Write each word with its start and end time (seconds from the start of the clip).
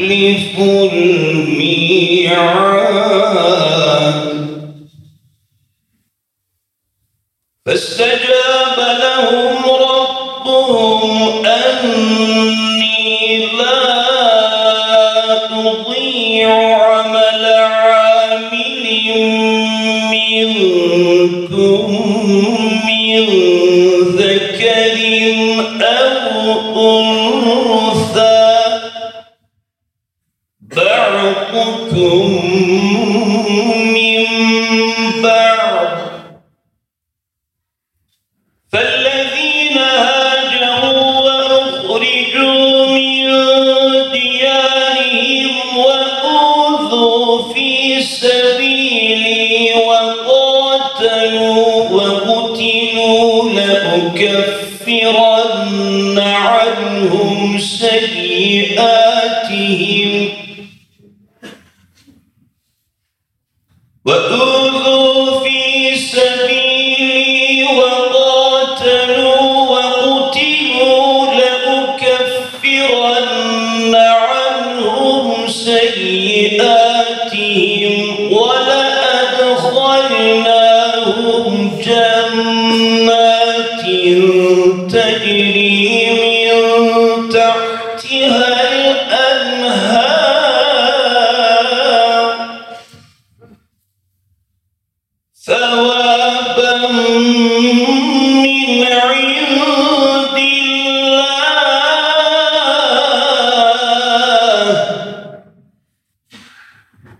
يخلف 0.00 0.58
الميعاد 0.92 1.80
فاستجاب 7.66 8.29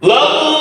Love 0.03 0.60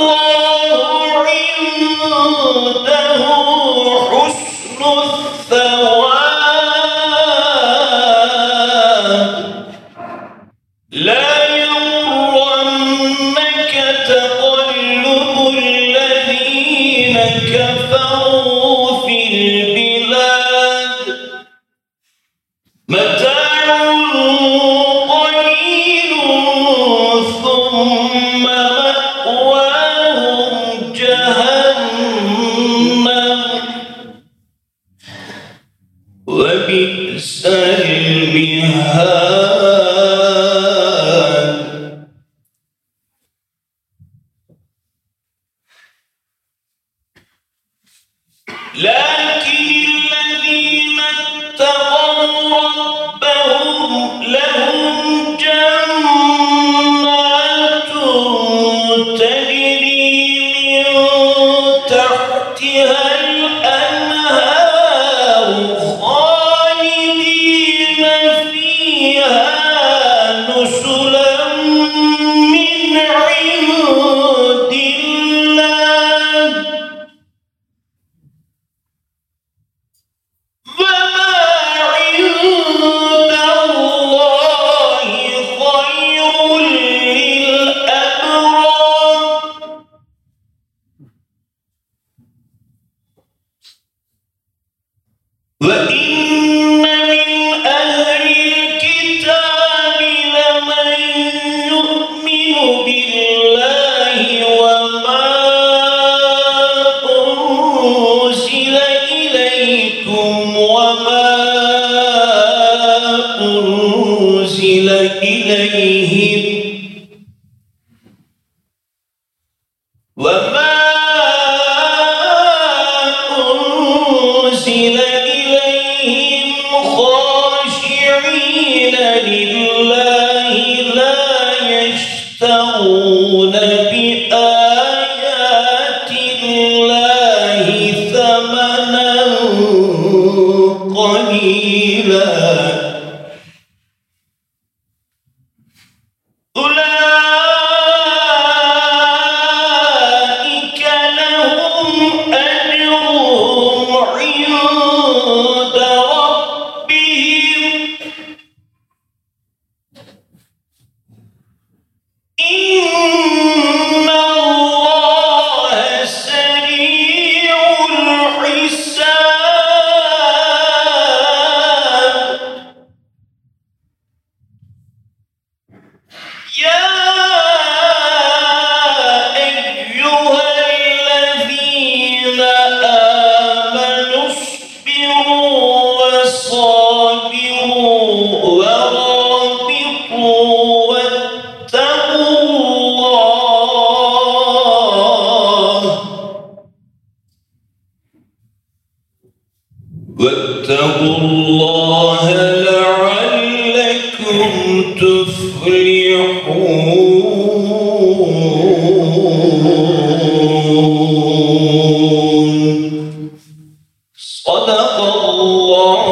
صدق 214.22 215.00
الله 215.30 216.04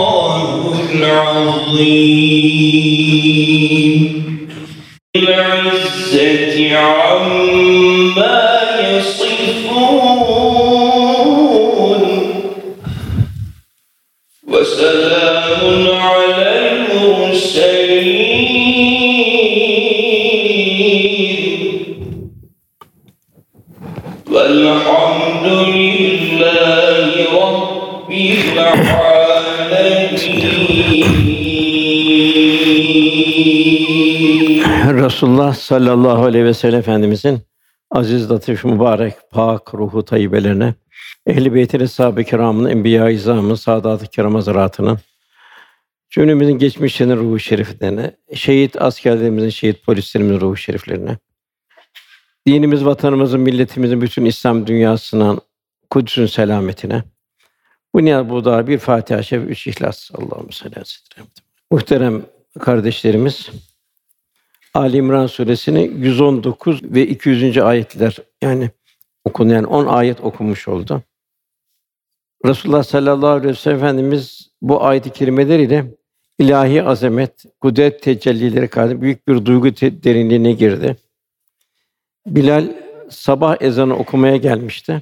العظيم. 0.94 2.38
العزة 5.16 6.78
عما 6.78 7.47
Resulullah 35.18 35.54
sallallahu 35.54 36.24
aleyhi 36.24 36.46
ve 36.46 36.54
sellem 36.54 36.80
Efendimizin 36.80 37.40
aziz, 37.92 38.32
latif, 38.32 38.66
mübarek, 38.66 39.14
pak 39.32 39.74
ruhu 39.74 40.06
tayyibelerine, 40.06 40.74
ehl-i 41.28 41.54
beytin 41.54 41.80
eshab-ı 41.80 42.24
kiramın, 42.24 42.70
enbiya-i 42.70 43.14
izamın, 43.14 43.56
saadat-ı 43.56 44.08
kiram 44.08 44.98
cümlemizin 46.10 46.58
geçmişlerinin 46.58 47.18
ruhu 47.18 47.40
şeriflerine, 47.40 48.12
şehit 48.34 48.82
askerlerimizin, 48.82 49.50
şehit 49.50 49.86
polislerimizin 49.86 50.42
ruhu 50.42 50.58
şeriflerine, 50.58 51.18
dinimiz, 52.48 52.86
vatanımızın, 52.86 53.40
milletimizin, 53.40 54.02
bütün 54.02 54.26
İslam 54.26 54.68
dünyasının 54.68 55.42
Kudüs'ün 55.90 56.26
selametine, 56.26 57.04
Bu 57.94 58.06
niyaz 58.06 58.30
bu 58.30 58.46
da 58.46 58.68
bir 58.68 58.78
Fatiha, 58.78 59.24
Şerif, 59.24 59.50
üç 59.50 59.68
İhlas. 59.68 60.12
Allahümme 60.14 60.52
salli 60.52 60.76
ala 60.76 60.86
seyyidina 60.86 61.28
Muhterem 61.72 62.26
kardeşlerimiz, 62.60 63.50
Ali 64.78 64.98
İmran 64.98 65.28
suresini 65.28 65.92
119 65.96 66.84
ve 66.84 67.08
200. 67.08 67.58
ayetler 67.58 68.18
yani 68.42 68.72
okun 69.26 69.50
yani 69.50 69.68
10 69.68 69.86
ayet 69.86 70.22
okumuş 70.22 70.68
oldu. 70.68 71.04
Resulullah 72.46 72.84
sallallahu 72.84 73.30
aleyhi 73.30 73.50
ve 73.50 73.54
sellem 73.54 73.78
Efendimiz 73.78 74.52
bu 74.62 74.84
ayet-i 74.84 75.10
kerimeler 75.10 75.60
ile 75.60 75.86
ilahi 76.40 76.84
azamet, 76.84 77.46
kudret 77.62 78.04
tecellileri 78.04 78.68
karşısında 78.68 79.02
büyük 79.02 79.28
bir 79.28 79.46
duygu 79.46 79.68
derinliğine 80.04 80.52
girdi. 80.52 80.98
Bilal 82.28 82.74
sabah 83.10 83.58
ezanı 83.62 83.96
okumaya 83.96 84.38
gelmişti. 84.38 85.02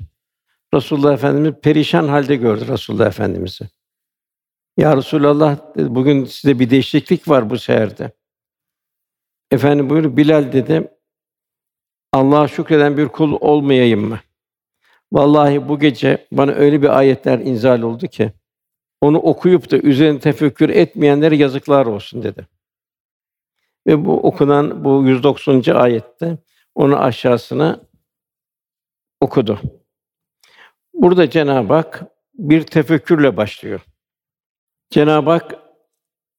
Resulullah 0.73 1.13
Efendimiz 1.13 1.53
perişan 1.61 2.07
halde 2.07 2.35
gördü 2.35 2.67
Resulullah 2.67 3.07
Efendimizi. 3.07 3.65
Ya 4.77 4.97
Resulallah 4.97 5.75
dedi, 5.75 5.95
bugün 5.95 6.25
size 6.25 6.59
bir 6.59 6.69
değişiklik 6.69 7.29
var 7.29 7.49
bu 7.49 7.57
seherde. 7.57 8.11
Efendim 9.51 9.89
buyur 9.89 10.17
Bilal 10.17 10.53
dedi. 10.53 10.91
Allah'a 12.13 12.47
şükreden 12.47 12.97
bir 12.97 13.07
kul 13.07 13.37
olmayayım 13.41 14.09
mı? 14.09 14.19
Vallahi 15.11 15.69
bu 15.69 15.79
gece 15.79 16.27
bana 16.31 16.51
öyle 16.51 16.81
bir 16.81 16.97
ayetler 16.97 17.39
inzal 17.39 17.81
oldu 17.81 18.07
ki 18.07 18.31
onu 19.01 19.17
okuyup 19.17 19.71
da 19.71 19.77
üzerine 19.77 20.19
tefekkür 20.19 20.69
etmeyenlere 20.69 21.35
yazıklar 21.35 21.85
olsun 21.85 22.23
dedi. 22.23 22.47
Ve 23.87 24.05
bu 24.05 24.27
okunan 24.27 24.85
bu 24.85 25.03
190. 25.05 25.75
ayette 25.75 26.37
onu 26.75 26.99
aşağısına 26.99 27.81
okudu. 29.21 29.59
Burada 30.93 31.29
Cenab-ı 31.29 31.73
Hak 31.73 32.03
bir 32.33 32.63
tefekkürle 32.63 33.37
başlıyor. 33.37 33.81
Cenab-ı 34.89 35.29
Hak 35.29 35.64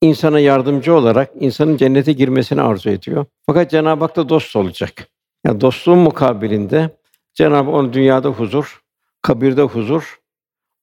insana 0.06 0.40
yardımcı 0.40 0.94
olarak 0.94 1.30
insanın 1.40 1.76
cennete 1.76 2.12
girmesini 2.12 2.62
arzu 2.62 2.90
ediyor. 2.90 3.26
Fakat 3.46 3.70
Cenab-ı 3.70 4.04
Hak 4.04 4.16
da 4.16 4.28
dost 4.28 4.56
olacak. 4.56 5.08
Yani 5.46 5.60
dostluğun 5.60 5.98
mukabilinde 5.98 6.90
Cenab-ı 7.34 7.70
Hak 7.70 7.74
onu 7.74 7.92
dünyada 7.92 8.28
huzur, 8.28 8.82
kabirde 9.22 9.62
huzur, 9.62 10.20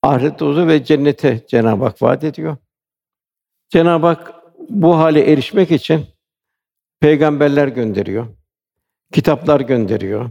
ahirette 0.02 0.46
huzur 0.46 0.68
ve 0.68 0.84
cennete 0.84 1.46
Cenab-ı 1.48 1.84
Hak 1.84 2.02
vaat 2.02 2.24
ediyor. 2.24 2.58
Cenab-ı 3.70 4.08
Hak 4.08 4.34
bu 4.70 4.98
hale 4.98 5.32
erişmek 5.32 5.72
için 5.72 6.06
peygamberler 7.00 7.68
gönderiyor. 7.68 8.28
Kitaplar 9.14 9.62
gönderiyor. 9.62 10.30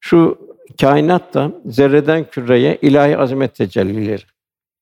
Şu 0.00 0.38
kainat 0.80 1.34
da 1.34 1.52
zerreden 1.66 2.24
küreye 2.30 2.78
ilahi 2.82 3.18
azamet 3.18 3.54
tecellileri. 3.54 4.22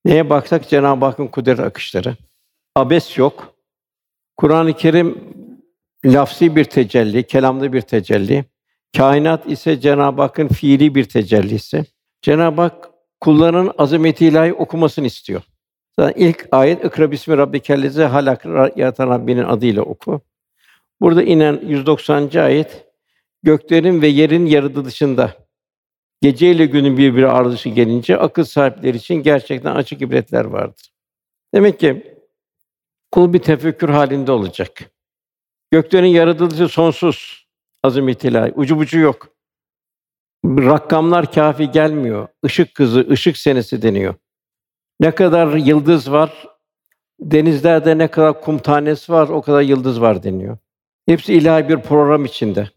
Neye 0.05 0.29
baksak 0.29 0.69
Cenab-ı 0.69 1.05
Hakk'ın 1.05 1.27
kudret 1.27 1.59
akışları. 1.59 2.15
Abes 2.75 3.17
yok. 3.17 3.55
Kur'an-ı 4.37 4.73
Kerim 4.73 5.17
lafsi 6.05 6.55
bir 6.55 6.63
tecelli, 6.63 7.23
kelamlı 7.23 7.73
bir 7.73 7.81
tecelli. 7.81 8.45
Kainat 8.97 9.49
ise 9.51 9.79
Cenab-ı 9.79 10.21
Hakk'ın 10.21 10.47
fiili 10.47 10.95
bir 10.95 11.03
tecellisi. 11.03 11.85
Cenab-ı 12.21 12.61
Hak 12.61 12.89
kullarının 13.19 13.71
azameti 13.77 14.25
ilahi 14.25 14.53
okumasını 14.53 15.05
istiyor. 15.05 15.41
Zaten 15.99 16.21
ilk 16.21 16.47
ayet 16.51 16.85
"İkra 16.85 17.11
bismi 17.11 17.37
rabbikellezi 17.37 18.03
halak" 18.03 18.45
yaratan 18.77 19.09
Rabbinin 19.09 19.43
adıyla 19.43 19.81
oku. 19.81 20.21
Burada 21.01 21.23
inen 21.23 21.59
190. 21.67 22.37
ayet 22.37 22.85
göklerin 23.43 24.01
ve 24.01 24.07
yerin 24.07 24.45
yaratılışında 24.45 25.33
gece 26.21 26.51
ile 26.51 26.65
günün 26.65 26.97
birbiri 26.97 27.27
ardışı 27.27 27.69
gelince 27.69 28.17
akıl 28.17 28.43
sahipleri 28.43 28.97
için 28.97 29.15
gerçekten 29.15 29.75
açık 29.75 30.01
ibretler 30.01 30.45
vardır. 30.45 30.91
Demek 31.53 31.79
ki 31.79 32.10
kul 33.11 33.33
bir 33.33 33.39
tefekkür 33.39 33.89
halinde 33.89 34.31
olacak. 34.31 34.91
Göklerin 35.71 36.07
yaratılışı 36.07 36.67
sonsuz 36.67 37.47
azamet 37.83 38.23
ilahi, 38.23 38.51
ucu 38.55 38.77
bucu 38.77 38.99
yok. 38.99 39.27
Rakamlar 40.45 41.31
kafi 41.31 41.71
gelmiyor. 41.71 42.27
Işık 42.43 42.75
kızı, 42.75 43.07
ışık 43.09 43.37
senesi 43.37 43.81
deniyor. 43.81 44.15
Ne 44.99 45.11
kadar 45.11 45.53
yıldız 45.53 46.11
var, 46.11 46.47
denizlerde 47.19 47.97
ne 47.97 48.07
kadar 48.07 48.41
kum 48.41 48.57
tanesi 48.57 49.11
var, 49.11 49.29
o 49.29 49.41
kadar 49.41 49.61
yıldız 49.61 50.01
var 50.01 50.23
deniyor. 50.23 50.57
Hepsi 51.05 51.33
ilahi 51.33 51.69
bir 51.69 51.77
program 51.77 52.25
içinde. 52.25 52.69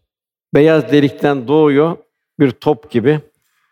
Beyaz 0.53 0.91
delikten 0.91 1.47
doğuyor 1.47 1.97
bir 2.39 2.51
top 2.51 2.91
gibi, 2.91 3.19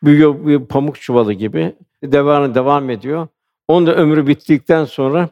büyüyor 0.03 0.48
bir 0.48 0.65
pamuk 0.65 1.01
çuvalı 1.01 1.34
gibi, 1.34 1.75
devamı 2.03 2.55
devam 2.55 2.89
ediyor. 2.89 3.27
Onun 3.67 3.88
da 3.88 3.96
ömrü 3.96 4.27
bittikten 4.27 4.86
sonra 4.86 5.29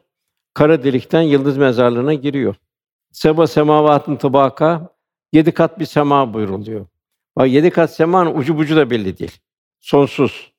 kara 0.53 0.83
delikten 0.83 1.21
yıldız 1.21 1.57
mezarlığına 1.57 2.13
giriyor. 2.13 2.55
Seba 3.11 3.47
semavatın 3.47 4.15
tabaka 4.15 4.95
yedi 5.33 5.51
kat 5.51 5.79
bir 5.79 5.85
sema 5.85 6.33
buyuruluyor. 6.33 6.85
Bak 7.35 7.49
yedi 7.49 7.69
kat 7.69 7.93
semanın 7.95 8.35
ucu 8.35 8.57
bucu 8.57 8.75
da 8.75 8.89
belli 8.89 9.17
değil. 9.17 9.39
Sonsuz. 9.79 10.53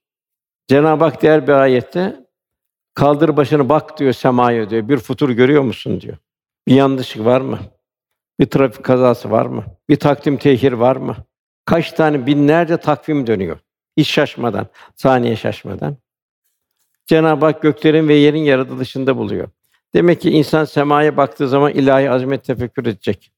Cenab-ı 0.69 1.05
Hak 1.05 1.23
diğer 1.23 1.47
bir 1.47 1.53
ayette 1.53 2.27
kaldır 2.95 3.37
başını 3.37 3.69
bak 3.69 3.99
diyor 3.99 4.13
semaya 4.13 4.71
diyor. 4.71 4.89
Bir 4.89 4.97
futur 4.97 5.31
görüyor 5.31 5.63
musun 5.63 6.01
diyor. 6.01 6.17
Bir 6.69 6.75
yanlışlık 6.75 7.25
var 7.25 7.41
mı? 7.41 7.59
Bir 8.41 8.47
trafik 8.47 8.85
kazası 8.85 9.31
var 9.31 9.47
mı? 9.47 9.65
Bir 9.89 9.97
takdim 9.97 10.37
tehir 10.37 10.73
var 10.73 10.97
mı? 10.97 11.17
Kaç 11.65 11.93
tane 11.93 12.27
binlerce 12.27 12.77
takvim 12.77 13.27
dönüyor. 13.27 13.59
Hiç 13.97 14.09
şaşmadan, 14.09 14.67
saniye 14.97 15.37
şaşmadan. 15.37 15.97
Cenab-ı 17.07 17.47
Hak 17.47 17.63
göklerin 17.63 18.09
ve 18.09 18.15
yerin 18.15 18.43
yaratılışında 18.43 19.17
buluyor. 19.17 19.49
Demek 19.95 20.21
ki 20.21 20.31
insan 20.31 20.65
semaya 20.65 21.17
baktığı 21.17 21.49
zaman 21.49 21.73
ilahi 21.73 22.11
azamet 22.11 22.45
tefekkür 22.45 22.87
edecek. 22.87 23.33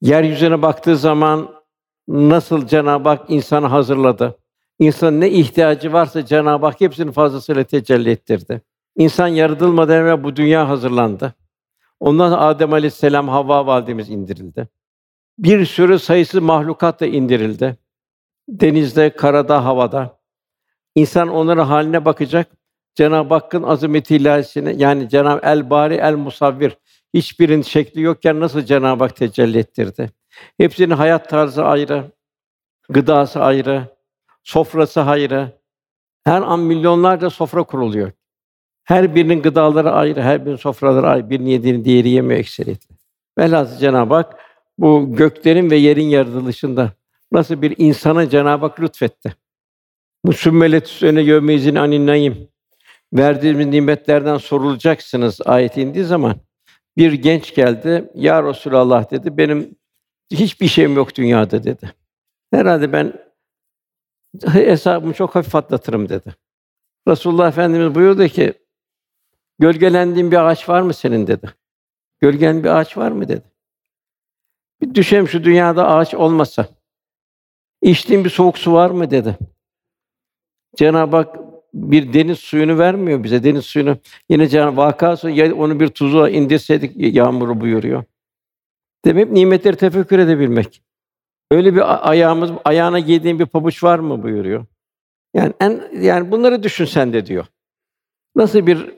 Yeryüzüne 0.00 0.62
baktığı 0.62 0.96
zaman 0.96 1.54
nasıl 2.08 2.66
Cenab-ı 2.66 3.08
Hak 3.08 3.30
insanı 3.30 3.66
hazırladı? 3.66 4.38
İnsanın 4.78 5.20
ne 5.20 5.30
ihtiyacı 5.30 5.92
varsa 5.92 6.26
Cenab-ı 6.26 6.66
Hak 6.66 6.80
hepsini 6.80 7.12
fazlasıyla 7.12 7.64
tecelli 7.64 8.10
ettirdi. 8.10 8.62
İnsan 8.96 9.28
yaratılmadan 9.28 9.96
evvel 9.96 10.24
bu 10.24 10.36
dünya 10.36 10.68
hazırlandı. 10.68 11.34
Ondan 12.00 12.32
Adem 12.32 12.72
Aleyhisselam 12.72 13.28
Havva 13.28 13.66
validemiz 13.66 14.10
indirildi. 14.10 14.68
Bir 15.38 15.66
sürü 15.66 15.98
sayısız 15.98 16.42
mahlukat 16.42 17.00
da 17.00 17.06
indirildi. 17.06 17.76
Denizde, 18.48 19.10
karada, 19.10 19.64
havada. 19.64 20.18
İnsan 20.94 21.28
onların 21.28 21.64
haline 21.64 22.04
bakacak. 22.04 22.48
Cenab-ı 22.94 23.34
Hakk'ın 23.34 23.62
azameti 23.62 24.16
ilahisini 24.16 24.82
yani 24.82 25.08
Cenab-ı 25.08 25.40
El 25.46 25.70
Bari 25.70 25.94
El 25.94 26.14
Musavvir 26.14 26.76
hiçbirinin 27.14 27.62
şekli 27.62 28.00
yokken 28.00 28.40
nasıl 28.40 28.60
Cenab-ı 28.62 29.04
Hak 29.04 29.16
tecelli 29.16 29.58
ettirdi? 29.58 30.10
Hepsinin 30.58 30.94
hayat 30.94 31.30
tarzı 31.30 31.64
ayrı, 31.64 32.04
gıdası 32.88 33.40
ayrı, 33.40 33.82
sofrası 34.42 35.02
ayrı. 35.02 35.52
Her 36.24 36.42
an 36.42 36.60
milyonlarca 36.60 37.30
sofra 37.30 37.62
kuruluyor. 37.62 38.12
Her 38.84 39.14
birinin 39.14 39.42
gıdaları 39.42 39.92
ayrı, 39.92 40.22
her 40.22 40.44
birinin 40.44 40.56
sofraları 40.56 41.08
ayrı. 41.08 41.30
Birini 41.30 41.50
yediğini 41.50 41.84
diğeri 41.84 42.08
yemiyor 42.08 42.40
ekseriyetle. 42.40 42.96
Velhâsıl 43.38 43.78
Cenab-ı 43.78 44.14
Hak 44.14 44.40
bu 44.78 45.16
göklerin 45.16 45.70
ve 45.70 45.76
yerin 45.76 46.06
yaratılışında 46.06 46.92
nasıl 47.32 47.62
bir 47.62 47.74
insana 47.78 48.28
Cenab-ı 48.30 48.66
Hak 48.66 48.80
lütfetti. 48.80 49.34
Bu 50.24 50.32
sümmelet 50.32 50.86
üstüne 50.86 51.22
yevmeyizin 51.22 51.74
anin 51.74 52.06
naim. 52.06 52.48
Verdiğimiz 53.14 53.66
nimetlerden 53.66 54.36
sorulacaksınız 54.36 55.40
ayeti 55.44 55.82
indiği 55.82 56.04
zaman 56.04 56.36
bir 56.96 57.12
genç 57.12 57.54
geldi. 57.54 58.10
Ya 58.14 58.42
Resulallah 58.42 59.10
dedi. 59.10 59.36
Benim 59.36 59.76
hiçbir 60.30 60.68
şeyim 60.68 60.96
yok 60.96 61.14
dünyada 61.14 61.64
dedi. 61.64 61.94
Herhalde 62.50 62.92
ben 62.92 63.12
hesabımı 64.52 65.14
çok 65.14 65.34
hafif 65.34 65.54
atlatırım 65.54 66.08
dedi. 66.08 66.34
Resulullah 67.08 67.48
Efendimiz 67.48 67.94
buyurdu 67.94 68.28
ki 68.28 68.54
gölgelendiğin 69.58 70.30
bir 70.30 70.46
ağaç 70.46 70.68
var 70.68 70.80
mı 70.80 70.94
senin 70.94 71.26
dedi. 71.26 71.50
Gölgen 72.20 72.64
bir 72.64 72.68
ağaç 72.68 72.96
var 72.96 73.10
mı 73.10 73.28
dedi. 73.28 73.44
Bir 74.80 74.94
düşelim 74.94 75.28
şu 75.28 75.44
dünyada 75.44 75.88
ağaç 75.88 76.14
olmasa. 76.14 76.68
İçtiğin 77.82 78.24
bir 78.24 78.30
soğuk 78.30 78.58
su 78.58 78.72
var 78.72 78.90
mı 78.90 79.10
dedi. 79.10 79.38
Cenab-ı 80.76 81.16
Hak 81.16 81.43
bir 81.74 82.12
deniz 82.12 82.38
suyunu 82.38 82.78
vermiyor 82.78 83.24
bize. 83.24 83.44
Deniz 83.44 83.64
suyunu 83.66 83.98
yine 84.28 84.48
Cenab-ı 84.48 84.76
vakası 84.76 85.30
ya 85.30 85.54
onu 85.54 85.80
bir 85.80 85.88
tuzuğa 85.88 86.28
indirseydik 86.30 86.92
yağmuru 86.96 87.60
buyuruyor. 87.60 88.04
Demek 89.04 89.30
nimetleri 89.30 89.76
tefekkür 89.76 90.18
edebilmek. 90.18 90.82
Öyle 91.50 91.74
bir 91.74 92.10
ayağımız 92.10 92.50
ayağına 92.64 93.00
giydiğin 93.00 93.38
bir 93.38 93.46
pabuç 93.46 93.84
var 93.84 93.98
mı 93.98 94.22
buyuruyor. 94.22 94.66
Yani 95.34 95.52
en 95.60 95.82
yani 96.00 96.30
bunları 96.30 96.62
düşün 96.62 96.84
sen 96.84 97.12
de 97.12 97.26
diyor. 97.26 97.46
Nasıl 98.36 98.66
bir 98.66 98.90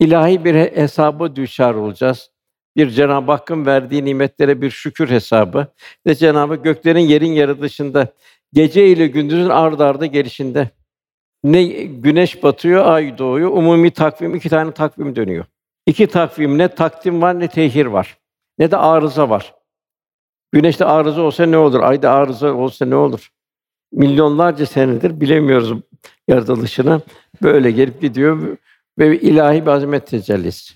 ilahi 0.00 0.44
bir 0.44 0.54
hesabı 0.54 1.36
düşer 1.36 1.74
olacağız? 1.74 2.30
Bir 2.76 2.90
Cenab-ı 2.90 3.32
Hakk'ın 3.32 3.66
verdiği 3.66 4.04
nimetlere 4.04 4.62
bir 4.62 4.70
şükür 4.70 5.10
hesabı 5.10 5.66
ve 6.06 6.14
Cenab-ı 6.14 6.56
göklerin 6.56 7.00
yerin 7.00 7.32
yaratılışında 7.32 8.12
gece 8.52 8.88
ile 8.88 9.06
gündüzün 9.06 9.48
ard 9.48 9.80
arda 9.80 10.06
gelişinde 10.06 10.70
Ne 11.44 11.64
güneş 11.84 12.42
batıyor, 12.42 12.86
ay 12.86 13.18
doğuyor. 13.18 13.50
Umumi 13.50 13.90
takvim 13.90 14.34
iki 14.34 14.48
tane 14.48 14.72
takvim 14.72 15.16
dönüyor. 15.16 15.44
İki 15.86 16.06
takvim 16.06 16.58
ne 16.58 16.68
takdim 16.68 17.22
var 17.22 17.40
ne 17.40 17.48
tehir 17.48 17.86
var. 17.86 18.18
Ne 18.58 18.70
de 18.70 18.76
arıza 18.76 19.30
var. 19.30 19.54
Güneşte 20.52 20.84
arıza 20.84 21.22
olsa 21.22 21.46
ne 21.46 21.58
olur? 21.58 21.80
Ayda 21.80 22.10
arıza 22.12 22.52
olsa 22.52 22.86
ne 22.86 22.94
olur? 22.94 23.30
Milyonlarca 23.92 24.66
senedir 24.66 25.20
bilemiyoruz 25.20 25.80
yaratılışını. 26.28 27.02
Böyle 27.42 27.70
gelip 27.70 28.00
gidiyor 28.00 28.56
ve 28.98 29.20
ilahi 29.20 29.62
bir 29.62 29.70
azamet 29.70 30.06
tecellisi. 30.06 30.74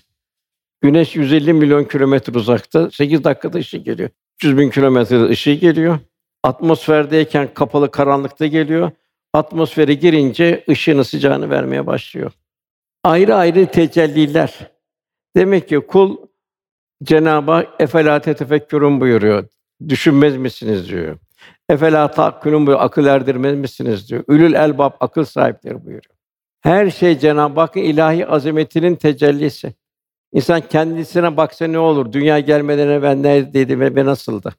Güneş 0.81 1.15
150 1.15 1.53
milyon 1.53 1.83
kilometre 1.83 2.37
uzakta, 2.37 2.91
8 2.91 3.23
dakikada 3.23 3.57
ışık 3.57 3.85
geliyor. 3.85 4.09
300 4.35 4.57
bin 4.57 4.69
kilometrede 4.69 5.23
ışığı 5.23 5.53
geliyor. 5.53 5.99
Atmosferdeyken 6.43 7.53
kapalı 7.53 7.91
karanlıkta 7.91 8.45
geliyor. 8.45 8.91
Atmosfere 9.33 9.93
girince 9.93 10.63
ışığını 10.69 11.05
sıcağını 11.05 11.49
vermeye 11.49 11.87
başlıyor. 11.87 12.31
Ayrı 13.03 13.35
ayrı 13.35 13.65
tecelliler. 13.65 14.71
Demek 15.35 15.69
ki 15.69 15.79
kul 15.79 16.17
Cenab-ı 17.03 17.51
Hak 17.51 17.67
efela 17.79 18.19
tefekkürün 18.19 19.01
buyuruyor. 19.01 19.47
Düşünmez 19.89 20.37
misiniz 20.37 20.89
diyor. 20.89 21.17
Efela 21.69 22.11
takkülün 22.11 22.67
buyuruyor. 22.67 22.85
Akıl 22.85 23.05
erdirmez 23.05 23.57
misiniz 23.57 24.09
diyor. 24.09 24.23
Ülül 24.27 24.53
elbab 24.53 24.91
akıl 24.99 25.25
sahipleri 25.25 25.75
buyuruyor. 25.75 26.15
Her 26.61 26.89
şey 26.89 27.19
Cenab-ı 27.19 27.59
Hakk'ın 27.59 27.79
ilahi 27.81 28.27
azametinin 28.27 28.95
tecellisi. 28.95 29.73
İnsan 30.33 30.61
kendisine 30.61 31.37
baksa 31.37 31.67
ne 31.67 31.79
olur? 31.79 32.11
Dünya 32.11 32.39
gelmeden 32.39 32.87
evvel 32.87 33.15
neredeydi 33.15 33.79
ve, 33.79 33.95
ve 33.95 34.05
nasıldı? 34.05 34.53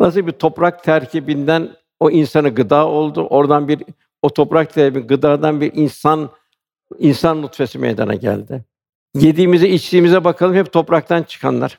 Nasıl 0.00 0.26
bir 0.26 0.32
toprak 0.32 0.84
terkibinden 0.84 1.70
o 2.00 2.10
insanı 2.10 2.48
gıda 2.48 2.88
oldu. 2.88 3.26
Oradan 3.26 3.68
bir 3.68 3.82
o 4.22 4.30
toprak 4.30 4.74
terkibi 4.74 5.00
gıdadan 5.00 5.60
bir 5.60 5.72
insan 5.74 6.30
insan 6.98 7.42
nutfesi 7.42 7.78
meydana 7.78 8.14
geldi. 8.14 8.64
Yediğimize, 9.14 9.68
içtiğimize 9.68 10.24
bakalım 10.24 10.54
hep 10.54 10.72
topraktan 10.72 11.22
çıkanlar. 11.22 11.78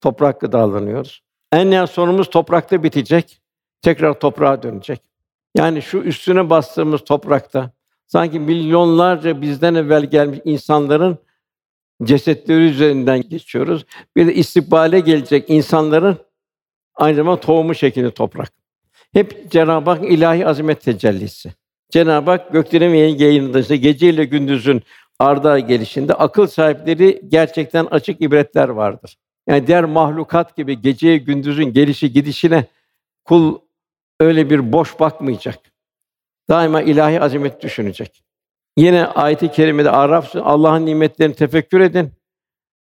Toprak 0.00 0.40
gıdalanıyoruz. 0.40 1.22
En 1.52 1.70
nihayet 1.70 1.90
sonumuz 1.90 2.30
toprakta 2.30 2.82
bitecek. 2.82 3.40
Tekrar 3.82 4.20
toprağa 4.20 4.62
dönecek. 4.62 5.00
Yani 5.56 5.82
şu 5.82 5.98
üstüne 5.98 6.50
bastığımız 6.50 7.04
toprakta 7.04 7.70
sanki 8.06 8.40
milyonlarca 8.40 9.42
bizden 9.42 9.74
evvel 9.74 10.04
gelmiş 10.04 10.38
insanların 10.44 11.18
cesetleri 12.02 12.68
üzerinden 12.68 13.28
geçiyoruz. 13.28 13.86
Bir 14.16 14.26
de 14.26 14.34
istikbale 14.34 15.00
gelecek 15.00 15.50
insanların 15.50 16.18
aynı 16.94 17.16
zamanda 17.16 17.40
tohumu 17.40 17.74
şeklinde 17.74 18.10
toprak. 18.10 18.52
Hep 19.12 19.50
Cenab-ı 19.50 19.90
Hak 19.90 20.04
ilahi 20.04 20.46
azamet 20.46 20.80
tecellisi. 20.80 21.52
Cenab-ı 21.90 22.30
Hak 22.30 22.52
göklerin 22.52 22.92
ve 22.92 22.98
yerin 22.98 23.54
dışında 23.54 23.76
gece 23.76 24.08
ile 24.08 24.24
gündüzün 24.24 24.82
arda 25.18 25.58
gelişinde 25.58 26.14
akıl 26.14 26.46
sahipleri 26.46 27.22
gerçekten 27.28 27.86
açık 27.86 28.20
ibretler 28.20 28.68
vardır. 28.68 29.16
Yani 29.48 29.66
diğer 29.66 29.84
mahlukat 29.84 30.56
gibi 30.56 30.80
geceye 30.80 31.18
gündüzün 31.18 31.72
gelişi 31.72 32.12
gidişine 32.12 32.64
kul 33.24 33.58
öyle 34.20 34.50
bir 34.50 34.72
boş 34.72 35.00
bakmayacak. 35.00 35.58
Daima 36.48 36.82
ilahi 36.82 37.20
azamet 37.20 37.62
düşünecek. 37.62 38.22
Yine 38.76 39.06
ayet-i 39.06 39.50
kerimede 39.52 39.90
Araf 39.90 40.36
Allah'ın 40.36 40.86
nimetlerini 40.86 41.34
tefekkür 41.34 41.80
edin 41.80 42.12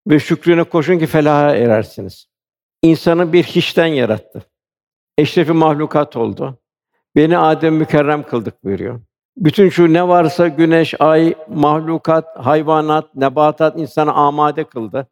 ve 0.08 0.20
şükrüne 0.20 0.64
koşun 0.64 1.00
ki 1.00 1.08
felaha 1.08 1.56
erersiniz. 1.56 2.28
İnsanı 2.84 3.34
bir 3.34 3.44
hiçten 3.44 3.86
yarattı. 3.86 4.44
Eşrefi 5.18 5.52
mahlukat 5.52 6.16
oldu. 6.16 6.60
Beni 7.18 7.38
Adem 7.38 7.76
mükerrem 7.76 8.24
kıldık 8.24 8.64
buyuruyor. 8.64 9.02
Bütün 9.38 9.70
şu 9.70 9.94
ne 9.94 10.08
varsa 10.08 10.48
güneş, 10.48 10.94
ay, 11.00 11.36
mahlukat, 11.48 12.46
hayvanat, 12.46 13.16
nebatat 13.16 13.80
insanı 13.80 14.14
amade 14.14 14.64
kıldı. 14.64 15.08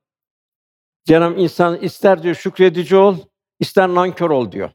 Cenab-ı 1.05 1.39
insan 1.39 1.77
ister 1.77 2.23
diyor 2.23 2.35
şükredici 2.35 2.95
ol, 2.95 3.15
ister 3.59 3.89
nankör 3.89 4.29
ol 4.29 4.51
diyor. 4.51 4.69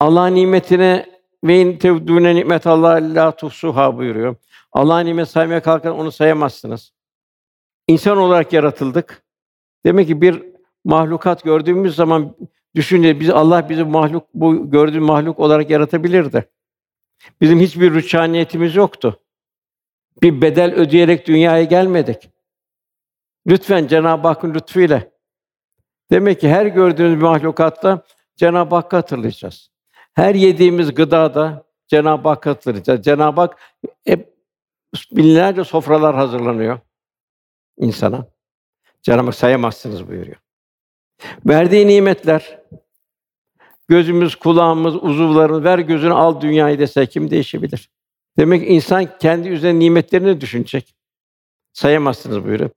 Allah 0.00 0.26
nimetine 0.26 1.06
ve 1.44 1.60
in 1.60 1.78
tevdûne 1.78 2.34
nimet 2.34 2.66
Allah 2.66 2.98
la 3.14 3.36
tuhsuha 3.36 3.96
buyuruyor. 3.96 4.36
Allah 4.72 5.00
nimet 5.00 5.28
saymaya 5.28 5.62
kalkan 5.62 5.98
onu 5.98 6.12
sayamazsınız. 6.12 6.92
İnsan 7.86 8.18
olarak 8.18 8.52
yaratıldık. 8.52 9.22
Demek 9.86 10.06
ki 10.06 10.20
bir 10.22 10.42
mahlukat 10.84 11.44
gördüğümüz 11.44 11.96
zaman 11.96 12.36
düşünce 12.74 13.20
biz 13.20 13.30
Allah 13.30 13.68
bizi 13.68 13.84
mahluk 13.84 14.24
bu 14.34 14.70
gördüğü 14.70 15.00
mahluk 15.00 15.38
olarak 15.38 15.70
yaratabilirdi. 15.70 16.48
Bizim 17.40 17.60
hiçbir 17.60 17.94
rüçhaniyetimiz 17.94 18.76
yoktu. 18.76 19.20
Bir 20.22 20.42
bedel 20.42 20.74
ödeyerek 20.74 21.26
dünyaya 21.26 21.64
gelmedik. 21.64 22.30
Lütfen 23.46 23.86
Cenab-ı 23.86 24.28
Hakk'ın 24.28 24.54
lütfuyla. 24.54 25.02
Demek 26.10 26.40
ki 26.40 26.48
her 26.48 26.66
gördüğümüz 26.66 27.22
mahlukatta 27.22 28.02
Cenab-ı 28.36 28.74
Hakk'ı 28.74 28.96
hatırlayacağız. 28.96 29.70
Her 30.14 30.34
yediğimiz 30.34 30.94
gıdada 30.94 31.66
Cenab-ı 31.86 32.28
Hakk'ı 32.28 32.48
hatırlayacağız. 32.48 33.02
Cenab-ı 33.02 33.40
Hak 33.40 33.58
hep 34.04 34.34
binlerce 35.12 35.64
sofralar 35.64 36.14
hazırlanıyor 36.14 36.78
insana. 37.76 38.26
Cenab-ı 39.02 39.24
Hak 39.24 39.34
sayamazsınız 39.34 40.08
buyuruyor. 40.08 40.36
Verdiği 41.46 41.86
nimetler, 41.86 42.60
gözümüz, 43.88 44.34
kulağımız, 44.34 44.96
uzuvlarımız, 44.96 45.64
ver 45.64 45.78
gözünü 45.78 46.12
al 46.12 46.40
dünyayı 46.40 46.78
dese 46.78 47.06
kim 47.06 47.30
değişebilir? 47.30 47.90
Demek 48.38 48.62
ki 48.62 48.66
insan 48.66 49.18
kendi 49.18 49.48
üzerine 49.48 49.78
nimetlerini 49.78 50.40
düşünecek. 50.40 50.94
Sayamazsınız 51.72 52.44
buyuruyor. 52.44 52.70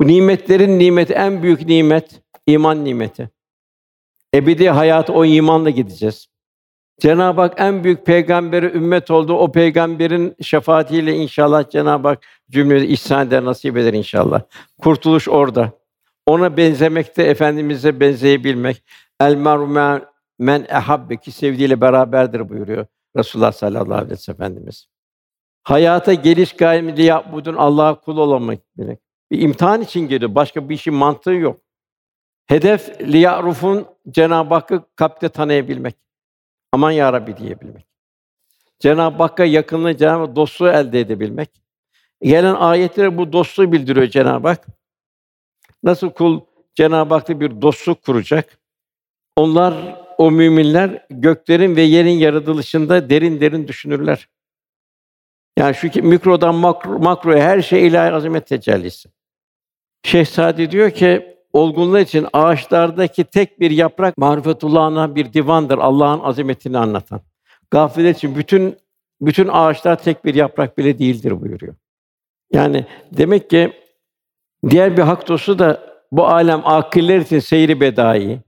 Bu 0.00 0.06
nimetlerin 0.06 0.78
nimeti 0.78 1.12
en 1.12 1.42
büyük 1.42 1.66
nimet 1.66 2.20
iman 2.46 2.84
nimeti. 2.84 3.30
Ebedi 4.34 4.70
hayat 4.70 5.10
o 5.10 5.24
imanla 5.24 5.70
gideceğiz. 5.70 6.28
Cenab-ı 7.00 7.40
Hak 7.40 7.60
en 7.60 7.84
büyük 7.84 8.06
peygamberi 8.06 8.66
ümmet 8.66 9.10
oldu. 9.10 9.34
O 9.34 9.52
peygamberin 9.52 10.36
şefaatiyle 10.42 11.14
inşallah 11.14 11.70
Cenab-ı 11.70 12.08
Hak 12.08 12.26
cümlemize 12.50 12.86
ihsan 12.86 13.26
eder, 13.26 13.44
nasip 13.44 13.76
eder 13.76 13.92
inşallah. 13.92 14.42
Kurtuluş 14.78 15.28
orada. 15.28 15.72
Ona 16.26 16.56
benzemekte, 16.56 17.22
efendimize 17.22 18.00
benzeyebilmek. 18.00 18.82
El 19.20 19.34
meru 19.34 19.66
men 20.38 20.66
ehabbe 20.68 21.16
ki 21.16 21.32
sevdiğiyle 21.32 21.80
beraberdir 21.80 22.48
buyuruyor 22.48 22.86
Resulullah 23.16 23.52
sallallahu 23.52 23.94
aleyhi 23.94 24.10
ve 24.10 24.16
sellem 24.16 24.36
Efendimiz. 24.36 24.88
Hayata 25.62 26.14
geliş 26.14 26.52
gayemiyle 26.52 27.02
yapbudun 27.02 27.54
Allah'a 27.54 28.00
kul 28.00 28.16
olamak 28.16 28.58
demek. 28.78 29.00
Bir 29.30 29.40
imtihan 29.42 29.80
için 29.80 30.00
geliyor. 30.08 30.34
Başka 30.34 30.68
bir 30.68 30.74
işin 30.74 30.94
mantığı 30.94 31.32
yok. 31.32 31.60
Hedef 32.46 33.00
liyarufun 33.00 33.86
Cenab-ı 34.10 34.54
Hakk'ı 34.54 34.82
kalpte 34.96 35.28
tanıyabilmek. 35.28 35.94
Aman 36.72 36.90
ya 36.90 37.12
Rabbi 37.12 37.36
diyebilmek. 37.36 37.86
Cenab-ı 38.78 39.22
Hakk'a 39.22 39.44
yakınlığı, 39.44 39.96
Cenab-ı 39.96 40.24
Hak 40.24 40.36
dostluğu 40.36 40.68
elde 40.68 41.00
edebilmek. 41.00 41.50
Gelen 42.22 42.54
ayetleri 42.54 43.18
bu 43.18 43.32
dostluğu 43.32 43.72
bildiriyor 43.72 44.06
Cenab-ı 44.06 44.48
Hak. 44.48 44.66
Nasıl 45.82 46.10
kul 46.10 46.40
Cenab-ı 46.74 47.14
Hak'la 47.14 47.40
bir 47.40 47.60
dostluk 47.62 48.02
kuracak? 48.02 48.58
Onlar 49.36 49.97
o 50.18 50.30
müminler 50.30 51.06
göklerin 51.10 51.76
ve 51.76 51.82
yerin 51.82 52.18
yaratılışında 52.18 53.10
derin 53.10 53.40
derin 53.40 53.68
düşünürler. 53.68 54.28
Yani 55.58 55.74
şu 55.74 55.88
ki 55.88 56.02
mikrodan 56.02 56.54
makro, 56.54 56.98
makroya 56.98 57.44
her 57.44 57.62
şey 57.62 57.86
ilahi 57.86 58.12
azamet 58.12 58.46
tecellisi. 58.46 59.08
Şehzade 60.02 60.70
diyor 60.70 60.90
ki 60.90 61.36
olgunluğu 61.52 61.98
için 61.98 62.26
ağaçlardaki 62.32 63.24
tek 63.24 63.60
bir 63.60 63.70
yaprak 63.70 64.18
marifetullah'ına 64.18 65.14
bir 65.14 65.32
divandır 65.32 65.78
Allah'ın 65.78 66.20
azametini 66.20 66.78
anlatan. 66.78 67.20
Gaflet 67.70 68.16
için 68.16 68.36
bütün 68.36 68.76
bütün 69.20 69.48
ağaçlar 69.48 70.02
tek 70.02 70.24
bir 70.24 70.34
yaprak 70.34 70.78
bile 70.78 70.98
değildir 70.98 71.40
buyuruyor. 71.40 71.74
Yani 72.52 72.86
demek 73.12 73.50
ki 73.50 73.72
diğer 74.70 74.96
bir 74.96 75.02
hak 75.02 75.28
dostu 75.28 75.58
da 75.58 75.88
bu 76.12 76.26
alem 76.26 76.62
akiller 76.64 77.18
için 77.18 77.38
seyri 77.38 77.80
bedai, 77.80 78.40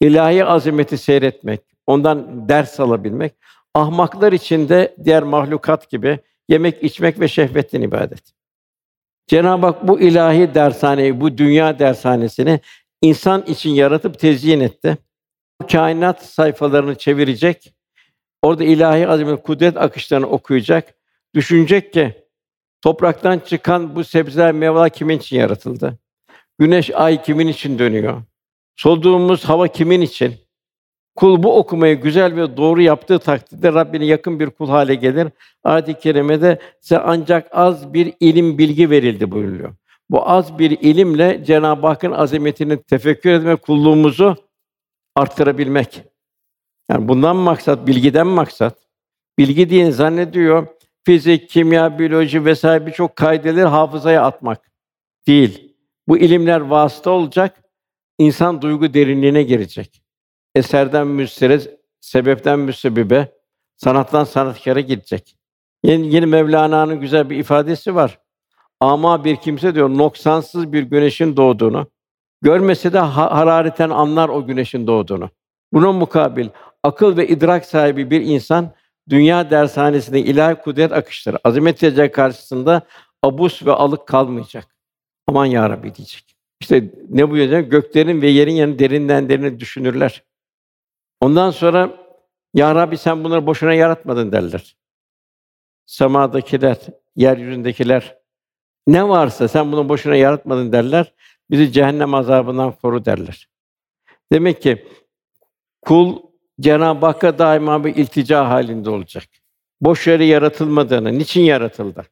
ilahi 0.00 0.44
azameti 0.44 0.98
seyretmek, 0.98 1.60
ondan 1.86 2.48
ders 2.48 2.80
alabilmek, 2.80 3.32
ahmaklar 3.74 4.32
için 4.32 4.68
de 4.68 4.96
diğer 5.04 5.22
mahlukat 5.22 5.90
gibi 5.90 6.18
yemek, 6.48 6.82
içmek 6.82 7.20
ve 7.20 7.28
şehvetten 7.28 7.82
ibadet. 7.82 8.32
Cenab-ı 9.26 9.66
Hak 9.66 9.88
bu 9.88 10.00
ilahi 10.00 10.54
dershaneyi, 10.54 11.20
bu 11.20 11.38
dünya 11.38 11.78
dershanesini 11.78 12.60
insan 13.02 13.42
için 13.42 13.70
yaratıp 13.70 14.18
tezyin 14.18 14.60
etti. 14.60 14.96
Kainat 15.72 16.24
sayfalarını 16.24 16.94
çevirecek. 16.94 17.74
Orada 18.42 18.64
ilahi 18.64 19.08
azamet, 19.08 19.42
kudret 19.42 19.76
akışlarını 19.76 20.26
okuyacak. 20.26 20.94
Düşünecek 21.34 21.92
ki 21.92 22.24
topraktan 22.82 23.38
çıkan 23.38 23.96
bu 23.96 24.04
sebzeler, 24.04 24.52
meyveler 24.52 24.90
kimin 24.90 25.18
için 25.18 25.36
yaratıldı? 25.36 25.98
Güneş, 26.58 26.90
ay 26.94 27.22
kimin 27.22 27.48
için 27.48 27.78
dönüyor? 27.78 28.22
Soluduğumuz 28.78 29.44
hava 29.44 29.68
kimin 29.68 30.00
için? 30.00 30.34
Kul 31.16 31.42
bu 31.42 31.58
okumayı 31.58 32.00
güzel 32.00 32.36
ve 32.36 32.56
doğru 32.56 32.82
yaptığı 32.82 33.18
takdirde 33.18 33.72
Rabbine 33.72 34.04
yakın 34.04 34.40
bir 34.40 34.50
kul 34.50 34.68
hale 34.68 34.94
gelir. 34.94 35.28
Ayet-i 35.64 35.94
kerimede 35.94 36.58
size 36.80 36.98
ancak 36.98 37.48
az 37.52 37.94
bir 37.94 38.14
ilim 38.20 38.58
bilgi 38.58 38.90
verildi 38.90 39.30
buyuruyor. 39.30 39.74
Bu 40.10 40.30
az 40.30 40.58
bir 40.58 40.70
ilimle 40.70 41.44
Cenab-ı 41.44 41.86
Hakk'ın 41.86 42.12
azametini 42.12 42.82
tefekkür 42.82 43.30
etme 43.30 43.56
kulluğumuzu 43.56 44.36
arttırabilmek. 45.16 46.02
Yani 46.90 47.08
bundan 47.08 47.36
maksat, 47.36 47.86
bilgiden 47.86 48.26
maksat. 48.26 48.78
Bilgi 49.38 49.70
diye 49.70 49.92
zannediyor, 49.92 50.66
fizik, 51.04 51.48
kimya, 51.48 51.98
biyoloji 51.98 52.44
vesaire 52.44 52.86
birçok 52.86 53.16
kaideleri 53.16 53.66
hafızaya 53.66 54.24
atmak 54.24 54.70
değil. 55.26 55.74
Bu 56.08 56.18
ilimler 56.18 56.60
vasıta 56.60 57.10
olacak, 57.10 57.67
insan 58.18 58.62
duygu 58.62 58.94
derinliğine 58.94 59.42
girecek. 59.42 60.02
Eserden 60.54 61.06
müstere, 61.06 61.60
sebepten 62.00 62.58
müsebbibe, 62.58 63.32
sanattan 63.76 64.24
sanatkara 64.24 64.80
gidecek. 64.80 65.36
Yeni, 65.82 66.14
yeni 66.14 66.26
Mevlana'nın 66.26 67.00
güzel 67.00 67.30
bir 67.30 67.36
ifadesi 67.36 67.94
var. 67.94 68.18
Ama 68.80 69.24
bir 69.24 69.36
kimse 69.36 69.74
diyor 69.74 69.88
noksansız 69.90 70.72
bir 70.72 70.82
güneşin 70.82 71.36
doğduğunu, 71.36 71.90
görmese 72.42 72.92
de 72.92 72.98
ha- 72.98 73.36
harareten 73.36 73.90
anlar 73.90 74.28
o 74.28 74.46
güneşin 74.46 74.86
doğduğunu. 74.86 75.30
Buna 75.72 75.92
mukabil 75.92 76.48
akıl 76.82 77.16
ve 77.16 77.28
idrak 77.28 77.64
sahibi 77.66 78.10
bir 78.10 78.20
insan 78.20 78.72
dünya 79.08 79.50
dershanesinde 79.50 80.20
ilahi 80.20 80.54
kudret 80.54 80.92
akışları, 80.92 81.38
azamet 81.44 82.12
karşısında 82.12 82.82
abus 83.22 83.66
ve 83.66 83.72
alık 83.72 84.06
kalmayacak. 84.06 84.76
Aman 85.26 85.46
ya 85.46 85.70
Rabbi 85.70 85.94
diyecek. 85.94 86.37
İşte 86.60 86.90
ne 87.08 87.30
buyuracak? 87.30 87.70
Göklerin 87.70 88.22
ve 88.22 88.28
yerin 88.28 88.54
yanı 88.54 88.78
derinden 88.78 89.28
derine 89.28 89.60
düşünürler. 89.60 90.24
Ondan 91.20 91.50
sonra 91.50 91.96
ya 92.54 92.74
Rabbi 92.74 92.98
sen 92.98 93.24
bunları 93.24 93.46
boşuna 93.46 93.74
yaratmadın 93.74 94.32
derler. 94.32 94.76
Semadakiler, 95.86 96.76
yeryüzündekiler 97.16 98.18
ne 98.86 99.08
varsa 99.08 99.48
sen 99.48 99.72
bunu 99.72 99.88
boşuna 99.88 100.16
yaratmadın 100.16 100.72
derler. 100.72 101.12
Bizi 101.50 101.72
cehennem 101.72 102.14
azabından 102.14 102.72
koru 102.72 103.04
derler. 103.04 103.48
Demek 104.32 104.62
ki 104.62 104.86
kul 105.82 106.18
Cenab-ı 106.60 107.06
Hakk'a 107.06 107.38
daima 107.38 107.84
bir 107.84 107.96
iltica 107.96 108.48
halinde 108.48 108.90
olacak. 108.90 109.24
Boş 109.80 110.06
yere 110.06 110.24
yaratılmadığını, 110.24 111.18
niçin 111.18 111.42
yaratıldı? 111.42 112.06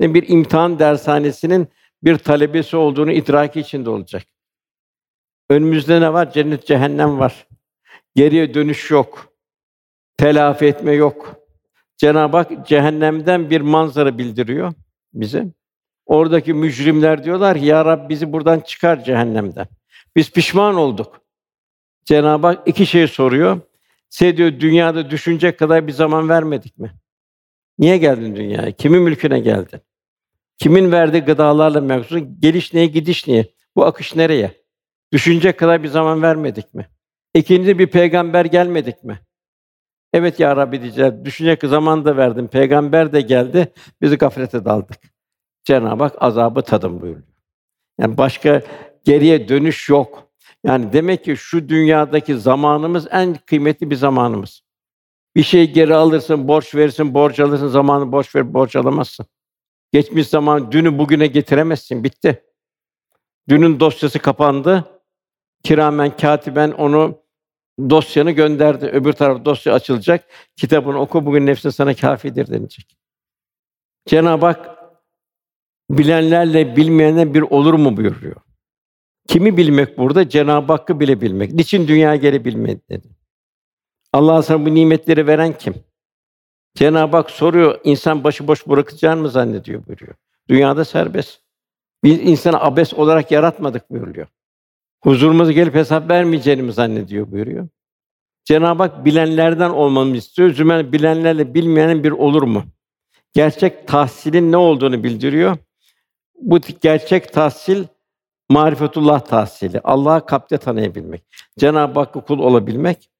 Yani 0.00 0.14
bir 0.14 0.28
imtihan 0.28 0.78
dershanesinin 0.78 1.68
bir 2.06 2.18
talebesi 2.18 2.76
olduğunu 2.76 3.12
idraki 3.12 3.60
içinde 3.60 3.90
olacak. 3.90 4.22
Önümüzde 5.50 6.00
ne 6.00 6.12
var? 6.12 6.32
Cennet, 6.32 6.66
cehennem 6.66 7.18
var. 7.18 7.46
Geriye 8.14 8.54
dönüş 8.54 8.90
yok. 8.90 9.32
Telafi 10.16 10.66
etme 10.66 10.92
yok. 10.92 11.36
Cenab-ı 11.96 12.36
Hak 12.36 12.68
cehennemden 12.68 13.50
bir 13.50 13.60
manzara 13.60 14.18
bildiriyor 14.18 14.72
bize. 15.14 15.46
Oradaki 16.06 16.54
mücrimler 16.54 17.24
diyorlar 17.24 17.58
ki, 17.58 17.64
Ya 17.64 17.84
Rab 17.84 18.08
bizi 18.08 18.32
buradan 18.32 18.60
çıkar 18.60 19.04
cehennemden. 19.04 19.66
Biz 20.16 20.32
pişman 20.32 20.74
olduk. 20.74 21.20
Cenab-ı 22.04 22.46
Hak 22.46 22.68
iki 22.68 22.86
şey 22.86 23.06
soruyor. 23.08 23.60
Size 24.08 24.36
diyor 24.36 24.60
dünyada 24.60 25.10
düşünecek 25.10 25.58
kadar 25.58 25.86
bir 25.86 25.92
zaman 25.92 26.28
vermedik 26.28 26.78
mi? 26.78 26.92
Niye 27.78 27.98
geldin 27.98 28.36
dünyaya? 28.36 28.72
Kimin 28.72 29.02
mülküne 29.02 29.40
geldin? 29.40 29.80
Kimin 30.58 30.92
verdiği 30.92 31.20
gıdalarla 31.20 31.80
meksut? 31.80 32.28
Geliş 32.40 32.74
neye, 32.74 32.86
gidiş 32.86 33.26
niye? 33.26 33.46
Bu 33.76 33.84
akış 33.84 34.16
nereye? 34.16 34.62
Düşünecek 35.12 35.58
kadar 35.58 35.82
bir 35.82 35.88
zaman 35.88 36.22
vermedik 36.22 36.74
mi? 36.74 36.88
İkinci 37.34 37.78
bir 37.78 37.86
peygamber 37.86 38.44
gelmedik 38.44 39.04
mi? 39.04 39.20
Evet 40.12 40.40
ya 40.40 40.56
Rabbi 40.56 40.82
diyeceğiz. 40.82 41.24
Düşünecek 41.24 41.70
zaman 41.70 42.04
da 42.04 42.16
verdim. 42.16 42.48
Peygamber 42.48 43.12
de 43.12 43.20
geldi. 43.20 43.72
Biz 44.02 44.18
gaflete 44.18 44.64
daldık. 44.64 44.98
Cenab-ı 45.64 46.02
Hak 46.02 46.22
azabı 46.22 46.62
tadın 46.62 47.00
buyuruyor. 47.00 47.26
Yani 48.00 48.18
başka 48.18 48.62
geriye 49.04 49.48
dönüş 49.48 49.88
yok. 49.88 50.28
Yani 50.64 50.92
demek 50.92 51.24
ki 51.24 51.36
şu 51.36 51.68
dünyadaki 51.68 52.38
zamanımız 52.38 53.06
en 53.10 53.34
kıymetli 53.34 53.90
bir 53.90 53.96
zamanımız. 53.96 54.62
Bir 55.36 55.42
şey 55.42 55.72
geri 55.72 55.94
alırsın, 55.94 56.48
borç 56.48 56.74
verirsin, 56.74 57.14
borç 57.14 57.40
alırsın, 57.40 57.68
zamanı 57.68 58.12
borç 58.12 58.34
ver, 58.34 58.54
borç 58.54 58.76
alamazsın. 58.76 59.26
Geçmiş 59.92 60.28
zaman 60.28 60.72
dünü 60.72 60.98
bugüne 60.98 61.26
getiremezsin, 61.26 62.04
bitti. 62.04 62.44
Dünün 63.48 63.80
dosyası 63.80 64.18
kapandı. 64.18 64.84
Kiramen 65.62 66.16
katiben 66.16 66.70
onu 66.70 67.18
dosyanı 67.90 68.30
gönderdi. 68.30 68.86
Öbür 68.86 69.12
taraf 69.12 69.44
dosya 69.44 69.74
açılacak. 69.74 70.24
Kitabını 70.56 71.00
oku 71.00 71.26
bugün 71.26 71.46
nefsin 71.46 71.70
sana 71.70 71.94
kâfidir 71.94 72.46
denilecek. 72.46 72.96
Cenab-ı 74.06 74.46
Hak 74.46 74.76
bilenlerle 75.90 76.76
bilmeyenler 76.76 77.34
bir 77.34 77.42
olur 77.42 77.74
mu 77.74 77.96
buyuruyor. 77.96 78.36
Kimi 79.28 79.56
bilmek 79.56 79.98
burada? 79.98 80.28
Cenab-ı 80.28 80.72
Hakk'ı 80.72 81.00
bile 81.00 81.20
bilmek. 81.20 81.52
Niçin 81.52 81.88
dünyaya 81.88 82.16
gelebilmek 82.16 82.90
dedi. 82.90 83.08
Allah 84.12 84.42
sana 84.42 84.66
bu 84.66 84.74
nimetleri 84.74 85.26
veren 85.26 85.58
kim? 85.58 85.74
Cenab-ı 86.76 87.16
Hak 87.16 87.30
soruyor, 87.30 87.80
insan 87.84 88.24
başıboş 88.24 88.66
bırakacağını 88.66 89.22
mı 89.22 89.30
zannediyor 89.30 89.86
buyuruyor. 89.86 90.14
Dünyada 90.48 90.84
serbest. 90.84 91.40
Biz 92.04 92.20
insanı 92.20 92.60
abes 92.60 92.94
olarak 92.94 93.30
yaratmadık 93.30 93.90
buyuruyor. 93.90 94.26
Huzurumuza 95.02 95.52
gelip 95.52 95.74
hesap 95.74 96.10
vermeyeceğini 96.10 96.62
mi 96.62 96.72
zannediyor 96.72 97.32
buyuruyor. 97.32 97.68
Cenab-ı 98.44 98.82
Hak 98.82 99.04
bilenlerden 99.04 99.70
olmamızı 99.70 100.16
istiyor. 100.16 100.50
Zümer 100.50 100.92
bilenlerle 100.92 101.54
bilmeyenin 101.54 102.04
bir 102.04 102.10
olur 102.10 102.42
mu? 102.42 102.64
Gerçek 103.32 103.88
tahsilin 103.88 104.52
ne 104.52 104.56
olduğunu 104.56 105.04
bildiriyor. 105.04 105.56
Bu 106.40 106.58
gerçek 106.58 107.32
tahsil 107.32 107.84
marifetullah 108.48 109.20
tahsili. 109.20 109.80
Allah'ı 109.84 110.26
kalpte 110.26 110.58
tanıyabilmek. 110.58 111.22
Cenab-ı 111.58 112.00
Hakk'a 112.00 112.20
kul 112.20 112.38
olabilmek. 112.38 113.10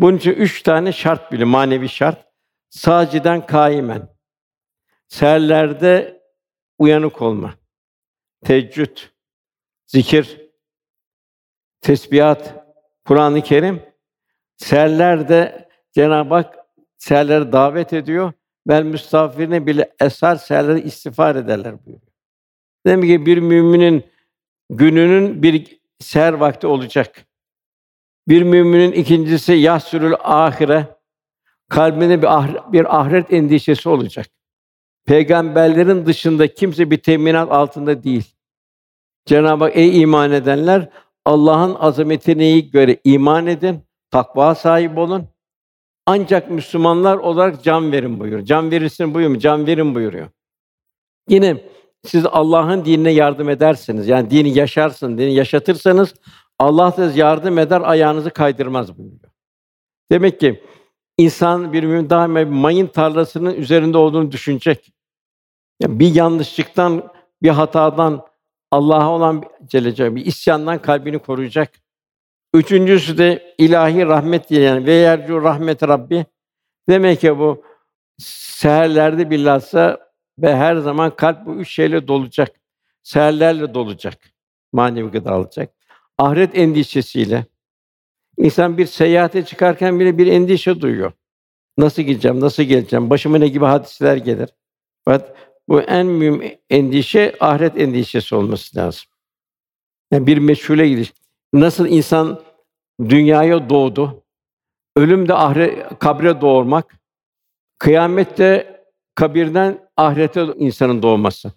Bunun 0.00 0.16
için 0.16 0.32
üç 0.32 0.62
tane 0.62 0.92
şart 0.92 1.32
bile, 1.32 1.44
manevi 1.44 1.88
şart. 1.88 2.31
Saciden 2.72 3.46
kaimen. 3.46 4.08
Seherlerde 5.08 6.22
uyanık 6.78 7.22
olma. 7.22 7.54
Teheccüd, 8.44 8.98
zikir, 9.86 10.40
tesbihat, 11.80 12.66
Kur'an-ı 13.04 13.42
Kerim. 13.42 13.82
Seherlerde 14.56 15.68
Cenab-ı 15.92 16.34
Hak 16.34 16.58
seherlere 16.98 17.52
davet 17.52 17.92
ediyor. 17.92 18.32
Bel 18.66 18.82
müstafirine 18.82 19.66
bile 19.66 19.94
esar 20.00 20.36
seherleri 20.36 20.80
istiğfar 20.80 21.36
ederler 21.36 21.86
buyuruyor. 21.86 22.12
Demek 22.86 23.10
ki 23.10 23.26
bir 23.26 23.38
müminin 23.38 24.06
gününün 24.70 25.42
bir 25.42 25.80
seher 25.98 26.32
vakti 26.32 26.66
olacak. 26.66 27.26
Bir 28.28 28.42
müminin 28.42 28.92
ikincisi 28.92 29.52
yahsürül 29.52 30.14
ahire 30.20 31.01
kalbinde 31.72 32.22
bir 32.22 32.38
ah, 32.38 32.72
bir 32.72 33.00
ahiret 33.00 33.32
endişesi 33.32 33.88
olacak. 33.88 34.26
Peygamberlerin 35.06 36.06
dışında 36.06 36.54
kimse 36.54 36.90
bir 36.90 36.98
teminat 36.98 37.52
altında 37.52 38.02
değil. 38.02 38.24
Cenab-ı 39.26 39.64
Hak 39.64 39.76
ey 39.76 40.00
iman 40.02 40.32
edenler 40.32 40.88
Allah'ın 41.24 41.76
azametine 41.78 42.60
göre 42.60 42.96
iman 43.04 43.46
edin, 43.46 43.80
takva 44.10 44.54
sahip 44.54 44.98
olun. 44.98 45.28
Ancak 46.06 46.50
Müslümanlar 46.50 47.16
olarak 47.16 47.64
can 47.64 47.92
verin 47.92 48.20
buyuruyor. 48.20 48.44
Can 48.44 48.70
verirsin 48.70 49.14
buyuruyor, 49.14 49.40
can 49.40 49.66
verin 49.66 49.94
buyuruyor. 49.94 50.28
Yine 51.28 51.64
siz 52.04 52.26
Allah'ın 52.26 52.84
dinine 52.84 53.10
yardım 53.10 53.48
ederseniz, 53.48 54.08
yani 54.08 54.30
dini 54.30 54.58
yaşarsın, 54.58 55.18
dini 55.18 55.34
yaşatırsanız 55.34 56.14
Allah 56.58 56.96
da 56.96 57.12
yardım 57.18 57.58
eder, 57.58 57.80
ayağınızı 57.84 58.30
kaydırmaz 58.30 58.98
buyuruyor. 58.98 59.32
Demek 60.10 60.40
ki 60.40 60.62
insan 61.24 61.72
bir 61.72 61.84
mümin 61.84 62.10
daima 62.10 62.44
mayın 62.44 62.86
tarlasının 62.86 63.54
üzerinde 63.54 63.98
olduğunu 63.98 64.32
düşünecek. 64.32 64.92
Yani 65.80 65.98
bir 65.98 66.14
yanlışlıktan, 66.14 67.12
bir 67.42 67.48
hatadan, 67.48 68.26
Allah'a 68.70 69.10
olan 69.10 69.44
Celle 69.66 70.16
bir 70.16 70.26
isyandan 70.26 70.82
kalbini 70.82 71.18
koruyacak. 71.18 71.72
Üçüncüsü 72.54 73.18
de 73.18 73.54
ilahi 73.58 74.06
rahmet 74.06 74.50
dileyen 74.50 74.86
ve 74.86 74.92
yercu 74.92 75.42
rahmet 75.42 75.82
Rabbi. 75.82 76.26
Demek 76.88 77.20
ki 77.20 77.38
bu 77.38 77.64
seherlerde 78.18 79.30
bilhassa 79.30 80.12
ve 80.38 80.56
her 80.56 80.76
zaman 80.76 81.16
kalp 81.16 81.46
bu 81.46 81.54
üç 81.54 81.74
şeyle 81.74 82.08
dolacak. 82.08 82.50
Seherlerle 83.02 83.74
dolacak. 83.74 84.18
Manevi 84.72 85.10
gıda 85.10 85.30
alacak. 85.32 85.74
Ahiret 86.18 86.58
endişesiyle. 86.58 87.46
İnsan 88.42 88.78
bir 88.78 88.86
seyahate 88.86 89.44
çıkarken 89.44 90.00
bile 90.00 90.18
bir 90.18 90.26
endişe 90.26 90.80
duyuyor. 90.80 91.12
Nasıl 91.78 92.02
gideceğim, 92.02 92.40
nasıl 92.40 92.62
geleceğim, 92.62 93.10
başıma 93.10 93.38
ne 93.38 93.48
gibi 93.48 93.64
hadiseler 93.64 94.16
gelir. 94.16 94.48
Fakat 95.04 95.36
bu 95.68 95.80
en 95.80 96.06
mühim 96.06 96.58
endişe 96.70 97.36
ahiret 97.40 97.80
endişesi 97.80 98.34
olması 98.34 98.78
lazım. 98.78 99.04
Yani 100.10 100.26
bir 100.26 100.38
meçhule 100.38 100.88
gidiş. 100.88 101.12
Nasıl 101.52 101.86
insan 101.86 102.40
dünyaya 103.08 103.70
doğdu, 103.70 104.22
Ölüm 104.96 105.28
de 105.28 105.34
ahire, 105.34 105.88
kabre 106.00 106.40
doğurmak. 106.40 106.98
Kıyamette 107.78 108.80
kabirden 109.14 109.88
ahirete 109.96 110.46
insanın 110.56 111.02
doğması. 111.02 111.52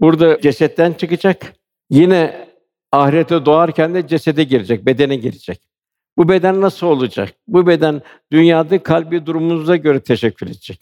Burada 0.00 0.40
cesetten 0.40 0.92
çıkacak. 0.92 1.52
Yine 1.90 2.48
ahirete 2.92 3.46
doğarken 3.46 3.94
de 3.94 4.06
cesede 4.06 4.44
girecek, 4.44 4.86
bedene 4.86 5.16
girecek. 5.16 5.71
Bu 6.16 6.28
beden 6.28 6.60
nasıl 6.60 6.86
olacak? 6.86 7.34
Bu 7.46 7.66
beden 7.66 8.02
dünyada 8.32 8.82
kalbi 8.82 9.26
durumunuza 9.26 9.76
göre 9.76 10.00
teşekkür 10.00 10.46
edecek. 10.46 10.80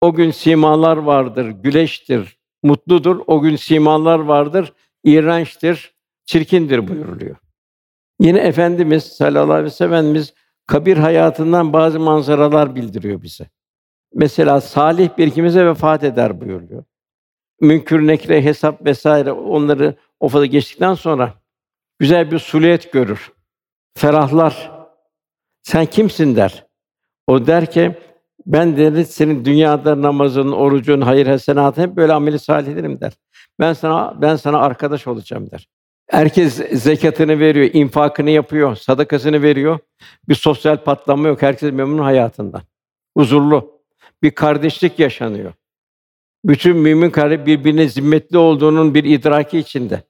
O 0.00 0.14
gün 0.14 0.30
simalar 0.30 0.96
vardır, 0.96 1.48
güleştir, 1.48 2.38
mutludur. 2.62 3.20
O 3.26 3.40
gün 3.40 3.56
simalar 3.56 4.18
vardır, 4.18 4.72
iğrençtir, 5.04 5.94
çirkindir 6.24 6.88
buyuruluyor. 6.88 7.36
Yine 8.20 8.38
Efendimiz 8.38 9.04
sallallahu 9.04 9.52
aleyhi 9.52 9.64
ve 9.64 9.70
sellem 9.70 10.24
kabir 10.66 10.96
hayatından 10.96 11.72
bazı 11.72 12.00
manzaralar 12.00 12.74
bildiriyor 12.74 13.22
bize. 13.22 13.50
Mesela 14.14 14.60
salih 14.60 15.18
bir 15.18 15.30
kimse 15.30 15.66
vefat 15.66 16.04
eder 16.04 16.40
buyuruyor. 16.40 16.84
Münkür 17.60 18.06
nekre 18.06 18.44
hesap 18.44 18.86
vesaire 18.86 19.32
onları 19.32 19.94
ofada 20.20 20.46
geçtikten 20.46 20.94
sonra 20.94 21.34
güzel 21.98 22.30
bir 22.30 22.38
suliyet 22.38 22.92
görür. 22.92 23.32
Ferahlar. 23.94 24.72
Sen 25.62 25.86
kimsin 25.86 26.36
der. 26.36 26.66
O 27.26 27.46
der 27.46 27.70
ki 27.70 27.96
ben 28.46 28.76
dedi 28.76 29.04
senin 29.04 29.44
dünyada 29.44 30.02
namazın, 30.02 30.52
orucun, 30.52 31.00
hayır 31.00 31.26
hasenatın 31.26 31.82
hep 31.82 31.96
böyle 31.96 32.12
ameli 32.12 32.38
salihlerim 32.38 33.00
der. 33.00 33.12
Ben 33.60 33.72
sana 33.72 34.22
ben 34.22 34.36
sana 34.36 34.58
arkadaş 34.58 35.06
olacağım 35.06 35.50
der. 35.50 35.68
Herkes 36.10 36.54
zekatını 36.72 37.38
veriyor, 37.38 37.70
infakını 37.72 38.30
yapıyor, 38.30 38.76
sadakasını 38.76 39.42
veriyor. 39.42 39.78
Bir 40.28 40.34
sosyal 40.34 40.76
patlama 40.76 41.28
yok. 41.28 41.42
Herkes 41.42 41.72
memnun 41.72 42.02
hayatından. 42.02 42.62
Huzurlu. 43.16 43.82
Bir 44.22 44.30
kardeşlik 44.30 44.98
yaşanıyor. 44.98 45.52
Bütün 46.44 46.76
mümin 46.76 47.10
kardeş 47.10 47.46
birbirine 47.46 47.88
zimmetli 47.88 48.38
olduğunun 48.38 48.94
bir 48.94 49.04
idraki 49.04 49.58
içinde. 49.58 50.02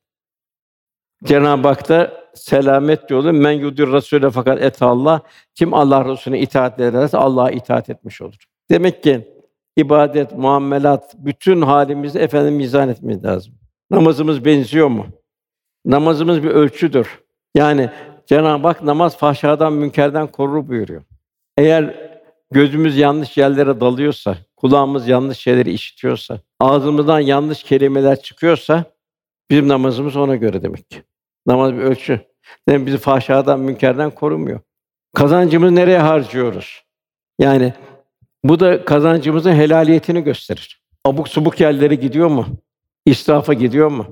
Cenab-ı 1.24 1.68
Hak 1.68 1.88
da 1.88 2.22
selamet 2.35 3.11
yolu 3.11 3.32
men 3.32 3.52
yudur 3.52 3.88
Rasûle 3.88 4.30
fakat 4.30 4.62
et 4.62 4.82
Allah 4.82 5.20
kim 5.54 5.74
Allah 5.74 6.04
Resulüne 6.04 6.40
itaat 6.40 6.80
ederse 6.80 7.18
Allah'a 7.18 7.50
itaat 7.50 7.90
etmiş 7.90 8.22
olur. 8.22 8.44
Demek 8.70 9.02
ki 9.02 9.28
ibadet, 9.76 10.38
muamelat 10.38 11.14
bütün 11.18 11.62
halimizi 11.62 12.18
efendim 12.18 12.54
mizan 12.54 12.88
etmemiz 12.88 13.24
lazım. 13.24 13.54
Namazımız 13.90 14.44
benziyor 14.44 14.88
mu? 14.88 15.06
Namazımız 15.85 16.42
bir 16.42 16.50
ölçüdür. 16.50 17.20
Yani 17.54 17.90
Cenab-ı 18.26 18.66
Hak 18.66 18.82
namaz 18.82 19.16
fahşadan, 19.16 19.72
münkerden 19.72 20.26
korur 20.26 20.68
buyuruyor. 20.68 21.02
Eğer 21.56 21.94
gözümüz 22.50 22.96
yanlış 22.96 23.37
yerlere 23.37 23.80
dalıyorsa, 23.80 24.37
kulağımız 24.56 25.08
yanlış 25.08 25.38
şeyleri 25.38 25.72
işitiyorsa, 25.72 26.40
ağzımızdan 26.61 27.20
yanlış 27.20 27.62
kelimeler 27.62 28.22
çıkıyorsa 28.22 28.85
bizim 29.50 29.68
namazımız 29.68 30.16
ona 30.16 30.37
göre 30.37 30.62
demek 30.62 30.90
ki. 30.90 31.02
Namaz 31.46 31.72
bir 31.72 31.78
ölçü. 31.78 32.20
Demek 32.68 32.87
bizi 32.87 32.98
fahşadan, 32.98 33.61
münkerden 33.61 34.11
korumuyor. 34.11 34.61
Kazancımızı 35.14 35.74
nereye 35.74 35.98
harcıyoruz? 35.98 36.85
Yani 37.38 37.74
bu 38.44 38.61
da 38.61 38.85
kazancımızın 38.85 39.52
helaliyetini 39.52 40.22
gösterir. 40.24 40.83
Abuk 41.05 41.28
subuk 41.28 41.61
yerlere 41.61 41.94
gidiyor 41.94 42.28
mu? 42.28 42.46
İsrafa 43.07 43.55
gidiyor 43.55 43.88
mu? 43.88 44.07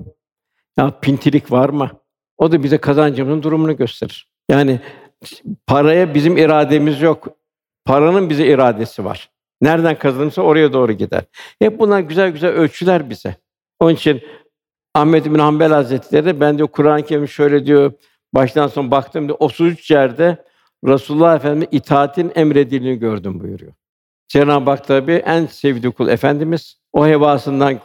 Ya 0.77 0.99
pintilik 0.99 1.51
var 1.51 1.69
mı? 1.69 1.91
O 2.37 2.51
da 2.51 2.63
bize 2.63 2.77
kazancımızın 2.77 3.43
durumunu 3.43 3.77
gösterir. 3.77 4.31
Yani 4.49 4.79
paraya 5.67 6.13
bizim 6.13 6.37
irademiz 6.37 7.01
yok. 7.01 7.27
Paranın 7.85 8.29
bize 8.29 8.45
iradesi 8.45 9.05
var. 9.05 9.29
Nereden 9.61 9.99
kazanırsa 9.99 10.41
oraya 10.41 10.73
doğru 10.73 10.91
gider. 10.91 11.23
Hep 11.59 11.79
bunlar 11.79 11.99
güzel 11.99 12.29
güzel 12.29 12.51
ölçüler 12.51 13.09
bize. 13.09 13.35
Onun 13.79 13.93
için 13.93 14.21
Ahmed 14.95 15.25
bin 15.25 15.39
Hanbel 15.39 15.71
Hazretleri 15.71 16.39
ben 16.39 16.57
diyor 16.57 16.67
Kur'an-ı 16.67 17.03
Kerim 17.03 17.27
şöyle 17.27 17.65
diyor 17.65 17.91
baştan 18.33 18.67
son 18.67 18.91
baktım 18.91 19.27
diyor 19.27 19.37
33 19.39 19.91
yerde 19.91 20.45
Resulullah 20.87 21.35
Efendimiz 21.35 21.67
itaatin 21.71 22.31
emredildiğini 22.35 22.99
gördüm 22.99 23.39
buyuruyor. 23.39 23.73
Cenab-ı 24.27 24.69
Hak 24.69 24.87
tabi 24.87 25.11
en 25.11 25.45
sevdiği 25.45 25.91
kul 25.91 26.07
efendimiz 26.07 26.77
o 26.93 27.07
hevasından 27.07 27.79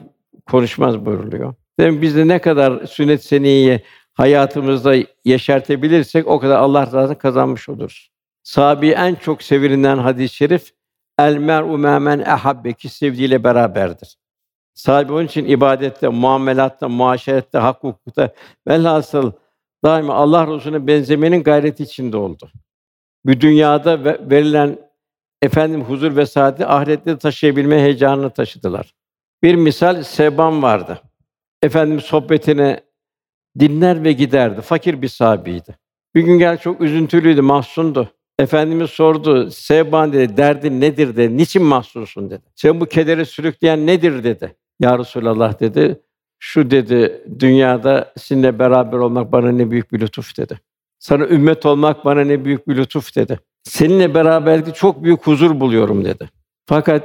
konuşmaz 0.50 1.06
buyuruluyor. 1.06 1.54
Demek 1.80 2.02
biz 2.02 2.16
de 2.16 2.28
ne 2.28 2.38
kadar 2.38 2.86
sünnet 2.86 3.24
seniyeyi 3.24 3.80
hayatımızda 4.14 4.94
yeşertebilirsek 5.24 6.26
o 6.26 6.38
kadar 6.40 6.58
Allah 6.58 6.92
razı 6.92 7.18
kazanmış 7.18 7.68
oluruz. 7.68 8.10
Sahabi 8.42 8.88
en 8.88 9.14
çok 9.14 9.42
sevilinden 9.42 9.98
hadis-i 9.98 10.34
şerif 10.34 10.72
el 11.18 11.36
mer'u 11.36 11.78
memen 11.78 12.18
ehabbeki 12.18 12.88
sevdiğiyle 12.88 13.44
beraberdir. 13.44 14.16
Sahibi 14.76 15.12
onun 15.12 15.26
için 15.26 15.44
ibadette, 15.44 16.08
muamelatta, 16.08 16.88
muaşerette, 16.88 17.58
hak 17.58 17.84
hukukta 17.84 18.34
velhasıl 18.68 19.32
daima 19.84 20.14
Allah 20.14 20.54
Resulüne 20.54 20.86
benzemenin 20.86 21.42
gayreti 21.42 21.82
içinde 21.82 22.16
oldu. 22.16 22.50
Bu 23.24 23.40
dünyada 23.40 24.04
verilen 24.04 24.78
efendim 25.42 25.82
huzur 25.82 26.16
ve 26.16 26.26
saati 26.26 26.66
ahirette 26.66 27.18
taşıyabilme 27.18 27.82
heyecanını 27.82 28.30
taşıdılar. 28.30 28.94
Bir 29.42 29.54
misal 29.54 30.02
Seban 30.02 30.62
vardı. 30.62 31.00
Efendim 31.62 32.00
sohbetine 32.00 32.80
dinler 33.58 34.04
ve 34.04 34.12
giderdi. 34.12 34.60
Fakir 34.60 35.02
bir 35.02 35.08
sahabiydi. 35.08 35.76
Bir 36.14 36.22
gün 36.22 36.38
gel 36.38 36.58
çok 36.58 36.80
üzüntülüydü, 36.80 37.42
mahzundu. 37.42 38.10
Efendimiz 38.38 38.90
sordu, 38.90 39.50
Seban 39.50 40.12
dedi, 40.12 40.36
derdin 40.36 40.80
nedir 40.80 41.16
dedi, 41.16 41.36
niçin 41.36 41.62
mahzunsun 41.62 42.30
dedi. 42.30 42.42
Sen 42.54 42.80
bu 42.80 42.86
kederi 42.86 43.26
sürükleyen 43.26 43.86
nedir 43.86 44.24
dedi. 44.24 44.56
Ya 44.80 44.98
Resulallah 44.98 45.60
dedi, 45.60 46.00
şu 46.38 46.70
dedi, 46.70 47.22
dünyada 47.38 48.12
sizinle 48.18 48.58
beraber 48.58 48.98
olmak 48.98 49.32
bana 49.32 49.52
ne 49.52 49.70
büyük 49.70 49.92
bir 49.92 50.00
lütuf 50.00 50.36
dedi. 50.38 50.60
Sana 50.98 51.26
ümmet 51.26 51.66
olmak 51.66 52.04
bana 52.04 52.20
ne 52.20 52.44
büyük 52.44 52.68
bir 52.68 52.76
lütuf 52.76 53.16
dedi. 53.16 53.38
Seninle 53.62 54.14
beraberlikte 54.14 54.72
çok 54.72 55.02
büyük 55.04 55.26
huzur 55.26 55.60
buluyorum 55.60 56.04
dedi. 56.04 56.30
Fakat 56.66 57.02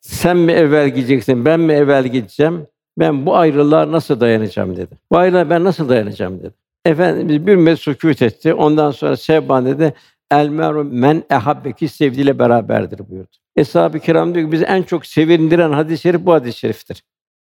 sen 0.00 0.36
mi 0.36 0.52
evvel 0.52 0.88
gideceksin, 0.88 1.44
ben 1.44 1.60
mi 1.60 1.72
evvel 1.72 2.04
gideceğim? 2.04 2.66
Ben 2.98 3.26
bu 3.26 3.36
ayrılığa 3.36 3.92
nasıl 3.92 4.20
dayanacağım 4.20 4.76
dedi. 4.76 4.98
Bu 5.12 5.16
ayrılığa 5.16 5.50
ben 5.50 5.64
nasıl 5.64 5.88
dayanacağım 5.88 6.38
dedi. 6.38 6.54
Efendimiz 6.84 7.46
bir 7.46 7.56
müddet 7.56 7.78
sükût 7.78 8.22
etti. 8.22 8.54
Ondan 8.54 8.90
sonra 8.90 9.16
Sevban 9.16 9.66
dedi, 9.66 9.94
El 10.30 10.48
meru 10.48 10.84
men 10.84 11.24
ehabbeki 11.30 11.88
sevdiğiyle 11.88 12.38
beraberdir 12.38 13.10
buyurdu. 13.10 13.36
Eshab-ı 13.56 13.98
Kiram 14.00 14.34
diyor 14.34 14.46
ki 14.46 14.52
bizi 14.52 14.64
en 14.64 14.82
çok 14.82 15.06
sevindiren 15.06 15.72
hadis-i 15.72 16.02
şerif 16.02 16.26
bu 16.26 16.32
hadis-i 16.32 16.58
şeriftir. 16.58 17.04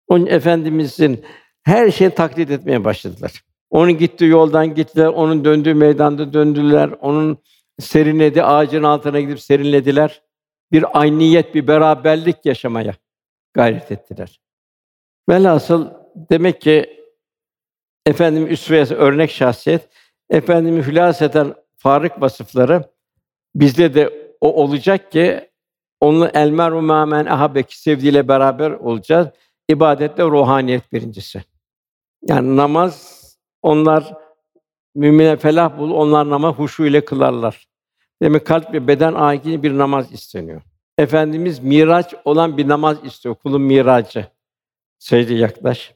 Onun 0.09 0.27
efendimizin 0.27 1.25
her 1.62 1.90
şeyi 1.90 2.11
taklit 2.11 2.51
etmeye 2.51 2.85
başladılar. 2.85 3.45
Onun 3.71 3.92
gittiği 3.99 4.27
yoldan 4.27 4.75
gittiler, 4.75 5.07
onun 5.07 5.45
döndüğü 5.45 5.75
meydanda 5.75 6.33
döndüler, 6.33 6.90
onun 7.01 7.38
serinledi 7.81 8.42
ağacın 8.42 8.83
altına 8.83 9.21
gidip 9.21 9.40
serinlediler. 9.40 10.23
Bir 10.73 11.01
ayniyet, 11.01 11.55
bir 11.55 11.66
beraberlik 11.66 12.47
yaşamaya 12.47 12.95
gayret 13.55 13.92
ettiler. 13.92 14.40
Velhasıl 15.29 15.90
demek 16.14 16.61
ki 16.61 17.01
efendim 18.07 18.47
üsve 18.47 18.95
örnek 18.95 19.31
şahsiyet, 19.31 19.88
efendimi 20.31 20.83
hülas 20.83 21.23
farık 21.83 22.21
vasıfları 22.21 22.85
bizde 23.55 23.95
de 23.95 24.35
o 24.40 24.62
olacak 24.62 25.12
ki 25.12 25.51
onu 26.01 26.31
elmer 26.35 26.73
mamen 26.73 27.27
ahabeki 27.27 27.81
sevdiğiyle 27.81 28.29
beraber 28.29 28.71
olacağız. 28.71 29.29
İbadette 29.68 30.23
ruhaniyet 30.25 30.92
birincisi. 30.92 31.42
Yani 32.23 32.57
namaz 32.57 33.23
onlar 33.62 34.14
mümine 34.95 35.37
felah 35.37 35.79
bul, 35.79 35.90
onlar 35.90 36.31
namaz 36.31 36.55
huşu 36.55 36.85
ile 36.85 37.05
kılarlar. 37.05 37.66
Demek 38.23 38.47
kalp 38.47 38.73
ve 38.73 38.88
beden 38.88 39.14
akini 39.14 39.62
bir 39.62 39.79
namaz 39.79 40.12
isteniyor. 40.12 40.62
Efendimiz 40.99 41.59
miraç 41.59 42.14
olan 42.25 42.57
bir 42.57 42.68
namaz 42.68 42.97
istiyor. 43.05 43.35
Kulun 43.35 43.62
miracı. 43.62 44.27
Secde 44.99 45.35
yaklaş. 45.35 45.95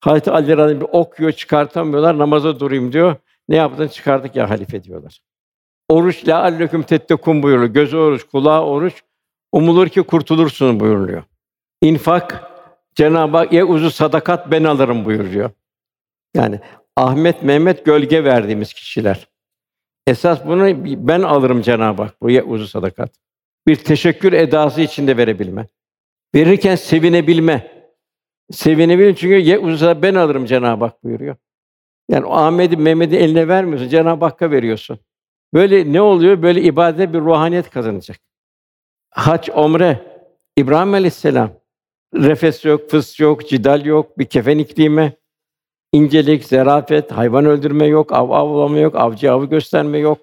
Hazreti 0.00 0.30
Ali 0.30 0.80
bir 0.80 0.86
okuyor, 0.92 1.32
çıkartamıyorlar. 1.32 2.18
Namaza 2.18 2.60
durayım 2.60 2.92
diyor. 2.92 3.16
Ne 3.48 3.56
yaptın? 3.56 3.88
Çıkardık 3.88 4.36
ya 4.36 4.50
halife 4.50 4.84
diyorlar. 4.84 5.20
Oruç 5.88 6.28
la 6.28 6.42
alleküm 6.42 6.82
tettekun 6.82 7.42
buyuruyor. 7.42 7.70
Gözü 7.70 7.96
oruç, 7.96 8.24
kulağı 8.24 8.64
oruç. 8.64 9.02
Umulur 9.52 9.88
ki 9.88 10.02
kurtulursun 10.02 10.80
buyuruluyor. 10.80 11.22
İnfak 11.82 12.50
Cenab-ı 12.94 13.36
Hak 13.36 13.52
ye 13.52 13.64
uzu 13.64 13.90
sadakat 13.90 14.50
ben 14.50 14.64
alırım 14.64 15.04
buyuruyor. 15.04 15.50
Yani 16.34 16.60
Ahmet, 16.96 17.42
Mehmet 17.42 17.84
gölge 17.84 18.24
verdiğimiz 18.24 18.72
kişiler. 18.72 19.28
Esas 20.06 20.46
bunu 20.46 20.84
ben 21.08 21.22
alırım 21.22 21.62
Cenab-ı 21.62 22.02
Hak 22.02 22.22
bu 22.22 22.30
ye 22.30 22.42
uzu 22.42 22.66
sadakat. 22.66 23.12
Bir 23.66 23.76
teşekkür 23.76 24.32
edası 24.32 24.80
içinde 24.80 25.16
verebilme. 25.16 25.66
Verirken 26.34 26.76
sevinebilme. 26.76 27.86
Sevinebilme 28.50 29.16
çünkü 29.16 29.34
ye 29.34 29.58
uzu 29.58 30.02
ben 30.02 30.14
alırım 30.14 30.46
Cenab-ı 30.46 30.84
Hak 30.84 31.04
buyuruyor. 31.04 31.36
Yani 32.08 32.26
o 32.26 32.32
Ahmet'i, 32.32 32.76
Mehmet'i 32.76 33.16
eline 33.16 33.48
vermiyorsun, 33.48 33.88
Cenab-ı 33.88 34.24
Hakk'a 34.24 34.50
veriyorsun. 34.50 34.98
Böyle 35.54 35.92
ne 35.92 36.00
oluyor? 36.00 36.42
Böyle 36.42 36.62
ibadete 36.62 37.12
bir 37.12 37.20
ruhaniyet 37.20 37.70
kazanacak. 37.70 38.16
Hac, 39.10 39.48
omre, 39.54 40.00
İbrahim 40.56 40.94
Aleyhisselam 40.94 41.50
refes 42.14 42.64
yok, 42.64 42.90
fıs 42.90 43.20
yok, 43.20 43.48
cidal 43.48 43.84
yok, 43.84 44.18
bir 44.18 44.24
kefen 44.24 44.58
iklimi, 44.58 45.12
incelik, 45.92 46.44
zarafet, 46.44 47.12
hayvan 47.12 47.44
öldürme 47.44 47.86
yok, 47.86 48.12
av 48.12 48.30
avlama 48.30 48.78
yok, 48.78 48.94
avcı 48.94 49.32
avı 49.32 49.46
gösterme 49.46 49.98
yok. 49.98 50.18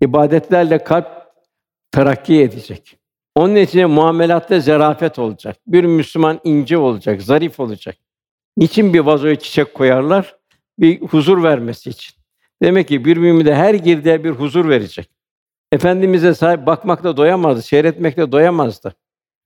İbadetlerle 0.00 0.84
kalp 0.84 1.06
terakki 1.92 2.42
edecek. 2.42 2.98
Onun 3.34 3.54
için 3.54 3.90
muamelatta 3.90 4.60
zarafet 4.60 5.18
olacak. 5.18 5.56
Bir 5.66 5.84
Müslüman 5.84 6.40
ince 6.44 6.78
olacak, 6.78 7.22
zarif 7.22 7.60
olacak. 7.60 7.96
Niçin 8.56 8.94
bir 8.94 9.00
vazoya 9.00 9.38
çiçek 9.38 9.74
koyarlar? 9.74 10.36
Bir 10.78 11.00
huzur 11.00 11.42
vermesi 11.42 11.90
için. 11.90 12.14
Demek 12.62 12.88
ki 12.88 13.04
bir 13.04 13.16
mümin 13.16 13.44
de 13.44 13.54
her 13.54 13.74
girdiği 13.74 14.24
bir 14.24 14.30
huzur 14.30 14.68
verecek. 14.68 15.10
Efendimize 15.72 16.34
sahip 16.34 16.66
bakmakla 16.66 17.16
doyamazdı, 17.16 17.62
seyretmekle 17.62 18.32
doyamazdı. 18.32 18.94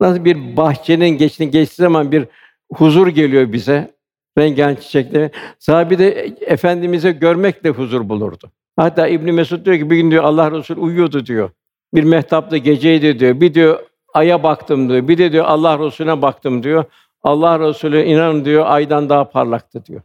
Nasıl 0.00 0.24
bir 0.24 0.56
bahçenin 0.56 1.08
geçtiği 1.08 1.50
geçtiği 1.50 1.82
zaman 1.82 2.12
bir 2.12 2.26
huzur 2.72 3.06
geliyor 3.08 3.52
bize. 3.52 3.94
Rengarenk 4.38 4.82
çiçekleri. 4.82 5.30
Sahabi 5.58 5.98
de 5.98 6.08
efendimize 6.40 7.12
görmekle 7.12 7.70
huzur 7.70 8.08
bulurdu. 8.08 8.50
Hatta 8.76 9.08
İbn 9.08 9.32
Mesud 9.32 9.64
diyor 9.64 9.76
ki 9.76 9.90
bir 9.90 9.96
gün 9.96 10.10
diyor 10.10 10.24
Allah 10.24 10.52
Resulü 10.52 10.80
uyuyordu 10.80 11.26
diyor. 11.26 11.50
Bir 11.94 12.04
mehtapta 12.04 12.56
geceydi 12.56 13.18
diyor. 13.18 13.40
Bir 13.40 13.54
diyor 13.54 13.78
aya 14.14 14.42
baktım 14.42 14.88
diyor. 14.88 15.08
Bir 15.08 15.18
de 15.18 15.32
diyor 15.32 15.44
Allah 15.44 15.86
Resulüne 15.86 16.22
baktım 16.22 16.62
diyor. 16.62 16.84
Allah 17.22 17.60
Resulü 17.60 18.02
inan 18.02 18.44
diyor 18.44 18.64
aydan 18.66 19.08
daha 19.08 19.30
parlaktı 19.30 19.84
diyor. 19.84 20.02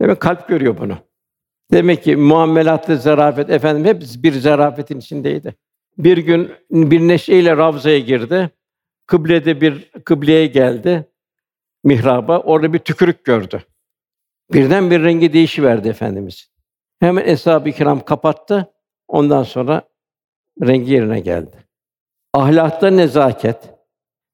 Demek 0.00 0.20
kalp 0.20 0.48
görüyor 0.48 0.78
bunu. 0.78 0.98
Demek 1.72 2.04
ki 2.04 2.16
muamelatta 2.16 2.96
zarafet 2.96 3.50
efendim 3.50 3.84
hep 3.84 4.02
bir 4.22 4.32
zarafetin 4.32 4.98
içindeydi. 4.98 5.54
Bir 5.98 6.18
gün 6.18 6.52
bir 6.70 7.00
neşeyle 7.00 7.56
Ravza'ya 7.56 7.98
girdi. 7.98 8.50
Kıblede 9.06 9.60
bir 9.60 9.90
kıbleye 10.04 10.46
geldi. 10.46 11.08
Mihraba 11.84 12.38
orada 12.38 12.72
bir 12.72 12.78
tükürük 12.78 13.24
gördü. 13.24 13.62
Birden 14.52 14.90
bir 14.90 15.02
rengi 15.02 15.32
değişiverdi 15.32 15.88
efendimiz. 15.88 16.50
Hemen 17.00 17.28
eshab-ı 17.28 17.72
kiram 17.72 18.04
kapattı. 18.04 18.72
Ondan 19.08 19.42
sonra 19.42 19.82
rengi 20.62 20.92
yerine 20.92 21.20
geldi. 21.20 21.56
Ahlakta 22.34 22.90
nezaket. 22.90 23.56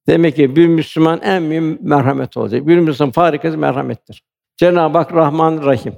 Demek 0.08 0.36
ki 0.36 0.56
bir 0.56 0.66
Müslüman 0.66 1.20
en 1.22 1.42
mühim 1.42 1.78
merhamet 1.80 2.36
olacak. 2.36 2.66
Bir 2.66 2.78
Müslüman 2.78 3.12
farikası 3.12 3.58
merhamettir. 3.58 4.22
Cenab-ı 4.56 4.98
Hak 4.98 5.14
Rahman 5.14 5.64
Rahim. 5.64 5.94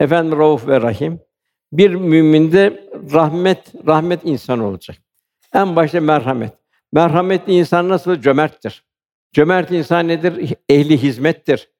Efendim 0.00 0.38
Rauf 0.38 0.68
ve 0.68 0.80
Rahim. 0.80 1.20
Bir 1.72 1.94
müminde 1.94 2.90
rahmet 3.12 3.72
rahmet 3.86 4.20
insan 4.24 4.60
olacak. 4.60 4.96
En 5.54 5.76
başta 5.76 6.00
merhamet. 6.00 6.52
Merhametli 6.92 7.52
insan 7.52 7.88
nasıl 7.88 8.20
cömerttir? 8.20 8.84
Cömert 9.32 9.70
insan 9.70 10.08
nedir? 10.08 10.54
Ehli 10.68 11.02
hizmettir. 11.02 11.70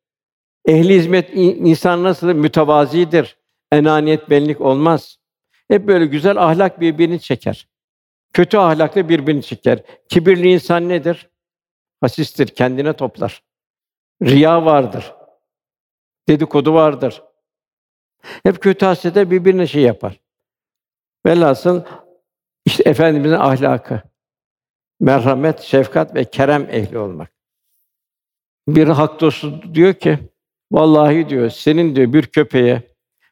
Ehli 0.66 0.94
hizmet 0.94 1.30
insan 1.34 2.02
nasıl 2.02 2.32
mütevazidir? 2.32 3.36
Enaniyet 3.72 4.30
benlik 4.30 4.60
olmaz. 4.60 5.18
Hep 5.68 5.86
böyle 5.86 6.06
güzel 6.06 6.36
ahlak 6.36 6.80
birbirini 6.80 7.20
çeker. 7.20 7.68
Kötü 8.32 8.56
ahlakla 8.58 9.08
birbirini 9.08 9.42
çeker. 9.42 9.82
Kibirli 10.08 10.52
insan 10.52 10.88
nedir? 10.88 11.28
Hasistir, 12.00 12.46
kendine 12.46 12.92
toplar. 12.92 13.42
Riya 14.22 14.64
vardır. 14.64 15.14
Dedikodu 16.28 16.74
vardır. 16.74 17.22
Hep 18.22 18.62
kötü 18.62 18.86
hasrete 18.86 19.30
birbirine 19.30 19.66
şey 19.66 19.82
yapar. 19.82 20.20
Velhasıl 21.26 21.82
işte 22.64 22.82
efendimizin 22.90 23.34
ahlakı 23.34 24.02
merhamet, 25.00 25.60
şefkat 25.60 26.14
ve 26.14 26.24
kerem 26.24 26.68
ehli 26.70 26.98
olmak. 26.98 27.34
Bir 28.68 28.88
hak 28.88 29.20
dostu 29.20 29.74
diyor 29.74 29.94
ki, 29.94 30.18
vallahi 30.72 31.28
diyor, 31.28 31.50
senin 31.50 31.96
diyor 31.96 32.12
bir 32.12 32.26
köpeğe 32.26 32.82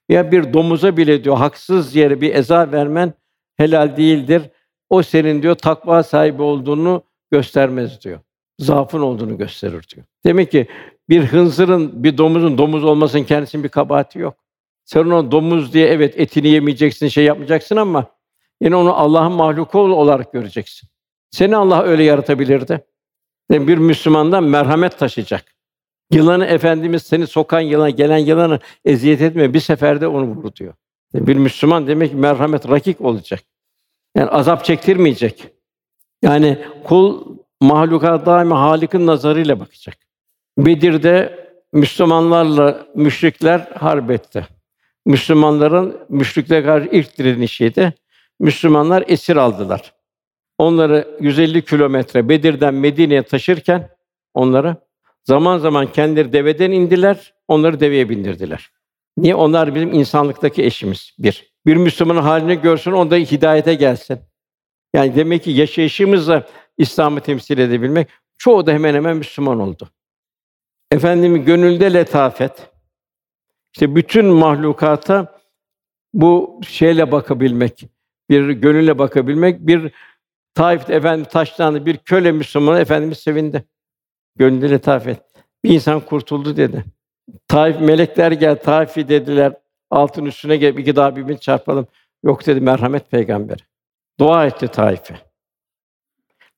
ya 0.09 0.33
bir 0.33 0.53
domuza 0.53 0.97
bile 0.97 1.25
diyor 1.25 1.37
haksız 1.37 1.95
yere 1.95 2.21
bir 2.21 2.35
eza 2.35 2.73
vermen 2.73 3.13
helal 3.57 3.97
değildir. 3.97 4.43
O 4.91 5.03
senin 5.03 5.43
diyor 5.43 5.55
takva 5.55 6.03
sahibi 6.03 6.43
olduğunu 6.43 7.03
göstermez 7.31 8.01
diyor. 8.01 8.21
Zaafın 8.59 9.01
olduğunu 9.01 9.39
gösterir 9.39 9.87
diyor. 9.95 10.07
Demek 10.25 10.51
ki 10.51 10.67
bir 11.09 11.25
hınzırın, 11.25 12.05
bir 12.05 12.19
domuzun 12.19 12.59
domuz 12.59 12.85
olmasının 12.85 13.25
kendisinin 13.25 13.65
bir 13.65 13.69
kabahati 13.69 14.19
yok. 14.19 14.35
Sen 14.85 15.01
onu 15.05 15.31
domuz 15.31 15.73
diye 15.73 15.87
evet 15.87 16.21
etini 16.21 16.49
yemeyeceksin, 16.49 17.09
şey 17.09 17.25
yapmayacaksın 17.25 17.77
ama 17.77 18.07
yine 18.61 18.77
onu 18.77 18.95
Allah'ın 18.95 19.33
mahluku 19.33 19.79
olarak 19.79 20.33
göreceksin. 20.33 20.89
Seni 21.31 21.57
Allah 21.57 21.83
öyle 21.83 22.03
yaratabilirdi. 22.03 22.85
Yani 23.51 23.69
bir 23.69 23.79
Müslümandan 23.79 24.45
merhamet 24.45 24.99
taşıyacak. 24.99 25.45
Yılanı 26.13 26.47
Efendimiz 26.47 27.03
seni 27.03 27.27
sokan 27.27 27.61
yılan, 27.61 27.97
gelen 27.97 28.19
yılanı 28.19 28.61
eziyet 28.85 29.21
etme, 29.21 29.55
bir 29.55 29.61
seferde 29.61 30.07
onu 30.09 30.27
vur 30.27 30.55
diyor. 30.55 30.75
Yani 31.15 31.27
bir 31.27 31.37
Müslüman 31.37 31.87
demek 31.87 32.11
ki 32.11 32.17
merhamet 32.17 32.71
rakik 32.71 33.01
olacak. 33.01 33.41
Yani 34.17 34.31
azap 34.31 34.65
çektirmeyecek. 34.65 35.49
Yani 36.23 36.59
kul 36.85 37.37
mahluka 37.61 38.27
daima 38.27 38.61
Halik'in 38.61 39.07
nazarıyla 39.07 39.61
bakacak. 39.61 39.97
Bedir'de 40.59 41.43
Müslümanlarla 41.73 42.87
müşrikler 42.95 43.61
harp 43.75 44.11
etti. 44.11 44.47
Müslümanların 45.07 46.01
müşriklere 46.09 46.65
karşı 46.65 46.89
ilk 46.93 47.19
direnişiydi. 47.19 47.95
Müslümanlar 48.41 49.05
esir 49.07 49.37
aldılar. 49.37 49.95
Onları 50.59 51.17
150 51.21 51.65
kilometre 51.65 52.29
Bedir'den 52.29 52.75
Medine'ye 52.75 53.23
taşırken 53.23 53.89
onları 54.35 54.77
zaman 55.25 55.59
zaman 55.59 55.93
kendileri 55.93 56.33
deveden 56.33 56.71
indiler, 56.71 57.35
onları 57.49 57.81
deveye 57.81 58.09
bindirdiler. 58.09 58.71
Niye? 59.17 59.35
Onlar 59.35 59.75
bizim 59.75 59.93
insanlıktaki 59.93 60.65
eşimiz. 60.65 61.11
Bir. 61.19 61.53
Bir 61.67 61.77
Müslümanın 61.77 62.23
halini 62.23 62.61
görsün, 62.61 62.93
onda 62.93 63.17
hidayete 63.17 63.75
gelsin. 63.75 64.19
Yani 64.95 65.17
demek 65.17 65.45
ki 65.45 65.51
yaşayışımızla 65.51 66.47
İslam'ı 66.79 67.21
temsil 67.21 67.59
edebilmek, 67.59 68.09
çoğu 68.39 68.67
da 68.67 68.73
hemen 68.73 68.95
hemen 68.95 69.17
Müslüman 69.17 69.61
oldu. 69.61 69.89
Efendim 70.93 71.45
gönülde 71.45 71.95
letafet. 71.95 72.71
İşte 73.73 73.95
bütün 73.95 74.27
mahlukata 74.27 75.41
bu 76.15 76.61
şeyle 76.69 77.13
bakabilmek, 77.13 77.89
bir 78.31 78.51
gönülle 78.51 78.99
bakabilmek, 78.99 79.67
bir 79.67 79.93
Taif'te 80.55 80.95
efendim 80.95 81.27
taşlandı 81.31 81.87
bir 81.87 81.97
köle 81.97 82.33
Müslüman 82.33 82.81
efendimiz 82.81 83.19
sevindi. 83.19 83.65
Gönlünde 84.37 84.71
letafet. 84.71 85.21
Bir 85.65 85.71
insan 85.71 86.01
kurtuldu 86.01 86.57
dedi. 86.57 86.85
Taif 87.49 87.81
melekler 87.81 88.33
gel 88.33 88.57
Taif'i 88.57 89.09
dediler. 89.09 89.53
Altın 89.91 90.25
üstüne 90.25 90.57
gel 90.57 90.77
iki 90.77 90.97
daha 90.97 91.17
birbirini 91.17 91.41
çarpalım. 91.41 91.87
Yok 92.25 92.47
dedi 92.47 92.61
merhamet 92.61 93.11
peygamber. 93.11 93.67
Dua 94.21 94.47
etti 94.47 94.69
Taif'e. 94.69 95.15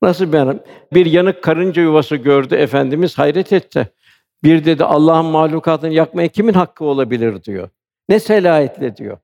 Nasıl 0.03 0.33
ben 0.33 0.61
bir 0.93 1.07
yanık 1.07 1.43
karınca 1.43 1.83
yuvası 1.83 2.17
gördü 2.17 2.55
efendimiz 2.55 3.19
hayret 3.19 3.53
etti. 3.53 3.91
Bir 4.45 4.65
dedi 4.65 4.85
Allah'ın 4.85 5.27
mahlukatını 5.27 5.93
yakmaya 5.93 6.29
kimin 6.29 6.53
hakkı 6.53 6.85
olabilir 6.85 7.45
diyor. 7.45 7.69
Ne 8.09 8.21
selahiyetle 8.21 8.97
diyor. 8.97 9.19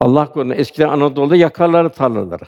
Allah 0.00 0.32
korusun 0.32 0.50
eskiden 0.50 0.88
Anadolu'da 0.88 1.36
yakarlar 1.36 1.88
tarlaları. 1.88 2.44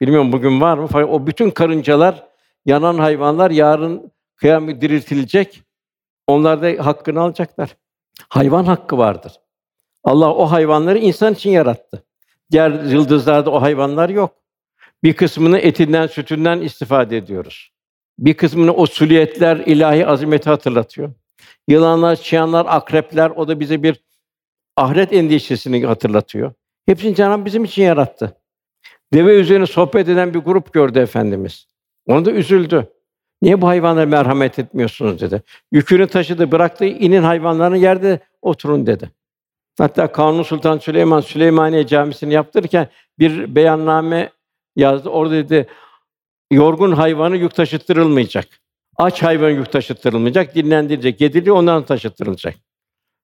Bilmiyorum 0.00 0.32
bugün 0.32 0.60
var 0.60 0.78
mı? 0.78 0.88
O 1.06 1.26
bütün 1.26 1.50
karıncalar, 1.50 2.26
yanan 2.66 2.98
hayvanlar 2.98 3.50
yarın 3.50 4.12
kıyamet 4.36 4.80
diriltilecek. 4.80 5.62
Onlar 6.26 6.62
da 6.62 6.86
hakkını 6.86 7.20
alacaklar. 7.20 7.76
Hayvan 8.28 8.64
hakkı 8.64 8.98
vardır. 8.98 9.32
Allah 10.04 10.34
o 10.34 10.50
hayvanları 10.50 10.98
insan 10.98 11.32
için 11.32 11.50
yarattı. 11.50 12.04
Diğer 12.50 12.70
yıldızlarda 12.70 13.50
o 13.50 13.62
hayvanlar 13.62 14.08
yok. 14.08 14.34
Bir 15.02 15.12
kısmını 15.12 15.58
etinden, 15.58 16.06
sütünden 16.06 16.60
istifade 16.60 17.16
ediyoruz. 17.16 17.72
Bir 18.18 18.34
kısmını 18.34 18.74
o 18.74 18.86
suliyetler 18.86 19.56
ilahi 19.56 20.06
azimeti 20.06 20.50
hatırlatıyor. 20.50 21.12
Yılanlar, 21.68 22.16
çıyanlar, 22.16 22.66
akrepler 22.68 23.30
o 23.30 23.48
da 23.48 23.60
bize 23.60 23.82
bir 23.82 24.00
ahiret 24.76 25.12
endişesini 25.12 25.86
hatırlatıyor. 25.86 26.52
Hepsini 26.86 27.14
Cenab-ı 27.14 27.44
bizim 27.44 27.64
için 27.64 27.82
yarattı. 27.82 28.36
Deve 29.12 29.34
üzerine 29.34 29.66
sohbet 29.66 30.08
eden 30.08 30.34
bir 30.34 30.38
grup 30.38 30.72
gördü 30.72 30.98
efendimiz. 30.98 31.66
Onu 32.06 32.24
da 32.24 32.30
üzüldü. 32.30 32.92
Niye 33.42 33.60
bu 33.60 33.66
hayvanlara 33.66 34.06
merhamet 34.06 34.58
etmiyorsunuz 34.58 35.20
dedi. 35.20 35.42
Yükünü 35.72 36.06
taşıdı, 36.06 36.52
bıraktı, 36.52 36.84
inin 36.84 37.22
hayvanlarını 37.22 37.76
yerde 37.76 38.20
oturun 38.42 38.86
dedi. 38.86 39.10
Hatta 39.78 40.12
Kanuni 40.12 40.44
Sultan 40.44 40.78
Süleyman 40.78 41.20
Süleymaniye 41.20 41.86
Camisi'ni 41.86 42.34
yaptırırken 42.34 42.88
bir 43.18 43.54
beyanname 43.54 44.30
yazdı. 44.76 45.08
Orada 45.08 45.34
dedi 45.34 45.66
yorgun 46.50 46.92
hayvanı 46.92 47.36
yük 47.36 47.54
taşıttırılmayacak. 47.54 48.46
Aç 48.98 49.22
hayvan 49.22 49.50
yük 49.50 49.72
taşıttırılmayacak, 49.72 50.54
dinlendirilecek, 50.54 51.20
yediliyor 51.20 51.56
ondan 51.56 51.82
taşıttırılacak. 51.82 52.54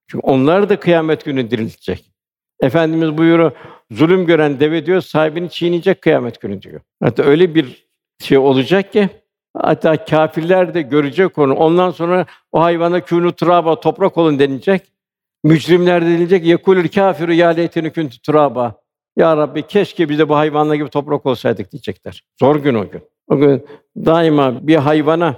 Çünkü 0.07 0.27
onlar 0.27 0.69
da 0.69 0.81
kıyamet 0.81 1.25
günü 1.25 1.51
dirilecek. 1.51 2.13
Efendimiz 2.61 3.19
buyuruyor, 3.19 3.53
zulüm 3.91 4.27
gören 4.27 4.61
deve 4.61 4.87
diyor 4.87 5.01
sahibini 5.01 5.51
çiğneyecek 5.51 6.03
kıyamet 6.03 6.41
günü 6.41 6.63
diyor. 6.63 6.81
Hatta 7.03 7.23
öyle 7.23 7.55
bir 7.55 7.89
şey 8.21 8.39
olacak 8.39 8.93
ki 8.93 9.09
hatta 9.57 10.05
kâfirler 10.05 10.75
de 10.75 10.83
görecek 10.83 11.39
onu. 11.39 11.55
Ondan 11.55 11.91
sonra 11.91 12.27
o 12.53 12.61
hayvana 12.61 12.99
kûnû 12.99 13.33
turaba 13.33 13.81
toprak 13.81 14.19
olun 14.19 14.39
denilecek. 14.39 14.83
Mücrimler 15.45 16.03
de 16.03 16.07
denilecek 16.07 16.45
yekulül 16.45 16.89
kâfiru 16.89 17.33
ya 17.33 17.49
leyteni 17.49 17.93
kuntu 17.93 18.23
turaba. 18.23 18.83
Ya 19.17 19.37
Rabbi 19.37 19.63
keşke 19.63 20.09
biz 20.09 20.19
de 20.19 20.29
bu 20.29 20.37
hayvanlar 20.37 20.75
gibi 20.75 20.89
toprak 20.89 21.27
olsaydık 21.27 21.73
diyecekler. 21.73 22.25
Zor 22.41 22.57
gün 22.57 22.75
o 22.75 22.91
gün. 22.91 23.03
O 23.29 23.37
gün 23.37 23.67
daima 23.97 24.67
bir 24.67 24.77
hayvana 24.77 25.37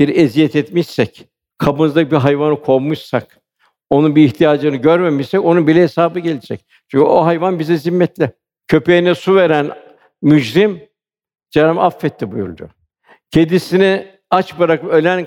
bir 0.00 0.16
eziyet 0.16 0.56
etmişsek, 0.56 1.28
kabımızda 1.58 2.10
bir 2.10 2.16
hayvanı 2.16 2.62
kovmuşsak, 2.62 3.40
onun 3.90 4.16
bir 4.16 4.24
ihtiyacını 4.24 4.76
görmemişsek 4.76 5.44
onun 5.44 5.66
bile 5.66 5.82
hesabı 5.82 6.18
gelecek. 6.18 6.64
Çünkü 6.88 7.04
o 7.04 7.24
hayvan 7.24 7.58
bize 7.58 7.76
zimmetli. 7.76 8.32
Köpeğine 8.68 9.14
su 9.14 9.36
veren 9.36 9.70
mücrim 10.22 10.80
Cenab-ı 11.50 11.80
affetti 11.80 12.32
buyurdu. 12.32 12.70
Kedisini 13.30 14.06
aç 14.30 14.58
bırakıp 14.58 14.90
ölen 14.90 15.26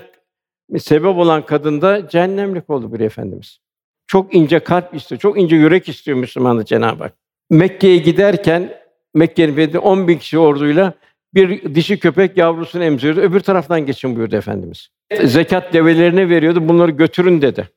sebep 0.78 1.16
olan 1.16 1.46
kadın 1.46 1.82
da 1.82 2.08
cehennemlik 2.08 2.70
oldu 2.70 2.92
bir 2.92 3.00
efendimiz. 3.00 3.58
Çok 4.06 4.34
ince 4.34 4.58
kalp 4.58 4.94
istiyor, 4.94 5.20
çok 5.20 5.38
ince 5.38 5.56
yürek 5.56 5.88
istiyor 5.88 6.18
Müslümanı 6.18 6.64
Cenab-ı 6.64 7.02
Hak. 7.02 7.12
Mekke'ye 7.50 7.96
giderken 7.96 8.80
Mekke'nin 9.14 9.54
Fethinde 9.54 9.78
10 9.78 10.08
bin 10.08 10.18
kişi 10.18 10.38
orduyla 10.38 10.94
bir 11.34 11.74
dişi 11.74 11.98
köpek 11.98 12.36
yavrusunu 12.36 12.84
emziriyordu. 12.84 13.20
Öbür 13.20 13.40
taraftan 13.40 13.86
geçin 13.86 14.16
buyurdu 14.16 14.36
Efendimiz. 14.36 14.88
Zekat 15.24 15.72
develerine 15.72 16.28
veriyordu. 16.28 16.68
Bunları 16.68 16.90
götürün 16.90 17.42
dedi. 17.42 17.68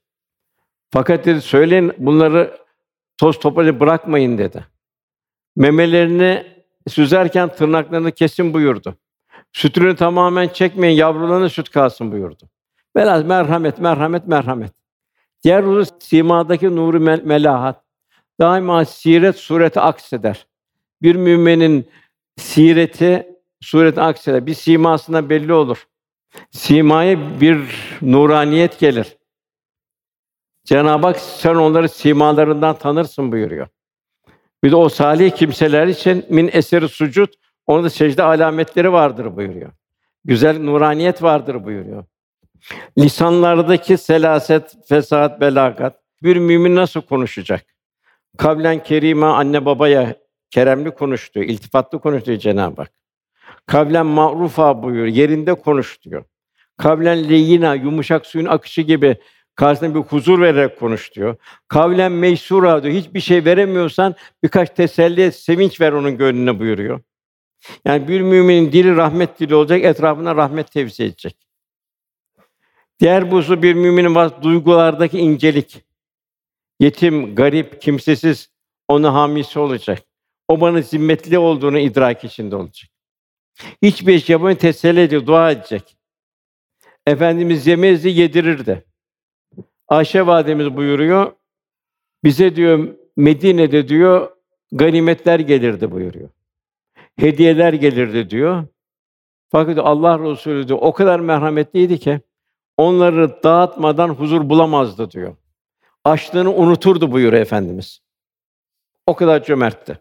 Fakat 0.91 1.25
dedi 1.25 1.41
söyleyin 1.41 1.91
bunları 1.97 2.57
toz 3.17 3.39
toprağı 3.39 3.79
bırakmayın 3.79 4.37
dedi. 4.37 4.65
Memelerini 5.55 6.45
süzerken 6.87 7.49
tırnaklarını 7.49 8.11
kesin 8.11 8.53
buyurdu. 8.53 8.95
Sütünü 9.53 9.95
tamamen 9.95 10.47
çekmeyin, 10.47 10.97
yavrularına 10.97 11.49
süt 11.49 11.69
kalsın 11.69 12.11
buyurdu. 12.11 12.49
Velhâsıl 12.95 13.25
merhamet, 13.25 13.79
merhamet, 13.79 14.27
merhamet. 14.27 14.71
Diğer 15.43 15.63
husus 15.63 15.89
simadaki 15.99 16.75
nuru 16.75 16.99
mel- 16.99 17.23
melahat. 17.23 17.83
Daima 18.39 18.85
siret 18.85 19.35
sureti 19.35 19.79
akseder. 19.79 20.47
Bir 21.01 21.15
müminin 21.15 21.89
sireti 22.37 23.27
sureti 23.61 24.01
akseder. 24.01 24.45
Bir 24.45 24.53
simasına 24.53 25.29
belli 25.29 25.53
olur. 25.53 25.87
Simaya 26.51 27.41
bir 27.41 27.59
nuraniyet 28.01 28.79
gelir. 28.79 29.17
Cenab-ı 30.63 31.07
Hak 31.07 31.19
sen 31.19 31.55
onları 31.55 31.89
simalarından 31.89 32.77
tanırsın 32.77 33.31
buyuruyor. 33.31 33.67
Bir 34.63 34.71
de 34.71 34.75
o 34.75 34.89
salih 34.89 35.31
kimseler 35.31 35.87
için 35.87 36.25
min 36.29 36.49
eseri 36.53 36.89
sucud 36.89 37.27
onda 37.67 37.89
secde 37.89 38.23
alametleri 38.23 38.91
vardır 38.91 39.35
buyuruyor. 39.35 39.71
Güzel 40.25 40.59
nuraniyet 40.59 41.23
vardır 41.23 41.65
buyuruyor. 41.65 42.03
Lisanlardaki 42.97 43.97
selaset, 43.97 44.87
fesat, 44.87 45.41
belagat 45.41 45.99
bir 46.23 46.37
mümin 46.37 46.75
nasıl 46.75 47.01
konuşacak? 47.01 47.65
Kavlen 48.37 48.83
kerime 48.83 49.25
anne 49.25 49.65
babaya 49.65 50.15
keremli 50.49 50.91
konuştu, 50.91 51.43
iltifatlı 51.43 51.99
konuştu 51.99 52.37
Cenab-ı 52.37 52.81
Hak. 52.81 52.91
Kavlen 53.67 54.05
ma'rufa 54.05 54.83
buyuruyor, 54.83 55.07
yerinde 55.07 55.53
konuş 55.53 56.01
diyor. 56.03 56.23
Kavlen 56.77 57.29
leyina 57.29 57.75
yumuşak 57.75 58.25
suyun 58.25 58.45
akışı 58.45 58.81
gibi 58.81 59.17
karşısına 59.55 59.95
bir 59.95 59.99
huzur 59.99 60.41
vererek 60.41 60.79
konuş 60.79 61.15
diyor. 61.15 61.35
Kavlen 61.67 62.11
meysura 62.11 62.83
diyor. 62.83 62.93
Hiçbir 62.95 63.19
şey 63.19 63.45
veremiyorsan 63.45 64.15
birkaç 64.43 64.69
teselli, 64.69 65.31
sevinç 65.31 65.81
ver 65.81 65.91
onun 65.91 66.17
gönlüne 66.17 66.59
buyuruyor. 66.59 67.01
Yani 67.85 68.07
bir 68.07 68.21
müminin 68.21 68.71
dili 68.71 68.95
rahmet 68.95 69.39
dili 69.39 69.55
olacak, 69.55 69.83
etrafına 69.83 70.35
rahmet 70.35 70.71
tevzi 70.71 71.03
edecek. 71.03 71.37
Diğer 72.99 73.31
buzu 73.31 73.63
bir 73.63 73.73
müminin 73.73 74.15
var, 74.15 74.43
duygulardaki 74.43 75.19
incelik. 75.19 75.83
Yetim, 76.79 77.35
garip, 77.35 77.81
kimsesiz 77.81 78.49
ona 78.87 79.13
hamisi 79.13 79.59
olacak. 79.59 80.03
O 80.47 80.61
bana 80.61 80.81
zimmetli 80.81 81.37
olduğunu 81.37 81.79
idrak 81.79 82.23
içinde 82.23 82.55
olacak. 82.55 82.96
Hiçbir 83.81 84.19
şey 84.19 84.33
yapamayı 84.33 84.57
teselli 84.57 85.01
ediyor, 85.01 85.25
dua 85.25 85.51
edecek. 85.51 85.97
Efendimiz 87.07 87.67
yemezdi, 87.67 88.09
yedirirdi. 88.09 88.85
Ayşe 89.87 90.27
validemiz 90.27 90.75
buyuruyor. 90.77 91.33
Bize 92.23 92.55
diyor 92.55 92.95
Medine'de 93.17 93.87
diyor 93.87 94.31
ganimetler 94.71 95.39
gelirdi 95.39 95.91
buyuruyor. 95.91 96.29
Hediyeler 97.19 97.73
gelirdi 97.73 98.29
diyor. 98.29 98.63
Fakat 99.51 99.77
Allah 99.77 100.19
Resulü 100.19 100.67
diyor 100.67 100.79
o 100.81 100.93
kadar 100.93 101.19
merhametliydi 101.19 101.99
ki 101.99 102.21
onları 102.77 103.43
dağıtmadan 103.43 104.09
huzur 104.09 104.49
bulamazdı 104.49 105.11
diyor. 105.11 105.35
Açlığını 106.03 106.53
unuturdu 106.53 107.11
buyuruyor 107.11 107.41
efendimiz. 107.41 108.01
O 109.07 109.15
kadar 109.15 109.43
cömertti. 109.43 109.99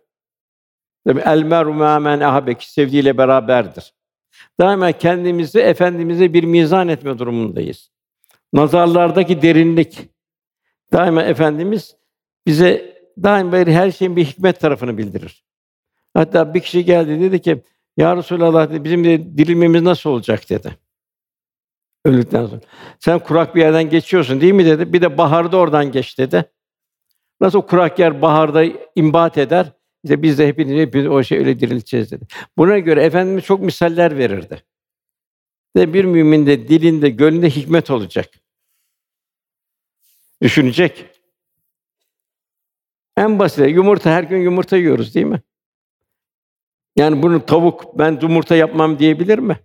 El 1.06 1.42
meru 1.42 1.74
men 1.74 2.20
ahabek 2.20 2.62
sevdiğiyle 2.62 3.18
beraberdir. 3.18 3.94
Daima 4.60 4.92
kendimizi 4.92 5.60
efendimize 5.60 6.32
bir 6.32 6.44
mizan 6.44 6.88
etme 6.88 7.18
durumundayız. 7.18 7.90
Nazarlardaki 8.52 9.42
derinlik. 9.42 10.08
Daima 10.92 11.22
efendimiz 11.22 11.96
bize 12.46 12.96
daima 13.22 13.56
her 13.56 13.90
şeyin 13.90 14.16
bir 14.16 14.24
hikmet 14.24 14.60
tarafını 14.60 14.98
bildirir. 14.98 15.44
Hatta 16.14 16.54
bir 16.54 16.60
kişi 16.60 16.84
geldi 16.84 17.20
dedi 17.20 17.40
ki 17.40 17.62
ya 17.96 18.16
Resulallah 18.16 18.70
dedi, 18.70 18.84
bizim 18.84 19.04
de 19.04 19.38
dirilmemiz 19.38 19.82
nasıl 19.82 20.10
olacak 20.10 20.50
dedi. 20.50 20.76
Öldükten 22.04 22.46
sonra. 22.46 22.60
Sen 23.00 23.18
kurak 23.18 23.54
bir 23.54 23.60
yerden 23.60 23.90
geçiyorsun 23.90 24.40
değil 24.40 24.52
mi 24.52 24.66
dedi. 24.66 24.92
Bir 24.92 25.02
de 25.02 25.18
baharda 25.18 25.56
oradan 25.56 25.92
geç 25.92 26.18
dedi. 26.18 26.44
Nasıl 27.40 27.62
kurak 27.62 27.98
yer 27.98 28.22
baharda 28.22 28.64
imbat 28.94 29.38
eder. 29.38 29.72
İşte 30.06 30.22
biz 30.22 30.38
de 30.38 30.48
hepimiz, 30.48 30.78
hepimiz 30.78 31.06
o 31.06 31.22
şey 31.22 31.38
öyle 31.38 31.60
dirileceğiz 31.60 32.10
dedi. 32.10 32.26
Buna 32.56 32.78
göre 32.78 33.04
Efendimiz 33.04 33.44
çok 33.44 33.60
misaller 33.60 34.18
verirdi. 34.18 34.62
Ve 35.76 35.92
bir 35.92 36.04
mümin 36.04 36.46
de 36.46 36.68
dilinde, 36.68 37.10
gönlünde 37.10 37.50
hikmet 37.50 37.90
olacak. 37.90 38.30
Düşünecek. 40.42 41.06
En 43.16 43.38
basit 43.38 43.68
yumurta 43.68 44.10
her 44.10 44.22
gün 44.22 44.38
yumurta 44.38 44.76
yiyoruz 44.76 45.14
değil 45.14 45.26
mi? 45.26 45.42
Yani 46.96 47.22
bunu 47.22 47.46
tavuk 47.46 47.98
ben 47.98 48.18
yumurta 48.22 48.56
yapmam 48.56 48.98
diyebilir 48.98 49.38
mi? 49.38 49.60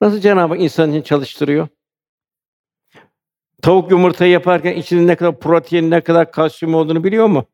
Nasıl 0.00 0.20
Cenab-ı 0.20 0.54
Hak 0.54 0.62
insan 0.62 0.90
için 0.90 1.02
çalıştırıyor? 1.02 1.68
Tavuk 3.62 3.90
yumurtayı 3.90 4.32
yaparken 4.32 4.76
içinde 4.76 5.06
ne 5.06 5.16
kadar 5.16 5.38
protein, 5.38 5.90
ne 5.90 6.00
kadar 6.00 6.32
kalsiyum 6.32 6.74
olduğunu 6.74 7.04
biliyor 7.04 7.26
mu? 7.26 7.46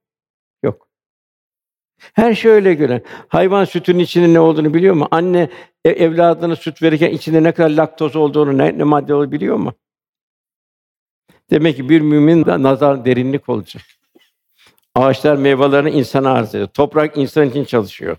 Her 1.98 2.34
şey 2.34 2.50
öyle 2.50 2.74
göre. 2.74 3.02
Hayvan 3.28 3.64
sütünün 3.64 3.98
içinde 3.98 4.32
ne 4.32 4.40
olduğunu 4.40 4.74
biliyor 4.74 4.94
mu? 4.94 5.08
Anne 5.10 5.48
e, 5.84 5.90
evladına 5.90 6.56
süt 6.56 6.82
verirken 6.82 7.10
içinde 7.10 7.42
ne 7.42 7.52
kadar 7.52 7.70
laktoz 7.70 8.16
olduğunu, 8.16 8.58
ne, 8.58 8.78
ne 8.78 8.84
madde 8.84 9.14
olduğunu 9.14 9.32
biliyor 9.32 9.56
mu? 9.56 9.72
Demek 11.50 11.76
ki 11.76 11.88
bir 11.88 12.00
mümin 12.00 12.44
de 12.44 12.62
nazar 12.62 13.04
derinlik 13.04 13.48
olacak. 13.48 13.82
Ağaçlar 14.94 15.36
meyvelerini 15.36 15.90
insana 15.90 16.32
arz 16.32 16.54
ediyor. 16.54 16.68
Toprak 16.68 17.16
insan 17.16 17.48
için 17.48 17.64
çalışıyor. 17.64 18.16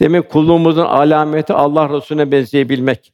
Demek 0.00 0.30
kulluğumuzun 0.30 0.84
alameti 0.84 1.52
Allah 1.52 1.96
Resulüne 1.96 2.32
benzeyebilmek. 2.32 3.12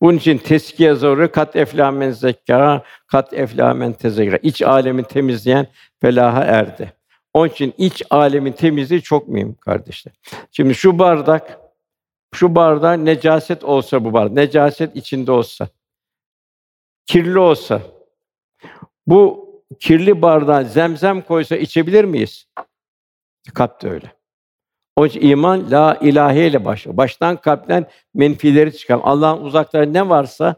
Bunun 0.00 0.18
için 0.18 0.38
teskiye 0.38 0.94
zoru 0.94 1.32
kat 1.32 1.56
eflamen 1.56 2.10
zekka, 2.10 2.82
kat 3.06 3.32
eflamen 3.32 3.92
tezekkara. 3.92 4.36
İç 4.36 4.62
alemi 4.62 5.04
temizleyen 5.04 5.66
felaha 6.00 6.44
erdi. 6.44 6.92
Onun 7.36 7.48
için 7.48 7.74
iç 7.78 8.02
alemin 8.10 8.52
temizliği 8.52 9.02
çok 9.02 9.28
mühim 9.28 9.54
kardeşler. 9.54 10.14
Şimdi 10.50 10.74
şu 10.74 10.98
bardak, 10.98 11.60
şu 12.34 12.54
bardağa 12.54 12.92
necaset 12.92 13.64
olsa 13.64 14.04
bu 14.04 14.12
bardak, 14.12 14.32
necaset 14.32 14.96
içinde 14.96 15.32
olsa, 15.32 15.68
kirli 17.06 17.38
olsa, 17.38 17.82
bu 19.06 19.50
kirli 19.80 20.22
bardağa 20.22 20.64
zemzem 20.64 21.22
koysa 21.22 21.56
içebilir 21.56 22.04
miyiz? 22.04 22.48
Kalp 23.54 23.82
de 23.82 23.90
öyle. 23.90 24.12
Onun 24.96 25.08
için 25.08 25.20
iman 25.20 25.70
la 25.70 25.98
ilahe 26.00 26.46
ile 26.46 26.64
başlıyor. 26.64 26.96
Baştan 26.96 27.36
kalpten 27.36 27.90
menfileri 28.14 28.76
çıkan 28.76 29.00
Allah'ın 29.04 29.42
uzakları 29.42 29.92
ne 29.92 30.08
varsa 30.08 30.56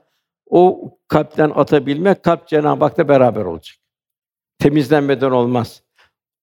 o 0.51 0.91
kalpten 1.09 1.53
atabilmek 1.55 2.23
kalp 2.23 2.49
Cenab-ı 2.49 2.85
Hak'la 2.85 3.09
beraber 3.09 3.45
olacak. 3.45 3.77
Temizlenmeden 4.59 5.31
olmaz. 5.31 5.88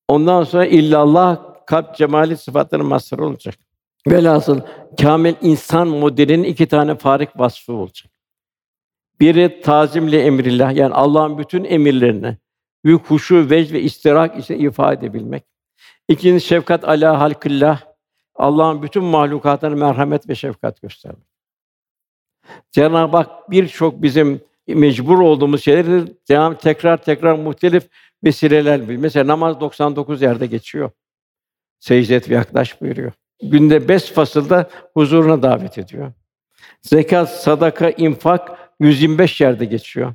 Ondan 0.08 0.44
sonra 0.44 0.66
illallah 0.66 1.40
kalp 1.66 1.96
cemali 1.96 2.38
sıfatlarının 2.38 2.88
mazharı 2.88 3.26
olacak. 3.26 3.56
Velhasıl 4.08 4.62
kamil 5.02 5.36
insan 5.42 5.88
modelinin 5.88 6.44
iki 6.44 6.68
tane 6.68 6.96
farik 6.96 7.40
vasfı 7.40 7.74
olacak. 7.74 8.12
Biri 9.20 9.62
tazimli 9.62 10.18
emrillah 10.18 10.76
yani 10.76 10.94
Allah'ın 10.94 11.38
bütün 11.38 11.64
emirlerini 11.64 12.38
büyük 12.86 13.06
huşu, 13.06 13.50
vecd 13.50 13.74
ve 13.74 13.82
istirak 13.82 14.40
içinde 14.40 14.58
ifade 14.58 15.06
edebilmek. 15.06 15.44
İkincisi 16.08 16.48
şefkat 16.48 16.84
ala 16.84 17.20
halkillah. 17.20 17.82
Allah'ın 18.36 18.82
bütün 18.82 19.04
mahlukatına 19.04 19.76
merhamet 19.76 20.30
ve 20.30 20.36
şefkat 20.36 20.82
göstermek. 20.82 21.28
Cenab-ı 22.72 23.18
Hak 23.18 23.52
birçok 23.52 24.02
bizim 24.02 24.42
mecbur 24.68 25.20
olduğumuz 25.20 25.64
şeyleri 25.64 26.14
Cenab-ı 26.26 26.58
tekrar 26.58 26.98
tekrar 26.98 27.34
muhtelif 27.34 27.84
vesileler. 28.24 28.82
Mesela 28.82 29.28
namaz 29.28 29.60
99 29.60 30.22
yerde 30.22 30.46
geçiyor. 30.46 30.92
Secde 31.80 32.16
et 32.16 32.30
ve 32.30 32.34
yaklaş 32.34 32.82
buyuruyor. 32.82 33.12
Günde 33.44 33.88
beş 33.88 34.04
fasılda 34.04 34.70
huzuruna 34.94 35.44
davet 35.44 35.78
ediyor. 35.78 36.12
Zekat, 36.82 37.42
sadaka, 37.42 37.90
infak 37.90 38.60
125 38.80 39.42
yerde 39.42 39.66
geçiyor. 39.66 40.14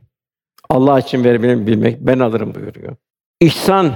Allah 0.68 0.98
için 0.98 1.24
verebilirim 1.24 1.66
bilmek, 1.66 2.00
ben 2.00 2.18
alırım 2.18 2.54
buyuruyor. 2.54 2.96
İhsan 3.40 3.94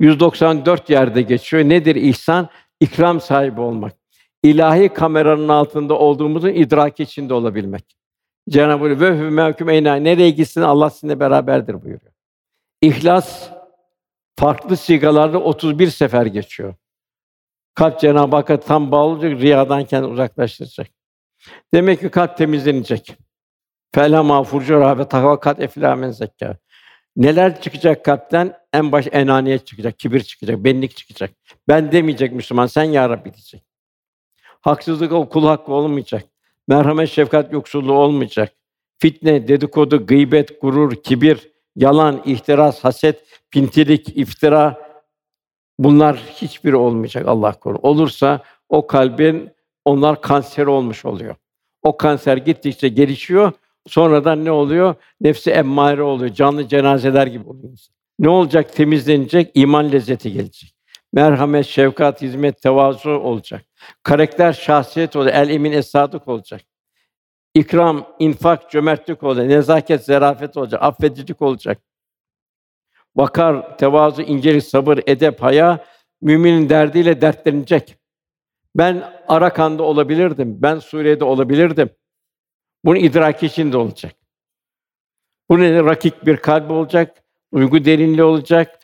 194 0.00 0.90
yerde 0.90 1.22
geçiyor. 1.22 1.64
Nedir 1.64 1.96
ihsan? 1.96 2.48
İkram 2.80 3.20
sahibi 3.20 3.60
olmak. 3.60 3.92
İlahi 4.42 4.88
kameranın 4.88 5.48
altında 5.48 5.94
olduğumuzun 5.94 6.48
idraki 6.48 7.02
içinde 7.02 7.34
olabilmek. 7.34 7.96
Cenab-ı 8.50 8.88
Hak 8.88 9.00
ve 9.00 9.10
mevkum 9.10 9.68
eyna 9.68 9.94
nereye 9.94 10.30
gitsin 10.30 10.60
Allah 10.60 10.90
sizinle 10.90 11.20
beraberdir 11.20 11.74
buyuruyor. 11.74 12.12
İhlas 12.80 13.50
farklı 14.38 14.76
sigalarda 14.76 15.38
31 15.38 15.90
sefer 15.90 16.26
geçiyor. 16.26 16.74
Kalp 17.74 18.00
Cenab-ı 18.00 18.36
Hakk'a 18.36 18.60
tam 18.60 18.90
bağlı 18.90 19.10
olacak, 19.10 19.40
riyadan 19.40 19.84
kendini 19.84 20.12
uzaklaştıracak. 20.12 20.86
Demek 21.74 22.00
ki 22.00 22.10
kalp 22.10 22.36
temizlenecek. 22.36 23.16
Fela 23.94 24.22
mağfurcu 24.22 24.80
ve 24.98 25.08
takva 25.08 25.40
kat 25.40 25.60
eflâ 25.60 25.96
men 25.96 26.10
zekâ. 26.10 26.56
Neler 27.16 27.60
çıkacak 27.60 28.04
kalpten? 28.04 28.56
En 28.72 28.92
baş 28.92 29.06
enaniyet 29.12 29.66
çıkacak, 29.66 29.98
kibir 29.98 30.20
çıkacak, 30.20 30.64
benlik 30.64 30.96
çıkacak. 30.96 31.30
Ben 31.68 31.92
demeyecek 31.92 32.32
Müslüman, 32.32 32.66
sen 32.66 32.84
ya 32.84 33.08
Rabbi 33.08 33.34
diyecek. 33.34 33.64
Haksızlık 34.60 35.32
kul 35.32 35.46
hakkı 35.46 35.72
olmayacak. 35.72 36.24
Merhamet, 36.68 37.08
şefkat 37.08 37.52
yoksulluğu 37.52 37.92
olmayacak. 37.92 38.52
Fitne, 38.98 39.48
dedikodu, 39.48 40.06
gıybet, 40.06 40.60
gurur, 40.60 40.94
kibir, 40.94 41.50
yalan, 41.76 42.22
ihtiras, 42.24 42.84
haset, 42.84 43.24
pintilik, 43.50 44.16
iftira 44.16 44.78
bunlar 45.78 46.16
hiçbiri 46.16 46.76
olmayacak 46.76 47.28
Allah 47.28 47.52
korusun. 47.52 47.82
Olursa 47.82 48.42
o 48.68 48.86
kalbin 48.86 49.50
onlar 49.84 50.20
kanser 50.20 50.66
olmuş 50.66 51.04
oluyor. 51.04 51.34
O 51.82 51.96
kanser 51.96 52.36
gittikçe 52.36 52.88
gelişiyor. 52.88 53.52
Sonradan 53.86 54.44
ne 54.44 54.50
oluyor? 54.50 54.94
Nefsi 55.20 55.50
emmare 55.50 56.02
oluyor. 56.02 56.34
Canlı 56.34 56.68
cenazeler 56.68 57.26
gibi 57.26 57.48
oluyor. 57.48 57.78
Ne 58.18 58.28
olacak? 58.28 58.72
Temizlenecek, 58.72 59.50
iman 59.54 59.92
lezzeti 59.92 60.32
gelecek. 60.32 60.71
Merhamet, 61.12 61.66
şefkat, 61.66 62.22
hizmet, 62.22 62.62
tevazu 62.62 63.10
olacak. 63.10 63.64
Karakter, 64.02 64.52
şahsiyet 64.52 65.16
olacak. 65.16 65.34
El 65.36 65.50
emin 65.50 65.72
esadık 65.72 66.28
olacak. 66.28 66.60
İkram, 67.54 68.06
infak, 68.18 68.70
cömertlik 68.70 69.22
olacak. 69.22 69.46
Nezaket, 69.46 70.04
zarafet 70.04 70.56
olacak. 70.56 70.82
Affedicilik 70.82 71.42
olacak. 71.42 71.82
Vakar, 73.16 73.78
tevazu, 73.78 74.22
incelik, 74.22 74.64
sabır, 74.64 75.00
edep, 75.06 75.42
haya 75.42 75.84
müminin 76.20 76.68
derdiyle 76.68 77.20
dertlenecek. 77.20 77.96
Ben 78.74 79.12
Arakan'da 79.28 79.82
olabilirdim. 79.82 80.62
Ben 80.62 80.78
Suriye'de 80.78 81.24
olabilirdim. 81.24 81.90
Bunun 82.84 82.98
idraki 82.98 83.46
içinde 83.46 83.76
olacak. 83.76 84.14
Bu 85.50 85.60
nedir? 85.60 85.84
Rakik 85.84 86.26
bir 86.26 86.36
kalp 86.36 86.70
olacak, 86.70 87.22
uygu 87.52 87.84
derinliği 87.84 88.22
olacak, 88.22 88.78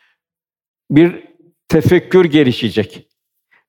bir 0.91 1.28
tefekkür 1.69 2.25
gelişecek. 2.25 3.09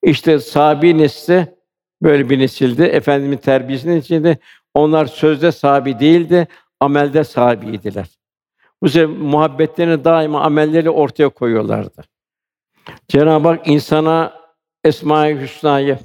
İşte 0.02 0.38
sahabi 0.38 0.98
nesli 0.98 1.56
böyle 2.02 2.30
bir 2.30 2.38
nesildi. 2.38 2.82
Efendimin 2.82 3.36
terbiyesinin 3.36 4.00
içinde 4.00 4.38
onlar 4.74 5.06
sözde 5.06 5.52
sahibi 5.52 5.98
değildi, 5.98 6.48
amelde 6.80 7.24
sahibiydiler. 7.24 8.06
Bu 8.82 8.88
sebeple 8.88 9.12
muhabbetlerini 9.12 10.04
daima 10.04 10.42
amelleri 10.42 10.90
ortaya 10.90 11.28
koyuyorlardı. 11.28 12.02
Cenab-ı 13.08 13.48
Hak 13.48 13.68
insana 13.68 14.40
Esma-i 14.84 15.40
Hüsna'yı 15.40 15.98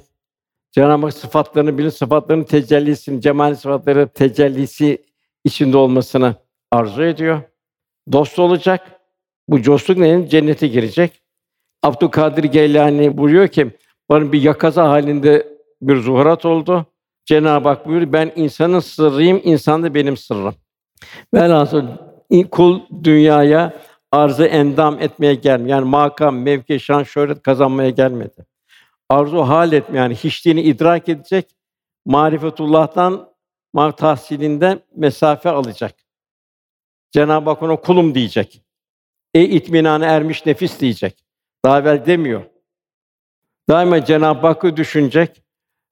Cenab-ı 0.72 1.06
Hak 1.06 1.14
sıfatlarını 1.14 1.78
bilir, 1.78 1.90
sıfatlarının 1.90 2.44
tecellisini, 2.44 3.20
cemal 3.20 3.54
sıfatları 3.54 4.08
tecellisi 4.08 5.04
içinde 5.44 5.76
olmasını 5.76 6.34
arzu 6.70 7.02
ediyor. 7.02 7.42
Dost 8.12 8.38
olacak. 8.38 9.00
Bu 9.48 9.64
dostluk 9.64 9.98
neyin? 9.98 10.26
Cennete 10.26 10.66
girecek. 10.66 11.22
Abdülkadir 11.86 12.44
Geylani 12.44 13.18
buyuruyor 13.18 13.48
ki, 13.48 13.70
bana 14.08 14.32
bir 14.32 14.42
yakaza 14.42 14.88
halinde 14.88 15.46
bir 15.82 15.96
zuhurat 15.96 16.44
oldu. 16.44 16.86
Cenab-ı 17.24 17.68
Hak 17.68 17.86
buyuruyor, 17.86 18.12
ben 18.12 18.32
insanın 18.36 18.80
sırrıyım, 18.80 19.40
insan 19.44 19.82
da 19.82 19.94
benim 19.94 20.16
sırrım. 20.16 20.54
Velhasıl 21.34 21.86
kul 22.50 22.80
dünyaya 23.04 23.72
arzı 24.12 24.46
endam 24.46 25.00
etmeye 25.00 25.34
gelmiyor. 25.34 25.78
Yani 25.78 25.88
makam, 25.88 26.38
mevki, 26.38 26.80
şan, 26.80 27.02
şöhret 27.02 27.42
kazanmaya 27.42 27.90
gelmedi 27.90 28.46
arzu 29.08 29.38
hal 29.38 29.72
etme 29.72 29.98
yani 29.98 30.14
hiçliğini 30.14 30.62
idrak 30.62 31.08
edecek, 31.08 31.56
marifetullah'tan 32.06 33.32
ma 33.72 33.96
tahsilinden 33.96 34.80
mesafe 34.96 35.50
alacak. 35.50 35.94
Cenab-ı 37.10 37.50
Hak 37.50 37.62
ona 37.62 37.76
kulum 37.76 38.14
diyecek. 38.14 38.62
Ey 39.34 39.56
itminana 39.56 40.06
ermiş 40.06 40.46
nefis 40.46 40.80
diyecek. 40.80 41.25
Daha 41.64 41.78
evvel 41.78 42.06
demiyor. 42.06 42.42
Daima 43.68 44.04
Cenab-ı 44.04 44.46
Hakk'ı 44.46 44.76
düşünecek. 44.76 45.42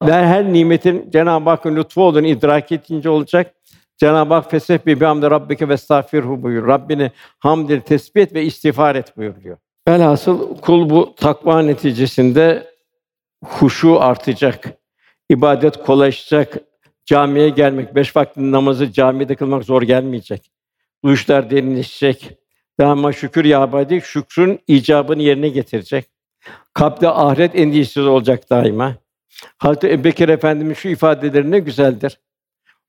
Ve 0.03 0.11
her 0.11 0.53
nimetin 0.53 1.11
Cenab-ı 1.11 1.49
Hakk'ın 1.49 1.75
lütfu 1.75 2.01
olduğunu 2.01 2.27
idrak 2.27 2.71
edince 2.71 3.09
olacak. 3.09 3.55
Cenab-ı 3.97 4.33
Hak 4.33 4.51
fesbih 4.51 4.85
bi 4.85 5.01
bihamdi 5.01 5.31
rabbike 5.31 5.69
ve 5.69 5.73
estağfirhu 5.73 6.43
buyur. 6.43 6.67
Rabbini 6.67 7.11
hamd 7.39 7.81
tesbih 7.81 8.21
et 8.21 8.33
ve 8.33 8.43
istiğfar 8.43 8.95
et 8.95 9.17
buyuruyor. 9.17 9.57
Velhasıl 9.87 10.57
kul 10.57 10.89
bu 10.89 11.15
takva 11.15 11.61
neticesinde 11.61 12.75
huşu 13.45 14.01
artacak, 14.01 14.71
ibadet 15.29 15.83
kolaylaşacak, 15.83 16.57
camiye 17.05 17.49
gelmek, 17.49 17.95
beş 17.95 18.15
vakit 18.15 18.37
namazı 18.37 18.91
camide 18.91 19.35
kılmak 19.35 19.63
zor 19.63 19.81
gelmeyecek. 19.81 20.51
Duyuşlar 21.05 21.49
derinleşecek. 21.49 22.37
Daima 22.79 23.13
şükür 23.13 23.45
ya 23.45 23.67
ibadi, 23.67 24.01
şükrün 24.01 24.59
icabını 24.67 25.21
yerine 25.21 25.49
getirecek. 25.49 26.05
Kalpte 26.73 27.09
ahiret 27.09 27.55
endişesi 27.55 27.99
olacak 27.99 28.49
daima. 28.49 28.95
Hazreti 29.57 29.91
Ebubekir 29.91 30.29
Efendimiz 30.29 30.77
şu 30.77 30.87
ifadeleri 30.87 31.51
ne 31.51 31.59
güzeldir. 31.59 32.19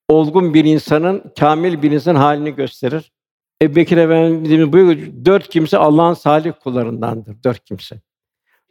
Olgun 0.09 0.55
bir 0.55 0.64
insanın, 0.64 1.32
kamil 1.39 1.82
bir 1.82 1.91
insanın 1.91 2.18
halini 2.18 2.55
gösterir. 2.55 3.12
Ebubekir 3.62 3.97
Efendimiz 3.97 4.72
buyuruyor, 4.72 5.07
dört 5.24 5.49
kimse 5.49 5.78
Allah'ın 5.78 6.14
salih 6.14 6.53
kullarındandır. 6.62 7.43
Dört 7.45 7.64
kimse. 7.64 8.01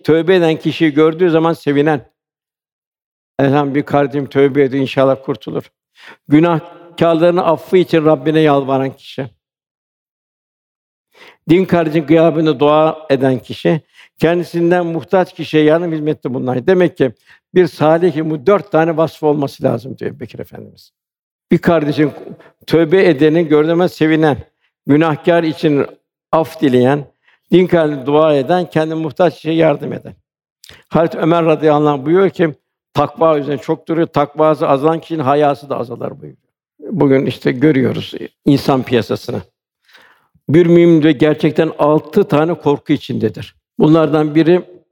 Tövbe 0.03 0.35
eden 0.35 0.55
kişiyi 0.55 0.93
gördüğü 0.93 1.29
zaman 1.29 1.53
sevinen. 1.53 2.11
Elham 3.39 3.75
bir 3.75 3.83
kardeşim 3.83 4.29
tövbe 4.29 4.63
ediyor 4.63 4.81
inşallah 4.81 5.17
kurtulur. 5.23 5.71
Günahkarların 6.27 7.37
affı 7.37 7.77
için 7.77 8.05
Rabbine 8.05 8.39
yalvaran 8.39 8.91
kişi. 8.95 9.34
Din 11.49 11.65
kardeşin 11.65 12.05
gıyabını 12.05 12.59
dua 12.59 13.07
eden 13.09 13.39
kişi, 13.39 13.81
kendisinden 14.19 14.85
muhtaç 14.85 15.33
kişiye 15.33 15.63
yardım 15.63 15.91
hizmette 15.91 16.33
bunlar. 16.33 16.67
Demek 16.67 16.97
ki 16.97 17.11
bir 17.55 17.67
salih 17.67 18.15
bu 18.29 18.45
dört 18.45 18.71
tane 18.71 18.97
vasfı 18.97 19.27
olması 19.27 19.63
lazım 19.63 19.97
diyor 19.97 20.19
Bekir 20.19 20.39
Efendimiz. 20.39 20.91
Bir 21.51 21.57
kardeşin 21.57 22.11
tövbe 22.67 23.09
edeni 23.09 23.47
gördüğüme 23.47 23.89
sevinen, 23.89 24.37
günahkar 24.87 25.43
için 25.43 25.85
af 26.31 26.61
dileyen, 26.61 27.05
din 27.51 27.67
kardeşine 27.67 28.05
dua 28.05 28.35
eden, 28.35 28.69
kendi 28.69 28.95
muhtaç 28.95 29.35
kişiye 29.35 29.55
yardım 29.55 29.93
eden. 29.93 30.13
Hazreti 30.89 31.17
Ömer 31.17 31.45
radıyallahu 31.45 31.89
anh 31.89 32.05
buyuruyor 32.05 32.29
ki 32.29 32.53
takva 32.93 33.37
üzerine 33.37 33.61
çok 33.61 33.87
duruyor. 33.87 34.07
Takvası 34.07 34.67
azalan 34.67 34.99
kişinin 34.99 35.23
hayası 35.23 35.69
da 35.69 35.77
azalır 35.77 36.11
buyuruyor. 36.11 36.37
Bugün 36.79 37.25
işte 37.25 37.51
görüyoruz 37.51 38.13
insan 38.45 38.83
piyasasını. 38.83 39.41
Bir 40.49 40.65
mümin 40.65 41.03
de 41.03 41.11
gerçekten 41.11 41.71
altı 41.77 42.27
tane 42.27 42.53
korku 42.53 42.93
içindedir. 42.93 43.55
Bunlardan 43.79 44.35
biri 44.35 44.83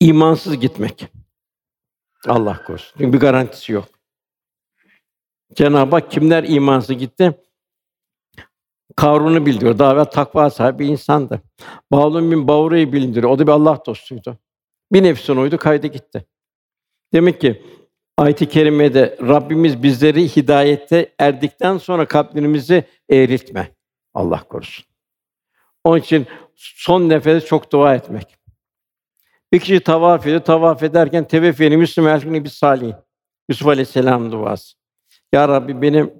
imansız 0.00 0.60
gitmek. 0.60 1.06
Allah 2.26 2.64
korusun. 2.66 2.98
Çünkü 2.98 3.12
bir 3.12 3.20
garantisi 3.20 3.72
yok. 3.72 3.88
Cenab-ı 5.54 5.96
Hak 5.96 6.10
kimler 6.10 6.44
imansız 6.44 6.96
gitti? 6.96 7.34
Karun'u 8.96 9.46
bildiriyor. 9.46 9.78
Daha 9.78 9.92
evvel 9.92 10.04
takva 10.04 10.50
sahibi 10.50 10.86
insandı. 10.86 11.42
Bağlum 11.92 12.30
bin 12.30 12.48
Bavru'yu 12.48 12.92
bildiriyor. 12.92 13.32
O 13.32 13.38
da 13.38 13.46
bir 13.46 13.52
Allah 13.52 13.82
dostuydu. 13.86 14.38
Bir 14.92 15.02
nefsin 15.02 15.36
uydu, 15.36 15.58
kaydı 15.58 15.86
gitti. 15.86 16.24
Demek 17.12 17.40
ki 17.40 17.62
ayet-i 18.16 18.48
kerimede 18.48 19.18
Rabbimiz 19.22 19.82
bizleri 19.82 20.36
hidayette 20.36 21.14
erdikten 21.18 21.78
sonra 21.78 22.08
kalplerimizi 22.08 22.84
eğriltme. 23.08 23.74
Allah 24.14 24.42
korusun. 24.48 24.84
Onun 25.84 25.98
için 25.98 26.26
son 26.56 27.08
nefeste 27.08 27.48
çok 27.48 27.72
dua 27.72 27.94
etmek. 27.94 28.36
Bir 29.52 29.58
kişi 29.60 29.80
tavaf 29.80 30.26
ediyor. 30.26 30.40
Tavaf 30.40 30.82
ederken 30.82 31.28
teveffeni 31.28 31.76
Müslüman 31.76 32.44
bir 32.44 32.48
salih. 32.48 32.92
Yusuf 33.48 33.68
Aleyhisselam 33.68 34.32
duası. 34.32 34.76
Ya 35.32 35.48
Rabbi 35.48 35.82
benim 35.82 36.14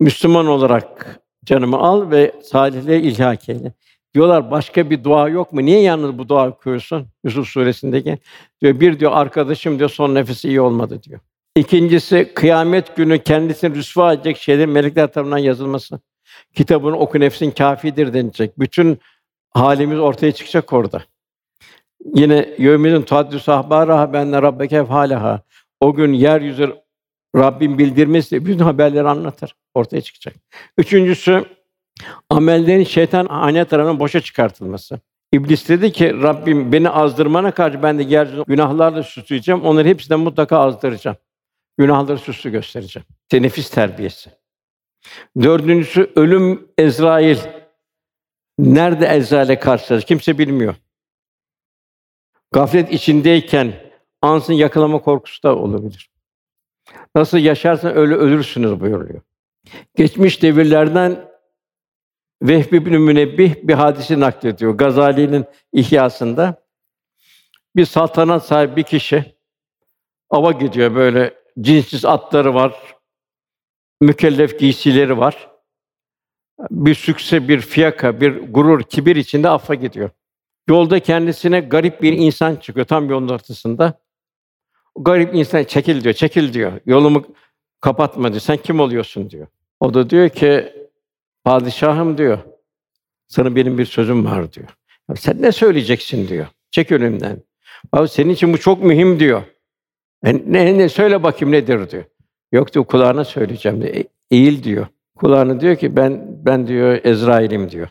Müslüman 0.00 0.46
olarak 0.46 1.20
canımı 1.44 1.76
al 1.78 2.10
ve 2.10 2.34
salihliğe 2.42 3.00
ilhak 3.00 3.48
eyle. 3.48 3.72
Diyorlar 4.14 4.50
başka 4.50 4.90
bir 4.90 5.04
dua 5.04 5.28
yok 5.28 5.52
mu? 5.52 5.64
Niye 5.64 5.80
yalnız 5.80 6.18
bu 6.18 6.28
dua 6.28 6.48
okuyorsun? 6.48 7.06
Yusuf 7.24 7.48
suresindeki. 7.48 8.18
Diyor 8.60 8.80
bir 8.80 9.00
diyor 9.00 9.12
arkadaşım 9.14 9.78
diyor 9.78 9.90
son 9.90 10.14
nefesi 10.14 10.48
iyi 10.48 10.60
olmadı 10.60 11.02
diyor. 11.02 11.20
İkincisi 11.56 12.32
kıyamet 12.34 12.96
günü 12.96 13.22
kendisini 13.22 13.74
rüsva 13.74 14.12
edecek 14.12 14.36
şeylerin 14.36 14.70
melekler 14.70 15.12
tarafından 15.12 15.38
yazılması. 15.38 16.00
Kitabını 16.54 16.96
oku 16.98 17.20
nefsin 17.20 17.50
kafidir 17.50 18.14
denilecek. 18.14 18.58
Bütün 18.58 18.98
halimiz 19.50 19.98
ortaya 19.98 20.32
çıkacak 20.32 20.72
orada. 20.72 21.02
Yine 22.14 22.48
yevmidin 22.58 23.02
tuhaddüsü 23.02 23.50
ahbaraha 23.50 24.12
benne 24.12 24.42
rabbeke 24.42 24.78
halaha. 24.78 25.42
O 25.80 25.94
gün 25.94 26.12
yeryüzü 26.12 26.76
Rabbim 27.36 27.78
bildirmesi 27.78 28.46
bütün 28.46 28.58
haberleri 28.58 29.08
anlatır. 29.08 29.54
Ortaya 29.74 30.00
çıkacak. 30.00 30.34
Üçüncüsü 30.78 31.44
amellerin 32.30 32.84
şeytan 32.84 33.26
ane 33.26 33.64
tarafından 33.64 34.00
boşa 34.00 34.20
çıkartılması. 34.20 35.00
İblis 35.32 35.68
dedi 35.68 35.92
ki 35.92 36.22
Rabbim 36.22 36.72
beni 36.72 36.90
azdırmana 36.90 37.50
karşı 37.50 37.82
ben 37.82 37.98
de 37.98 38.02
yeryüzünü 38.02 38.44
günahlarla 38.44 39.02
süsleyeceğim. 39.02 39.62
Onları 39.62 39.88
hepsinden 39.88 40.20
mutlaka 40.20 40.58
azdıracağım. 40.58 41.16
Günahları 41.78 42.18
süslü 42.18 42.50
göstereceğim. 42.50 43.06
İşte 43.22 43.42
nefis 43.42 43.70
terbiyesi. 43.70 44.30
Dördüncüsü 45.42 46.12
ölüm 46.16 46.68
Ezrail. 46.78 47.38
Nerede 48.58 49.06
Ezrail'e 49.06 49.58
karşılaşacak? 49.58 50.08
Kimse 50.08 50.38
bilmiyor. 50.38 50.74
Gaflet 52.52 52.92
içindeyken 52.92 53.74
ansın 54.22 54.52
yakalama 54.52 54.98
korkusu 55.02 55.42
da 55.42 55.56
olabilir. 55.56 56.10
Nasıl 57.14 57.38
yaşarsan 57.38 57.96
öyle 57.96 58.14
ölürsünüz 58.14 58.80
buyuruyor. 58.80 59.20
Geçmiş 59.96 60.42
devirlerden 60.42 61.28
Vehb 62.42 62.72
ibn 62.72 62.94
Münebbih 62.94 63.54
bir 63.62 63.74
hadisi 63.74 64.20
naklediyor. 64.20 64.74
Gazali'nin 64.74 65.44
İhyasında 65.72 66.62
bir 67.76 67.84
saltanat 67.84 68.46
sahibi 68.46 68.76
bir 68.76 68.82
kişi 68.82 69.34
ava 70.30 70.52
gidiyor 70.52 70.94
böyle 70.94 71.34
cinsiz 71.60 72.04
atları 72.04 72.54
var, 72.54 72.97
mükellef 74.00 74.58
giysileri 74.58 75.18
var. 75.18 75.50
Bir 76.70 76.94
sükse, 76.94 77.48
bir 77.48 77.60
fiyaka, 77.60 78.20
bir 78.20 78.52
gurur, 78.52 78.82
kibir 78.82 79.16
içinde 79.16 79.48
affa 79.48 79.74
gidiyor. 79.74 80.10
Yolda 80.68 81.00
kendisine 81.00 81.60
garip 81.60 82.02
bir 82.02 82.12
insan 82.12 82.56
çıkıyor 82.56 82.86
tam 82.86 83.10
yolun 83.10 83.28
ortasında. 83.28 84.00
O 84.94 85.04
garip 85.04 85.34
insan 85.34 85.64
çekil 85.64 86.04
diyor, 86.04 86.14
çekil 86.14 86.52
diyor. 86.52 86.72
Yolumu 86.86 87.24
kapatma 87.80 88.28
diyor. 88.28 88.40
Sen 88.40 88.56
kim 88.56 88.80
oluyorsun 88.80 89.30
diyor. 89.30 89.46
O 89.80 89.94
da 89.94 90.10
diyor 90.10 90.28
ki 90.28 90.72
padişahım 91.44 92.18
diyor. 92.18 92.38
Sana 93.28 93.56
benim 93.56 93.78
bir 93.78 93.84
sözüm 93.84 94.24
var 94.24 94.52
diyor. 94.52 94.68
Sen 95.16 95.42
ne 95.42 95.52
söyleyeceksin 95.52 96.28
diyor. 96.28 96.46
Çek 96.70 96.92
önümden. 96.92 97.42
Abi 97.92 98.08
senin 98.08 98.30
için 98.30 98.52
bu 98.52 98.58
çok 98.58 98.82
mühim 98.82 99.20
diyor. 99.20 99.42
E, 100.24 100.34
ne, 100.46 100.78
ne 100.78 100.88
söyle 100.88 101.22
bakayım 101.22 101.52
nedir 101.52 101.90
diyor. 101.90 102.04
Yok 102.52 102.74
diyor 102.74 102.84
kulağına 102.84 103.24
söyleyeceğim 103.24 103.82
diyor. 103.82 103.94
E, 103.94 104.04
eğil 104.30 104.62
diyor. 104.62 104.86
Kulağına 105.16 105.60
diyor 105.60 105.76
ki 105.76 105.96
ben 105.96 106.26
ben 106.44 106.66
diyor 106.66 107.00
Ezrail'im 107.04 107.70
diyor. 107.70 107.88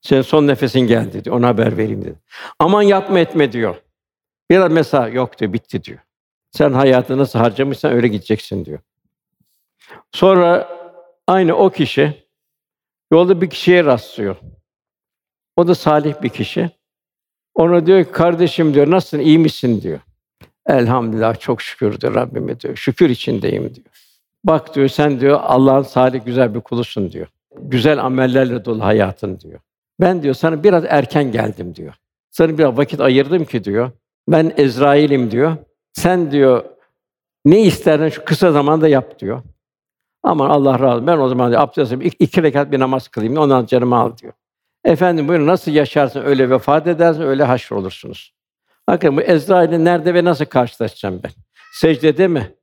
Senin 0.00 0.22
son 0.22 0.46
nefesin 0.46 0.80
geldi 0.80 1.24
diyor. 1.24 1.36
Ona 1.36 1.48
haber 1.48 1.76
vereyim 1.76 2.04
dedi. 2.04 2.18
Aman 2.58 2.82
yapma 2.82 3.18
etme 3.18 3.52
diyor. 3.52 3.76
Biraz 4.50 4.72
mesela 4.72 5.08
yok 5.08 5.38
diyor 5.38 5.52
bitti 5.52 5.84
diyor. 5.84 5.98
Sen 6.50 6.72
hayatını 6.72 7.18
nasıl 7.18 7.38
harcamışsan 7.38 7.92
öyle 7.92 8.08
gideceksin 8.08 8.64
diyor. 8.64 8.78
Sonra 10.12 10.68
aynı 11.26 11.56
o 11.56 11.70
kişi 11.70 12.26
yolda 13.12 13.40
bir 13.40 13.50
kişiye 13.50 13.84
rastlıyor. 13.84 14.36
O 15.56 15.68
da 15.68 15.74
salih 15.74 16.22
bir 16.22 16.28
kişi. 16.28 16.70
Ona 17.54 17.86
diyor 17.86 18.04
ki 18.04 18.12
kardeşim 18.12 18.74
diyor 18.74 18.90
nasılsın 18.90 19.18
iyi 19.18 19.38
misin 19.38 19.82
diyor. 19.82 20.00
Elhamdülillah 20.78 21.40
çok 21.40 21.62
şükür 21.62 22.00
diyor 22.00 22.14
Rabbime 22.14 22.60
diyor. 22.60 22.76
Şükür 22.76 23.10
içindeyim 23.10 23.74
diyor. 23.74 23.86
Bak 24.44 24.74
diyor 24.74 24.88
sen 24.88 25.20
diyor 25.20 25.40
Allah'ın 25.42 25.82
salih 25.82 26.24
güzel 26.24 26.54
bir 26.54 26.60
kulusun 26.60 27.12
diyor. 27.12 27.26
Güzel 27.58 28.04
amellerle 28.04 28.64
dolu 28.64 28.84
hayatın 28.84 29.40
diyor. 29.40 29.60
Ben 30.00 30.22
diyor 30.22 30.34
sana 30.34 30.62
biraz 30.62 30.84
erken 30.88 31.32
geldim 31.32 31.74
diyor. 31.74 31.94
Sana 32.30 32.58
biraz 32.58 32.76
vakit 32.76 33.00
ayırdım 33.00 33.44
ki 33.44 33.64
diyor. 33.64 33.90
Ben 34.28 34.52
Ezrail'im 34.56 35.30
diyor. 35.30 35.56
Sen 35.92 36.30
diyor 36.30 36.64
ne 37.44 37.62
istersen 37.62 38.08
şu 38.08 38.24
kısa 38.24 38.52
zamanda 38.52 38.88
yap 38.88 39.18
diyor. 39.18 39.42
Aman 40.22 40.50
Allah 40.50 40.78
razı 40.78 40.94
olsun. 40.94 41.06
Ben 41.06 41.18
o 41.18 41.28
zaman 41.28 41.50
diyor, 41.50 41.62
abdest 41.62 41.92
alayım, 41.92 42.12
iki, 42.18 42.42
rekat 42.42 42.72
bir 42.72 42.80
namaz 42.80 43.08
kılayım. 43.08 43.36
Ondan 43.36 43.66
canımı 43.66 43.96
al 43.96 44.16
diyor. 44.16 44.32
Efendim 44.84 45.28
buyurun 45.28 45.46
nasıl 45.46 45.72
yaşarsın 45.72 46.22
öyle 46.24 46.50
vefat 46.50 46.86
edersin 46.86 47.22
öyle 47.22 47.44
haşr 47.44 47.72
olursunuz. 47.72 48.34
Bakın 48.90 49.16
bu 49.16 49.20
Ezrail'in 49.20 49.84
nerede 49.84 50.14
ve 50.14 50.24
nasıl 50.24 50.44
karşılaşacağım 50.44 51.20
ben? 51.22 51.30
Secdede 51.72 52.28
mi? 52.28 52.54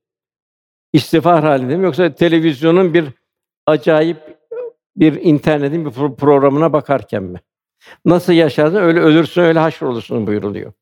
İstiğfar 0.93 1.43
halinde 1.43 1.77
mi 1.77 1.85
yoksa 1.85 2.15
televizyonun 2.15 2.93
bir 2.93 3.05
acayip 3.65 4.17
bir 4.95 5.21
internetin 5.21 5.85
bir 5.85 6.15
programına 6.15 6.73
bakarken 6.73 7.23
mi? 7.23 7.41
Nasıl 8.05 8.33
yaşarsın 8.33 8.75
öyle 8.75 8.99
ölürsün 8.99 9.41
öyle 9.41 9.59
haşr 9.59 9.83
olursun 9.83 10.27
buyuruluyor. 10.27 10.73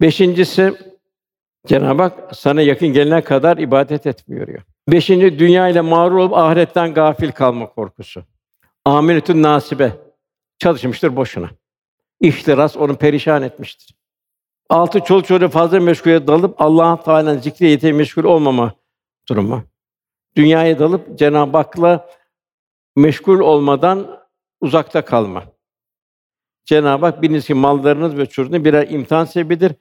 Beşincisi 0.00 0.74
Cenab-ı 1.66 2.02
Hak 2.02 2.36
sana 2.36 2.62
yakın 2.62 2.88
gelene 2.88 3.24
kadar 3.24 3.56
ibadet 3.58 4.06
et 4.06 4.28
buyuruyor. 4.28 4.62
Beşinci 4.88 5.38
dünya 5.38 5.68
ile 5.68 5.80
mağrur 5.80 6.16
olup 6.16 6.36
ahiretten 6.36 6.94
gafil 6.94 7.32
kalma 7.32 7.70
korkusu. 7.70 8.24
Amiletün 8.84 9.42
nasibe 9.42 9.92
çalışmıştır 10.58 11.16
boşuna. 11.16 11.50
İhtiras 12.20 12.76
onu 12.76 12.96
perişan 12.96 13.42
etmiştir. 13.42 14.01
Altı 14.72 15.00
çoluk 15.00 15.26
çocuğu 15.26 15.48
fazla 15.48 15.80
meşgule 15.80 16.26
dalıp 16.26 16.60
Allah'ın 16.60 16.96
Teala'nın 16.96 17.38
zikri 17.38 17.66
yeteri 17.66 17.92
meşgul 17.92 18.24
olmama 18.24 18.74
durumu. 19.28 19.62
Dünyaya 20.36 20.78
dalıp 20.78 21.18
Cenab-ı 21.18 21.56
Hak'la 21.56 22.08
meşgul 22.96 23.40
olmadan 23.40 24.20
uzakta 24.60 25.04
kalma. 25.04 25.44
Cenab-ı 26.64 27.06
Hak 27.06 27.22
biliniz 27.22 27.46
ki 27.46 27.54
mallarınız 27.54 28.16
ve 28.16 28.26
çocuğunuz 28.26 28.64
birer 28.64 28.88
imtihan 28.88 29.24
sebebidir. 29.24 29.72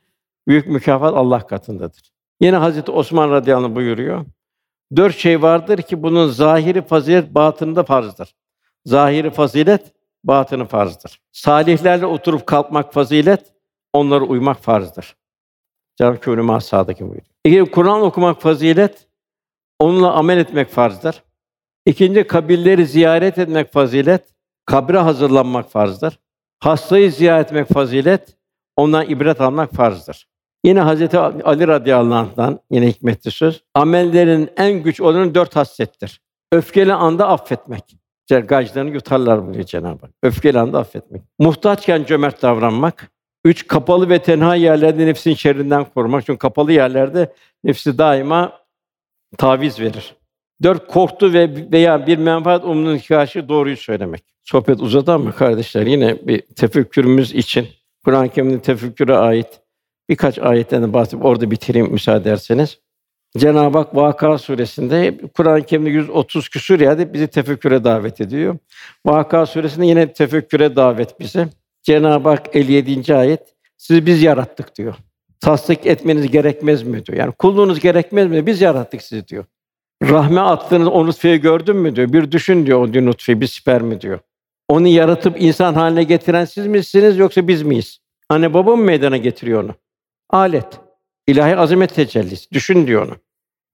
Büyük 0.48 0.68
mükafat 0.68 1.14
Allah 1.14 1.48
katındadır. 1.48 2.12
Yine 2.42 2.56
Hazreti 2.56 2.92
Osman 2.92 3.32
radıyallahu 3.32 3.66
anh 3.66 3.76
buyuruyor. 3.76 4.26
Dört 4.96 5.16
şey 5.16 5.42
vardır 5.42 5.78
ki 5.78 6.04
bunun 6.04 6.28
zahiri 6.28 6.82
fazilet, 6.82 7.36
batında 7.36 7.84
farzdır. 7.84 8.36
Zahiri 8.86 9.30
fazilet, 9.30 9.94
batını 10.24 10.66
farzdır. 10.66 11.22
Salihlerle 11.32 12.06
oturup 12.06 12.48
kalkmak 12.48 12.94
fazilet, 12.94 13.54
onlara 13.94 14.24
uymak 14.24 14.60
farzdır. 14.60 15.16
Cenab-ı 15.96 16.14
Hak 16.54 16.64
sağdaki 16.64 17.04
buyuruyor. 17.04 17.26
İkinci 17.46 17.72
Kur'an 17.72 18.02
okumak 18.02 18.42
fazilet, 18.42 19.08
onunla 19.80 20.14
amel 20.14 20.38
etmek 20.38 20.70
farzdır. 20.70 21.24
İkinci 21.86 22.24
kabilleri 22.28 22.86
ziyaret 22.86 23.38
etmek 23.38 23.74
fazilet, 23.74 24.34
kabre 24.66 24.98
hazırlanmak 24.98 25.72
farzdır. 25.72 26.20
Hastayı 26.60 27.12
ziyaret 27.12 27.48
etmek 27.48 27.68
fazilet, 27.68 28.38
ondan 28.76 29.10
ibret 29.10 29.42
almak 29.42 29.74
farzdır. 29.74 30.28
Yine 30.66 30.80
Hazreti 30.80 31.18
Ali 31.20 31.68
radıyallahu 31.68 32.16
anh'tan 32.16 32.60
yine 32.72 32.88
hikmetli 32.88 33.32
söz. 33.32 33.64
Amellerin 33.74 34.50
en 34.58 34.84
güç 34.84 35.02
olanı 35.02 35.36
dört 35.36 35.56
haslettir. 35.56 36.22
Öfkeli 36.52 36.94
anda 36.94 37.28
affetmek. 37.28 37.98
Gaclarını 38.30 38.90
yutarlar 38.90 39.44
buyuruyor 39.44 39.66
Cenab-ı 39.66 40.06
Hak. 40.06 40.12
Öfkeli 40.24 40.60
anda 40.60 40.80
affetmek. 40.80 41.22
Muhtaçken 41.40 42.04
cömert 42.04 42.42
davranmak. 42.42 43.12
Üç, 43.46 43.68
kapalı 43.68 44.10
ve 44.10 44.20
tenha 44.20 44.56
yerlerde 44.56 45.06
nefsin 45.06 45.34
şerrinden 45.34 45.86
korumak. 45.86 46.26
Çünkü 46.26 46.40
kapalı 46.40 46.74
yerlerde 46.74 47.34
nefsi 47.64 47.98
daima 47.98 48.62
taviz 49.38 49.80
verir. 49.80 50.16
Dört, 50.64 50.88
korktu 50.88 51.34
ve 51.34 51.72
veya 51.72 52.08
bir 52.08 52.18
menfaat 52.18 52.64
umduğuna 52.64 53.00
karşı 53.00 53.50
doğruyu 53.50 53.78
söylemek. 53.78 54.24
Sohbet 54.44 54.82
uzadı 54.82 55.12
ama 55.12 55.32
kardeşler 55.32 55.86
yine 55.86 56.28
bir 56.28 56.42
tefekkürümüz 56.42 57.34
için 57.34 57.68
Kur'an-ı 58.06 58.30
Kerim'in 58.30 58.60
tefekküre 58.60 59.16
ait 59.16 59.62
birkaç 60.10 60.40
ayetten 60.40 60.94
bahsedip 60.94 61.26
orada 61.26 61.52
bitireyim 61.52 61.92
müsaade 61.92 62.30
ederseniz. 62.30 62.80
Cenab-ı 63.38 63.78
Hak 63.78 63.96
Vaka 63.96 64.38
suresinde 64.38 65.18
Kur'an-ı 65.38 65.64
Kerim'de 65.64 65.90
130 65.90 66.50
küsur 66.50 66.80
yerde 66.80 67.14
bizi 67.14 67.28
tefekküre 67.28 67.84
davet 67.84 68.22
ediyor. 68.22 68.58
Vaka 69.06 69.46
suresinde 69.46 69.86
yine 69.86 70.14
tefekküre 70.14 70.76
davet 70.76 71.20
bize. 71.20 71.48
Cenab-ı 71.84 72.30
Hak 72.30 72.56
57. 72.56 73.16
ayet 73.16 73.56
sizi 73.78 74.06
biz 74.06 74.24
yarattık 74.24 74.76
diyor. 74.76 74.96
Tasdik 75.40 75.86
etmeniz 75.86 76.32
gerekmez 76.32 76.84
mi 76.84 77.06
diyor. 77.06 77.18
Yani 77.18 77.32
kulluğunuz 77.32 77.80
gerekmez 77.80 78.28
mi? 78.28 78.46
Biz 78.46 78.62
yarattık 78.62 79.02
sizi 79.02 79.28
diyor. 79.28 79.46
Rahme 80.04 80.42
attığınız 80.42 80.88
o 80.88 81.06
nutfeyi 81.08 81.42
gördün 81.42 81.76
mü 81.76 81.96
diyor. 81.96 82.14
Bir 82.14 82.32
düşün 82.32 82.66
diyor 82.66 82.80
o 82.80 83.06
nutfeyi, 83.06 83.42
bir 83.42 83.48
spermi 83.48 84.02
diyor. 84.02 84.20
Onu 84.70 84.88
yaratıp 84.88 85.42
insan 85.42 85.74
haline 85.74 86.04
getiren 86.04 86.46
siz 86.46 86.68
misiniz 86.68 87.18
yoksa 87.18 87.48
biz 87.48 87.64
miyiz? 87.64 88.00
Anne 88.30 88.54
baba 88.54 88.76
mı 88.76 88.84
meydana 88.84 89.18
getiriyor 89.18 89.64
onu? 89.64 89.76
Alet. 90.30 90.80
İlahi 91.28 91.58
azamet 91.58 91.96
tecellisi. 91.96 92.52
Düşün 92.52 92.88
diyor 92.88 93.08
onu. 93.08 93.16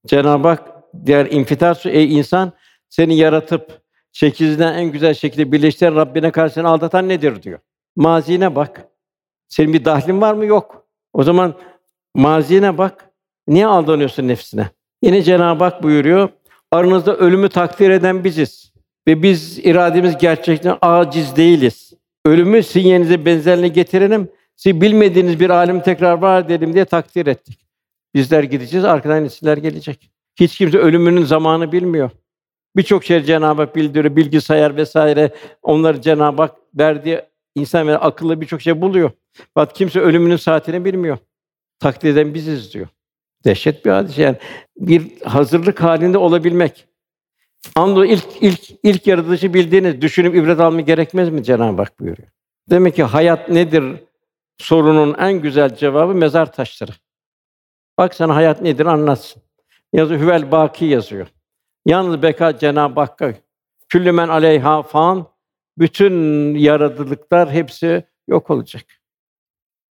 Cenab-ı 0.08 0.48
Hak 0.48 0.68
diğer 1.06 1.26
infitar 1.26 1.82
ey 1.86 2.18
insan 2.18 2.52
seni 2.90 3.18
yaratıp 3.18 3.82
şekilden 4.12 4.74
en 4.74 4.92
güzel 4.92 5.14
şekilde 5.14 5.52
birleştiren 5.52 5.96
Rabbine 5.96 6.32
karşı 6.32 6.54
seni 6.54 6.68
aldatan 6.68 7.10
nedir 7.10 7.44
diyor. 7.44 7.60
Mazine 7.98 8.56
bak. 8.56 8.88
Senin 9.48 9.74
bir 9.74 9.86
dahlin 9.86 10.22
var 10.22 10.34
mı? 10.34 10.46
Yok. 10.46 10.88
O 11.14 11.24
zaman 11.24 11.54
mazine 12.16 12.78
bak. 12.78 13.10
Niye 13.48 13.68
aldanıyorsun 13.68 14.28
nefsine? 14.28 14.70
Yine 15.02 15.24
Cenab-ı 15.24 15.64
Hak 15.64 15.84
buyuruyor. 15.84 16.30
Aranızda 16.72 17.18
ölümü 17.18 17.50
takdir 17.50 17.90
eden 17.90 18.24
biziz. 18.24 18.74
Ve 19.08 19.24
biz 19.24 19.60
irademiz 19.60 20.18
gerçekten 20.18 20.78
aciz 20.82 21.36
değiliz. 21.36 21.94
Ölümü 22.26 22.64
sinyenize 22.64 23.26
benzerliğine 23.26 23.68
getirelim. 23.68 24.30
Siz 24.56 24.82
bilmediğiniz 24.82 25.40
bir 25.40 25.50
alim 25.50 25.82
tekrar 25.82 26.14
var 26.14 26.46
edelim 26.46 26.74
diye 26.74 26.86
takdir 26.86 27.28
ettik. 27.28 27.60
Bizler 28.14 28.44
gideceğiz, 28.44 28.86
arkadan 28.86 29.24
nesiller 29.24 29.58
gelecek. 29.58 30.12
Hiç 30.40 30.58
kimse 30.58 30.78
ölümünün 30.78 31.24
zamanı 31.24 31.72
bilmiyor. 31.72 32.10
Birçok 32.76 33.04
şey 33.04 33.24
Cenab-ı 33.24 33.62
Hak 33.62 33.76
bildiriyor, 33.76 34.16
bilgisayar 34.16 34.76
vesaire. 34.76 35.32
Onları 35.62 36.02
Cenab-ı 36.02 36.42
Hak 36.42 36.56
verdiği 36.78 37.22
insan 37.58 37.88
ve 37.88 37.98
akıllı 37.98 38.42
birçok 38.42 38.62
şey 38.62 38.82
buluyor. 38.82 39.12
Fakat 39.54 39.78
kimse 39.78 40.00
ölümünün 40.00 40.36
saatini 40.36 40.86
bilmiyor. 40.86 41.18
Takdir 41.80 42.10
eden 42.10 42.34
biziz 42.34 42.74
diyor. 42.74 42.88
Dehşet 43.46 43.86
bir 43.86 43.92
hadis 43.92 44.18
yani. 44.18 44.38
Bir 44.78 45.22
hazırlık 45.22 45.84
halinde 45.84 46.18
olabilmek. 46.18 46.88
Ando 47.76 48.06
ilk 48.06 48.28
ilk 48.42 48.62
ilk 48.84 49.08
yaratıcı 49.08 49.54
bildiğiniz 49.54 50.02
düşünüp 50.02 50.36
ibret 50.36 50.60
almayı 50.60 50.86
gerekmez 50.86 51.30
mi 51.30 51.44
Cenab-ı 51.44 51.82
Hak 51.82 52.00
buyuruyor. 52.00 52.30
Demek 52.70 52.96
ki 52.96 53.04
hayat 53.04 53.50
nedir 53.50 53.84
sorunun 54.58 55.16
en 55.20 55.34
güzel 55.34 55.76
cevabı 55.76 56.14
mezar 56.14 56.52
taşları. 56.52 56.92
Bak 57.98 58.16
sana 58.16 58.36
hayat 58.36 58.62
nedir 58.62 58.86
anlatsın. 58.86 59.42
Yazı 59.94 60.14
Hüvel 60.14 60.52
Baki 60.52 60.86
yazıyor. 60.86 61.28
Yalnız 61.86 62.22
beka 62.22 62.58
Cenab-ı 62.58 63.00
Hakk'a 63.00 63.34
küllü 63.90 64.12
men 64.12 64.28
aleyha 64.28 64.84
fan 64.84 65.28
bütün 65.78 66.14
yaratılıklar 66.56 67.52
hepsi 67.52 68.04
yok 68.28 68.50
olacak. 68.50 68.84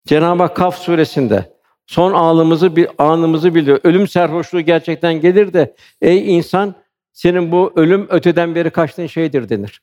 Cenab-ı 0.07 0.43
Hak 0.43 0.55
Kaf 0.55 0.77
suresinde 0.77 1.57
son 1.87 2.13
anımızı 2.13 2.75
bir 2.75 2.87
anımızı 2.97 3.55
biliyor. 3.55 3.79
Ölüm 3.83 4.07
serhoşluğu 4.07 4.61
gerçekten 4.61 5.21
gelir 5.21 5.53
de 5.53 5.75
ey 6.01 6.37
insan 6.37 6.75
senin 7.13 7.51
bu 7.51 7.73
ölüm 7.75 8.07
öteden 8.09 8.55
beri 8.55 8.69
kaçtığın 8.69 9.07
şeydir 9.07 9.49
denir. 9.49 9.81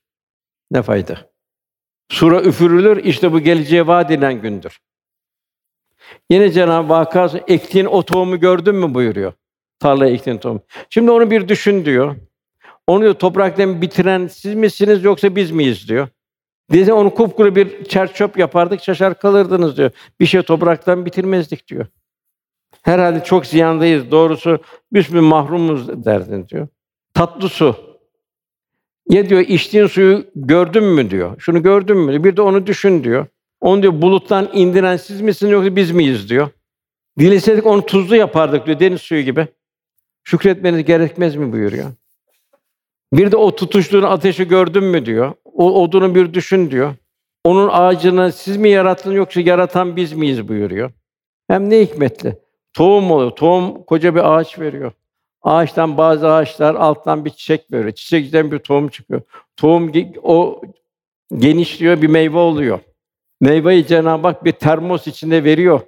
Ne 0.70 0.82
fayda? 0.82 1.30
Sura 2.08 2.42
üfürülür, 2.42 3.04
işte 3.04 3.32
bu 3.32 3.40
geleceğe 3.40 3.86
vaat 3.86 4.10
edilen 4.10 4.40
gündür. 4.42 4.80
Yine 6.30 6.52
Cenab-ı 6.52 6.94
Hak 6.94 7.34
ektiğin 7.48 7.84
o 7.84 8.02
tohumu 8.02 8.40
gördün 8.40 8.74
mü 8.74 8.94
buyuruyor. 8.94 9.32
Tarlaya 9.78 10.12
ektiğin 10.12 10.38
tohum. 10.38 10.62
Şimdi 10.90 11.10
onu 11.10 11.30
bir 11.30 11.48
düşün 11.48 11.84
diyor. 11.84 12.16
Onu 12.86 13.02
diyor, 13.02 13.14
topraktan 13.14 13.82
bitiren 13.82 14.26
siz 14.26 14.54
misiniz 14.54 15.04
yoksa 15.04 15.36
biz 15.36 15.50
miyiz 15.50 15.88
diyor. 15.88 16.08
Bize 16.72 16.92
onu 16.92 17.14
kupkuru 17.14 17.56
bir 17.56 17.84
çerçöp 17.84 18.38
yapardık, 18.38 18.82
şaşar 18.82 19.18
kalırdınız 19.18 19.76
diyor. 19.76 19.90
Bir 20.20 20.26
şey 20.26 20.42
topraktan 20.42 21.06
bitirmezdik 21.06 21.68
diyor. 21.68 21.86
Herhalde 22.82 23.24
çok 23.24 23.46
ziyandayız. 23.46 24.10
Doğrusu 24.10 24.58
büsbün 24.92 25.24
mahrumuz 25.24 26.04
derdin 26.04 26.48
diyor. 26.48 26.68
Tatlı 27.14 27.48
su. 27.48 27.76
Ya 29.08 29.28
diyor 29.28 29.40
içtiğin 29.40 29.86
suyu 29.86 30.24
gördün 30.34 30.84
mü 30.84 31.10
diyor. 31.10 31.40
Şunu 31.40 31.62
gördün 31.62 31.98
mü? 31.98 32.24
Bir 32.24 32.36
de 32.36 32.42
onu 32.42 32.66
düşün 32.66 33.04
diyor. 33.04 33.26
Onu 33.60 33.82
diyor 33.82 34.02
buluttan 34.02 34.50
indiren 34.52 34.96
siz 34.96 35.20
misiniz 35.20 35.52
yoksa 35.52 35.76
biz 35.76 35.90
miyiz 35.90 36.30
diyor. 36.30 36.48
Dileseydik 37.18 37.66
onu 37.66 37.86
tuzlu 37.86 38.16
yapardık 38.16 38.66
diyor 38.66 38.80
deniz 38.80 39.00
suyu 39.00 39.22
gibi. 39.22 39.48
Şükretmeniz 40.24 40.84
gerekmez 40.84 41.36
mi 41.36 41.52
buyuruyor. 41.52 41.92
Bir 43.12 43.32
de 43.32 43.36
o 43.36 43.56
tutuştuğun 43.56 44.02
ateşi 44.02 44.48
gördün 44.48 44.84
mü 44.84 45.06
diyor. 45.06 45.32
O 45.44 45.82
odunu 45.82 46.14
bir 46.14 46.34
düşün 46.34 46.70
diyor. 46.70 46.94
Onun 47.44 47.68
ağacını 47.72 48.32
siz 48.32 48.56
mi 48.56 48.68
yarattınız 48.68 49.16
yoksa 49.16 49.40
yaratan 49.40 49.96
biz 49.96 50.12
miyiz 50.12 50.48
buyuruyor. 50.48 50.90
Hem 51.48 51.70
ne 51.70 51.80
hikmetli. 51.80 52.38
Tohum 52.72 53.10
oluyor. 53.10 53.30
Tohum 53.30 53.82
koca 53.82 54.14
bir 54.14 54.34
ağaç 54.34 54.58
veriyor. 54.58 54.92
Ağaçtan 55.42 55.96
bazı 55.96 56.32
ağaçlar 56.32 56.74
alttan 56.74 57.24
bir 57.24 57.30
çiçek 57.30 57.72
veriyor. 57.72 57.92
Çiçekten 57.92 58.52
bir 58.52 58.58
tohum 58.58 58.88
çıkıyor. 58.88 59.20
Tohum 59.56 59.92
o 60.22 60.60
genişliyor, 61.36 62.02
bir 62.02 62.08
meyve 62.08 62.38
oluyor. 62.38 62.78
Meyveyi 63.40 63.86
Cenab-ı 63.86 64.28
Hak 64.28 64.44
bir 64.44 64.52
termos 64.52 65.06
içinde 65.06 65.44
veriyor. 65.44 65.80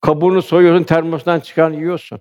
Kabuğunu 0.00 0.42
soyuyorsun, 0.42 0.84
termostan 0.84 1.40
çıkan 1.40 1.72
yiyorsun. 1.72 2.20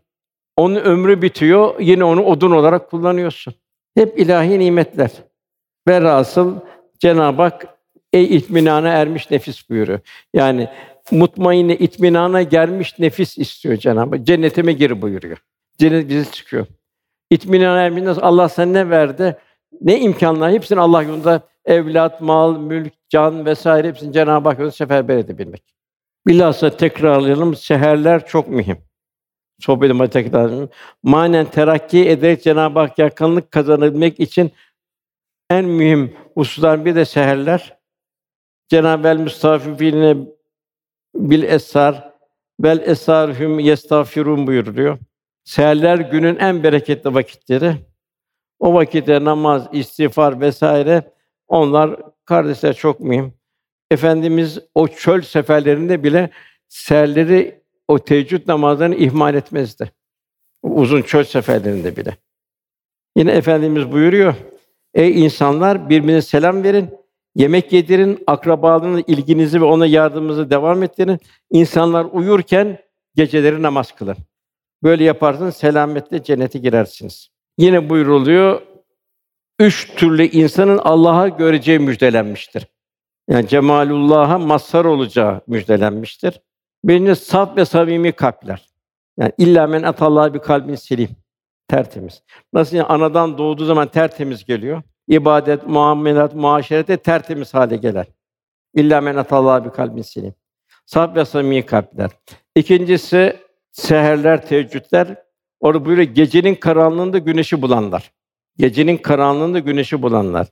Onun 0.57 0.75
ömrü 0.75 1.21
bitiyor, 1.21 1.79
yine 1.79 2.03
onu 2.03 2.23
odun 2.23 2.51
olarak 2.51 2.89
kullanıyorsun. 2.89 3.53
Hep 3.95 4.19
ilahi 4.19 4.59
nimetler. 4.59 5.11
Velhasıl 5.87 6.59
Cenab-ı 6.99 7.41
Hak 7.41 7.67
ey 8.13 8.35
itminana 8.35 8.89
ermiş 8.89 9.31
nefis 9.31 9.69
buyuruyor. 9.69 9.99
Yani 10.33 10.69
mutmainne 11.11 11.75
itminana 11.75 12.41
gelmiş 12.41 12.99
nefis 12.99 13.37
istiyor 13.37 13.77
Cenab-ı 13.77 14.15
Hak. 14.15 14.27
Cennetime 14.27 14.73
gir 14.73 15.01
buyuruyor. 15.01 15.37
Cennet 15.77 16.09
bizi 16.09 16.31
çıkıyor. 16.31 16.65
İtminana 17.29 17.81
ermiş 17.81 18.03
nasıl 18.03 18.21
Allah 18.21 18.49
sen 18.49 18.73
ne 18.73 18.89
verdi? 18.89 19.37
Ne 19.81 19.99
imkanlar 19.99 20.51
hepsini 20.51 20.79
Allah 20.79 21.03
yolunda 21.03 21.41
evlat, 21.65 22.21
mal, 22.21 22.59
mülk, 22.59 22.93
can 23.09 23.45
vesaire 23.45 23.87
hepsini 23.87 24.13
Cenab-ı 24.13 24.49
Hak 24.49 24.59
yolunda 24.59 24.75
seferber 24.75 25.17
edebilmek. 25.17 25.73
Bilhassa 26.27 26.77
tekrarlayalım, 26.77 27.55
seherler 27.55 28.27
çok 28.27 28.47
mühim. 28.47 28.77
Sohbetime 29.63 30.09
tekrar 30.09 30.69
Manen 31.03 31.45
terakki 31.45 32.09
ederek 32.09 32.43
Cenab-ı 32.43 32.79
Hak 32.79 32.99
yakınlık 32.99 33.51
kazanabilmek 33.51 34.19
için 34.19 34.51
en 35.49 35.65
mühim 35.65 36.13
hususlar 36.33 36.85
bir 36.85 36.95
de 36.95 37.05
seherler. 37.05 37.77
Cenab-ı 38.69 39.07
El 39.07 39.17
müstafifine 39.17 40.17
bil 41.15 41.43
esar 41.43 42.13
vel 42.59 42.79
esarhum 42.79 43.59
yestağfirun 43.59 44.47
buyuruyor. 44.47 44.97
Seherler 45.43 45.97
günün 45.97 46.35
en 46.35 46.63
bereketli 46.63 47.13
vakitleri. 47.13 47.75
O 48.59 48.73
vakitte 48.73 49.23
namaz, 49.23 49.67
istiğfar 49.71 50.41
vesaire 50.41 51.13
onlar 51.47 51.99
kardeşler 52.25 52.73
çok 52.73 52.99
mühim. 52.99 53.33
Efendimiz 53.91 54.59
o 54.75 54.87
çöl 54.87 55.21
seferlerinde 55.21 56.03
bile 56.03 56.29
seherleri 56.67 57.62
o 57.87 57.99
teheccüd 57.99 58.47
namazlarını 58.47 58.95
ihmal 58.95 59.35
etmezdi. 59.35 59.91
Uzun 60.63 61.01
çöl 61.01 61.23
seferlerinde 61.23 61.97
bile. 61.97 62.17
Yine 63.17 63.31
Efendimiz 63.31 63.91
buyuruyor: 63.91 64.35
Ey 64.93 65.25
insanlar 65.25 65.89
birbirine 65.89 66.21
selam 66.21 66.63
verin, 66.63 66.89
yemek 67.35 67.73
yedirin, 67.73 68.23
akrabalığınızla 68.27 69.03
ilginizi 69.07 69.61
ve 69.61 69.65
ona 69.65 69.85
yardımınızı 69.85 70.49
devam 70.49 70.83
ettirin. 70.83 71.19
İnsanlar 71.51 72.05
uyurken 72.11 72.79
geceleri 73.15 73.61
namaz 73.61 73.95
kılın. 73.95 74.17
Böyle 74.83 75.03
yaparsanız 75.03 75.55
selametle 75.55 76.23
cennete 76.23 76.59
girersiniz. 76.59 77.29
Yine 77.57 77.89
buyuruluyor, 77.89 78.61
üç 79.59 79.95
türlü 79.95 80.25
insanın 80.25 80.77
Allah'a 80.77 81.27
göreceği 81.27 81.79
müjdelenmiştir. 81.79 82.67
Yani 83.29 83.47
cemalullah'a 83.47 84.37
mazhar 84.37 84.85
olacağı 84.85 85.41
müjdelenmiştir. 85.47 86.41
Birinci 86.83 87.15
saf 87.15 87.57
ve 87.57 87.65
samimi 87.65 88.11
kalpler. 88.11 88.69
Yani 89.17 89.31
illa 89.37 89.67
men 89.67 89.83
atallah 89.83 90.33
bir 90.33 90.39
kalbin 90.39 90.75
selim. 90.75 91.09
Tertemiz. 91.67 92.23
Nasıl 92.53 92.77
yani 92.77 92.87
anadan 92.87 93.37
doğduğu 93.37 93.65
zaman 93.65 93.87
tertemiz 93.87 94.45
geliyor. 94.45 94.81
İbadet, 95.07 95.67
muamelat, 95.67 96.35
muaşerete 96.35 96.97
tertemiz 96.97 97.53
hale 97.53 97.75
gelir. 97.75 98.07
İlla 98.73 99.01
men 99.01 99.15
atallah 99.15 99.65
bir 99.65 99.69
kalbin 99.69 100.01
selim. 100.01 100.33
Saf 100.85 101.15
ve 101.15 101.25
samimi 101.25 101.65
kalpler. 101.65 102.11
İkincisi 102.55 103.37
seherler, 103.71 104.47
teheccüdler. 104.47 105.23
Orada 105.59 105.85
buyuruyor 105.85 106.07
gecenin 106.07 106.55
karanlığında 106.55 107.17
güneşi 107.17 107.61
bulanlar. 107.61 108.11
Gecenin 108.57 108.97
karanlığında 108.97 109.59
güneşi 109.59 110.01
bulanlar. 110.01 110.47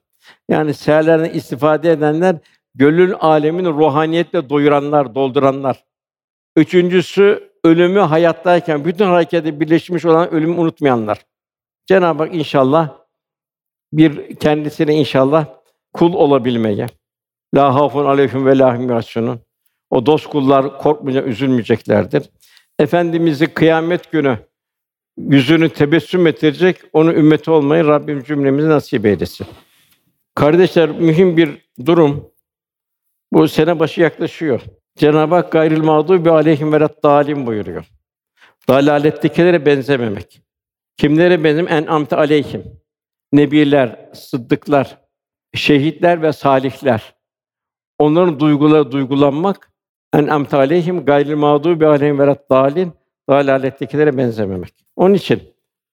Yani 0.50 0.74
seherlerden 0.74 1.30
istifade 1.30 1.92
edenler 1.92 2.36
gönül 2.76 3.16
alemini 3.20 3.68
ruhaniyetle 3.68 4.50
doyuranlar, 4.50 5.16
dolduranlar. 5.16 5.84
Üçüncüsü 6.56 7.52
ölümü 7.64 8.00
hayattayken 8.00 8.86
bütün 8.86 9.06
harekete 9.06 9.60
birleşmiş 9.60 10.06
olan 10.06 10.34
ölümü 10.34 10.60
unutmayanlar. 10.60 11.26
Cenab-ı 11.86 12.24
Hak 12.24 12.36
inşallah 12.36 12.98
bir 13.94 14.36
kendisine 14.36 14.96
inşallah 14.96 15.46
kul 15.94 16.14
olabilmeye. 16.14 16.88
La 17.56 17.76
hafun 17.76 18.06
aleyhim 18.06 18.46
ve 18.46 18.58
lahum 18.58 18.90
yahsunun. 18.90 19.40
O 19.90 20.06
dost 20.06 20.28
kullar 20.28 20.78
korkmayacak, 20.78 21.28
üzülmeyeceklerdir. 21.28 22.30
Efendimizi 22.80 23.48
kıyamet 23.48 24.12
günü 24.12 24.38
yüzünü 25.18 25.70
tebessüm 25.70 26.28
ettirecek, 26.28 26.78
onu 26.94 27.14
ümmeti 27.14 27.52
olmayı 27.52 27.86
Rabbim 27.86 28.24
cümlemize 28.24 28.70
nasip 28.70 29.06
eylesin. 29.06 29.48
Kardeşler 30.36 30.90
mühim 30.90 31.38
bir 31.38 31.70
durum. 31.86 32.32
Bu 33.34 33.48
sene 33.48 33.80
başı 33.80 34.02
yaklaşıyor. 34.02 34.62
Cenab-ı 35.02 35.36
Hak 35.36 35.52
gayril 35.52 35.84
mağdubi 35.84 36.32
aleyhim 36.32 36.74
ve 36.74 36.80
dalim 37.04 37.48
buyuruyor. 37.48 37.86
Dalalettekilere 38.70 39.66
benzememek. 39.66 40.42
Kimlere 40.98 41.44
benzem? 41.44 41.68
En 41.68 41.86
amte 41.86 42.16
aleyhim. 42.16 42.64
Nebiler, 43.34 44.10
sıddıklar, 44.14 44.98
şehitler 45.54 46.22
ve 46.22 46.34
salihler. 46.34 47.16
Onların 48.00 48.40
duyguları 48.40 48.92
duygulanmak 48.92 49.72
en 50.14 50.28
amte 50.28 50.58
aleyhim 50.58 51.06
gayril 51.06 51.36
mağdubi 51.36 51.88
aleyhim 51.88 52.20
ve 52.20 52.36
dalin 52.50 52.94
dalalettekilere 53.30 54.18
benzememek. 54.18 54.86
Onun 54.96 55.14
için 55.14 55.44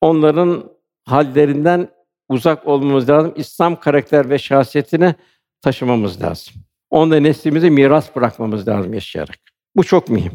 onların 0.01 0.71
hallerinden 1.05 1.89
uzak 2.29 2.67
olmamız 2.67 3.09
lazım. 3.09 3.33
İslam 3.37 3.81
karakter 3.81 4.31
ve 4.31 4.39
şahsiyetini 4.39 5.15
taşımamız 5.63 6.23
lazım. 6.23 6.55
Onda 6.91 7.21
neslimize 7.21 7.71
miras 7.71 8.17
bırakmamız 8.17 8.69
lazım 8.69 8.95
yaşayarak. 8.95 9.39
Bu 9.77 9.85
çok 9.85 10.09
mühim. 10.09 10.33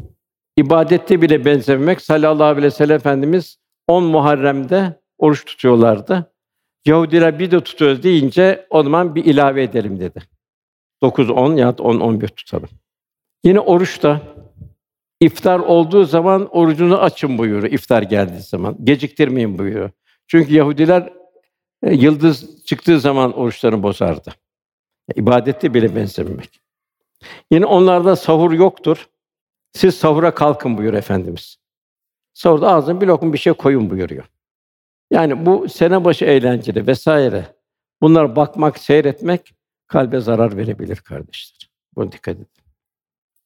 İbadette 0.58 1.22
bile 1.22 1.46
benzememek. 1.46 2.02
Sallallahu 2.02 2.44
aleyhi 2.44 2.66
ve 2.66 2.72
sellem 2.72 2.96
Efendimiz 2.96 3.58
10 3.88 4.04
Muharrem'de 4.04 5.02
oruç 5.18 5.46
tutuyorlardı. 5.46 6.34
Yahudiler 6.86 7.40
bir 7.40 7.52
de 7.52 7.60
tutuyoruz 7.60 8.04
deyince 8.04 8.68
o 8.70 8.84
zaman 8.84 9.16
bir 9.16 9.26
ilave 9.26 9.64
edelim 9.64 10.00
dedi. 10.00 10.20
9 11.02 11.30
10 11.30 11.56
ya 11.56 11.78
da 11.78 11.84
10 11.84 12.00
11 12.00 12.28
tutalım. 12.28 12.70
Yine 13.44 13.60
oruçta 13.60 14.22
iftar 15.22 15.60
olduğu 15.60 16.04
zaman 16.04 16.48
orucunu 16.52 16.98
açın 16.98 17.38
buyuruyor 17.38 17.74
iftar 17.74 18.02
geldiği 18.02 18.42
zaman. 18.42 18.78
Geciktirmeyin 18.84 19.58
buyuruyor. 19.58 19.90
Çünkü 20.28 20.54
Yahudiler 20.54 21.14
e, 21.84 21.94
yıldız 21.94 22.66
çıktığı 22.66 23.00
zaman 23.00 23.34
oruçlarını 23.34 23.84
bozardı. 23.84 24.34
İbadette 25.16 25.74
bile 25.74 25.96
benzememek. 25.96 26.62
Yine 27.52 27.66
onlarda 27.66 28.16
sahur 28.16 28.52
yoktur. 28.52 29.10
Siz 29.74 29.96
sahura 29.96 30.34
kalkın 30.34 30.78
buyur 30.78 30.94
Efendimiz. 30.94 31.58
Sahurda 32.34 32.72
ağzına 32.72 33.02
bir 33.02 33.08
lokum 33.08 33.34
bir 33.34 33.38
şey 33.38 33.54
koyun 33.54 33.90
buyuruyor. 33.90 34.26
Yani 35.12 35.46
bu 35.46 35.70
sene 35.70 36.06
başı 36.06 36.26
eğlenceli 36.26 36.88
vesaire. 36.88 37.46
Bunlar 38.02 38.36
bakmak, 38.36 38.80
seyretmek 38.80 39.54
kalbe 39.88 40.20
zarar 40.20 40.58
verebilir 40.58 40.96
kardeşler. 40.96 41.70
Buna 41.96 42.12
dikkat 42.12 42.36
edin. 42.36 42.48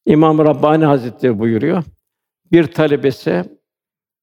İmam 0.06 0.38
Rabbani 0.38 0.84
Hazretleri 0.84 1.38
buyuruyor. 1.38 1.84
Bir 2.52 2.66
talebesi 2.72 3.44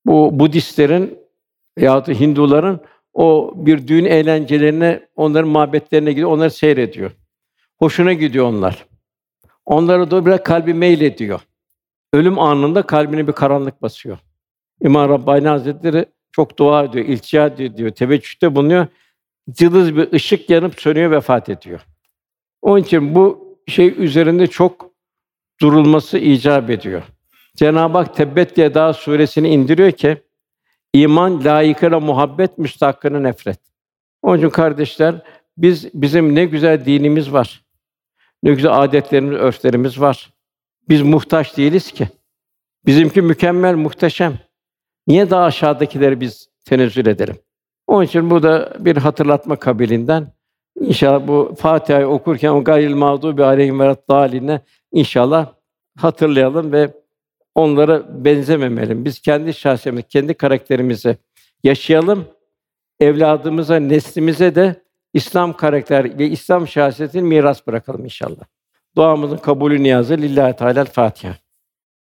bu 0.06 0.40
Budistlerin 0.40 1.20
ya 1.78 2.06
da 2.06 2.12
Hinduların 2.12 2.80
o 3.14 3.54
bir 3.56 3.88
düğün 3.88 4.06
eğlencelerine, 4.06 5.08
onların 5.16 5.50
mabetlerine 5.50 6.12
gidiyor, 6.12 6.32
onları 6.32 6.52
seyrediyor. 6.52 7.12
Hoşuna 7.80 8.14
gidiyor 8.14 8.46
onlar. 8.46 8.86
Onlara 9.66 10.12
da 10.12 10.26
biraz 10.26 10.44
kalbi 10.44 10.74
meylediyor. 10.74 11.40
Ölüm 12.14 12.40
anında 12.40 12.82
kalbine 12.82 13.28
bir 13.28 13.32
karanlık 13.34 13.82
basıyor. 13.82 14.18
İmam 14.82 15.10
Rabbani 15.10 15.48
Hazretleri 15.48 16.06
çok 16.32 16.60
dua 16.60 16.84
ediyor, 16.84 17.06
iltica 17.06 17.48
ediyor, 17.48 17.78
diyor, 17.78 17.90
teveccühte 17.90 18.56
bulunuyor. 18.56 18.88
Cılız 19.52 19.96
bir 19.96 20.14
ışık 20.14 20.50
yanıp 20.50 20.82
sönüyor, 20.82 21.12
vefat 21.12 21.50
ediyor. 21.50 21.86
Onun 22.62 22.82
için 22.82 23.16
bu 23.16 23.58
şey 23.68 24.04
üzerinde 24.04 24.48
çok 24.48 24.92
durulması 25.62 26.18
icap 26.18 26.70
ediyor. 26.70 27.04
Cenab-ı 27.56 27.98
Hak 27.98 28.16
Tebbet 28.16 28.58
Yeda 28.58 28.94
suresini 28.94 29.50
indiriyor 29.50 29.92
ki 29.92 30.18
iman 30.94 31.46
layıkına 31.46 32.00
muhabbet, 32.00 32.58
müstahakkına 32.58 33.20
nefret. 33.20 33.60
Onun 34.22 34.38
için 34.38 34.50
kardeşler 34.50 35.16
biz 35.58 35.94
bizim 35.94 36.36
ne 36.36 36.46
güzel 36.46 36.86
dinimiz 36.86 37.34
var. 37.34 37.65
Ne 38.46 38.54
güzel 38.54 38.84
adetlerimiz, 38.84 39.38
örflerimiz 39.38 40.02
var. 40.02 40.34
Biz 40.90 41.02
muhtaç 41.02 41.58
değiliz 41.58 41.92
ki. 41.92 42.08
Bizimki 42.86 43.22
mükemmel, 43.22 43.76
muhteşem. 43.76 44.40
Niye 45.08 45.30
daha 45.30 45.44
aşağıdakileri 45.44 46.22
biz 46.22 46.50
tenezzül 46.66 47.08
edelim? 47.08 47.36
Onun 47.88 48.04
için 48.04 48.30
bu 48.30 48.44
da 48.44 48.74
bir 48.80 48.98
hatırlatma 48.98 49.56
kabilinden. 49.56 50.28
İnşallah 50.80 51.28
bu 51.28 51.56
Fatiha'yı 51.58 52.08
okurken 52.08 52.50
o 52.50 52.64
gayril 52.64 52.96
mağdubi 52.96 53.44
aleyhim 53.44 53.80
ve 53.80 53.96
daline 54.10 54.62
inşallah 54.92 55.54
hatırlayalım 55.98 56.72
ve 56.72 56.94
onlara 57.56 58.26
benzememeliyim. 58.26 59.06
Biz 59.06 59.22
kendi 59.22 59.54
şahsiyetimizi, 59.54 60.08
kendi 60.08 60.34
karakterimizi 60.34 61.18
yaşayalım. 61.64 62.26
Evladımıza, 63.00 63.76
neslimize 63.76 64.56
de 64.56 64.85
İslam 65.16 65.54
karakter 65.54 66.20
ve 66.20 66.30
İslam 66.30 66.68
şahsiyetini 66.68 67.22
miras 67.22 67.68
bırakalım 67.68 68.04
inşallah. 68.04 68.44
Duamızın 68.96 69.38
kabulü 69.38 69.84
niyazı 69.84 70.18
lillahi 70.18 70.56
teala 70.56 70.86
Fatiha. 70.86 71.36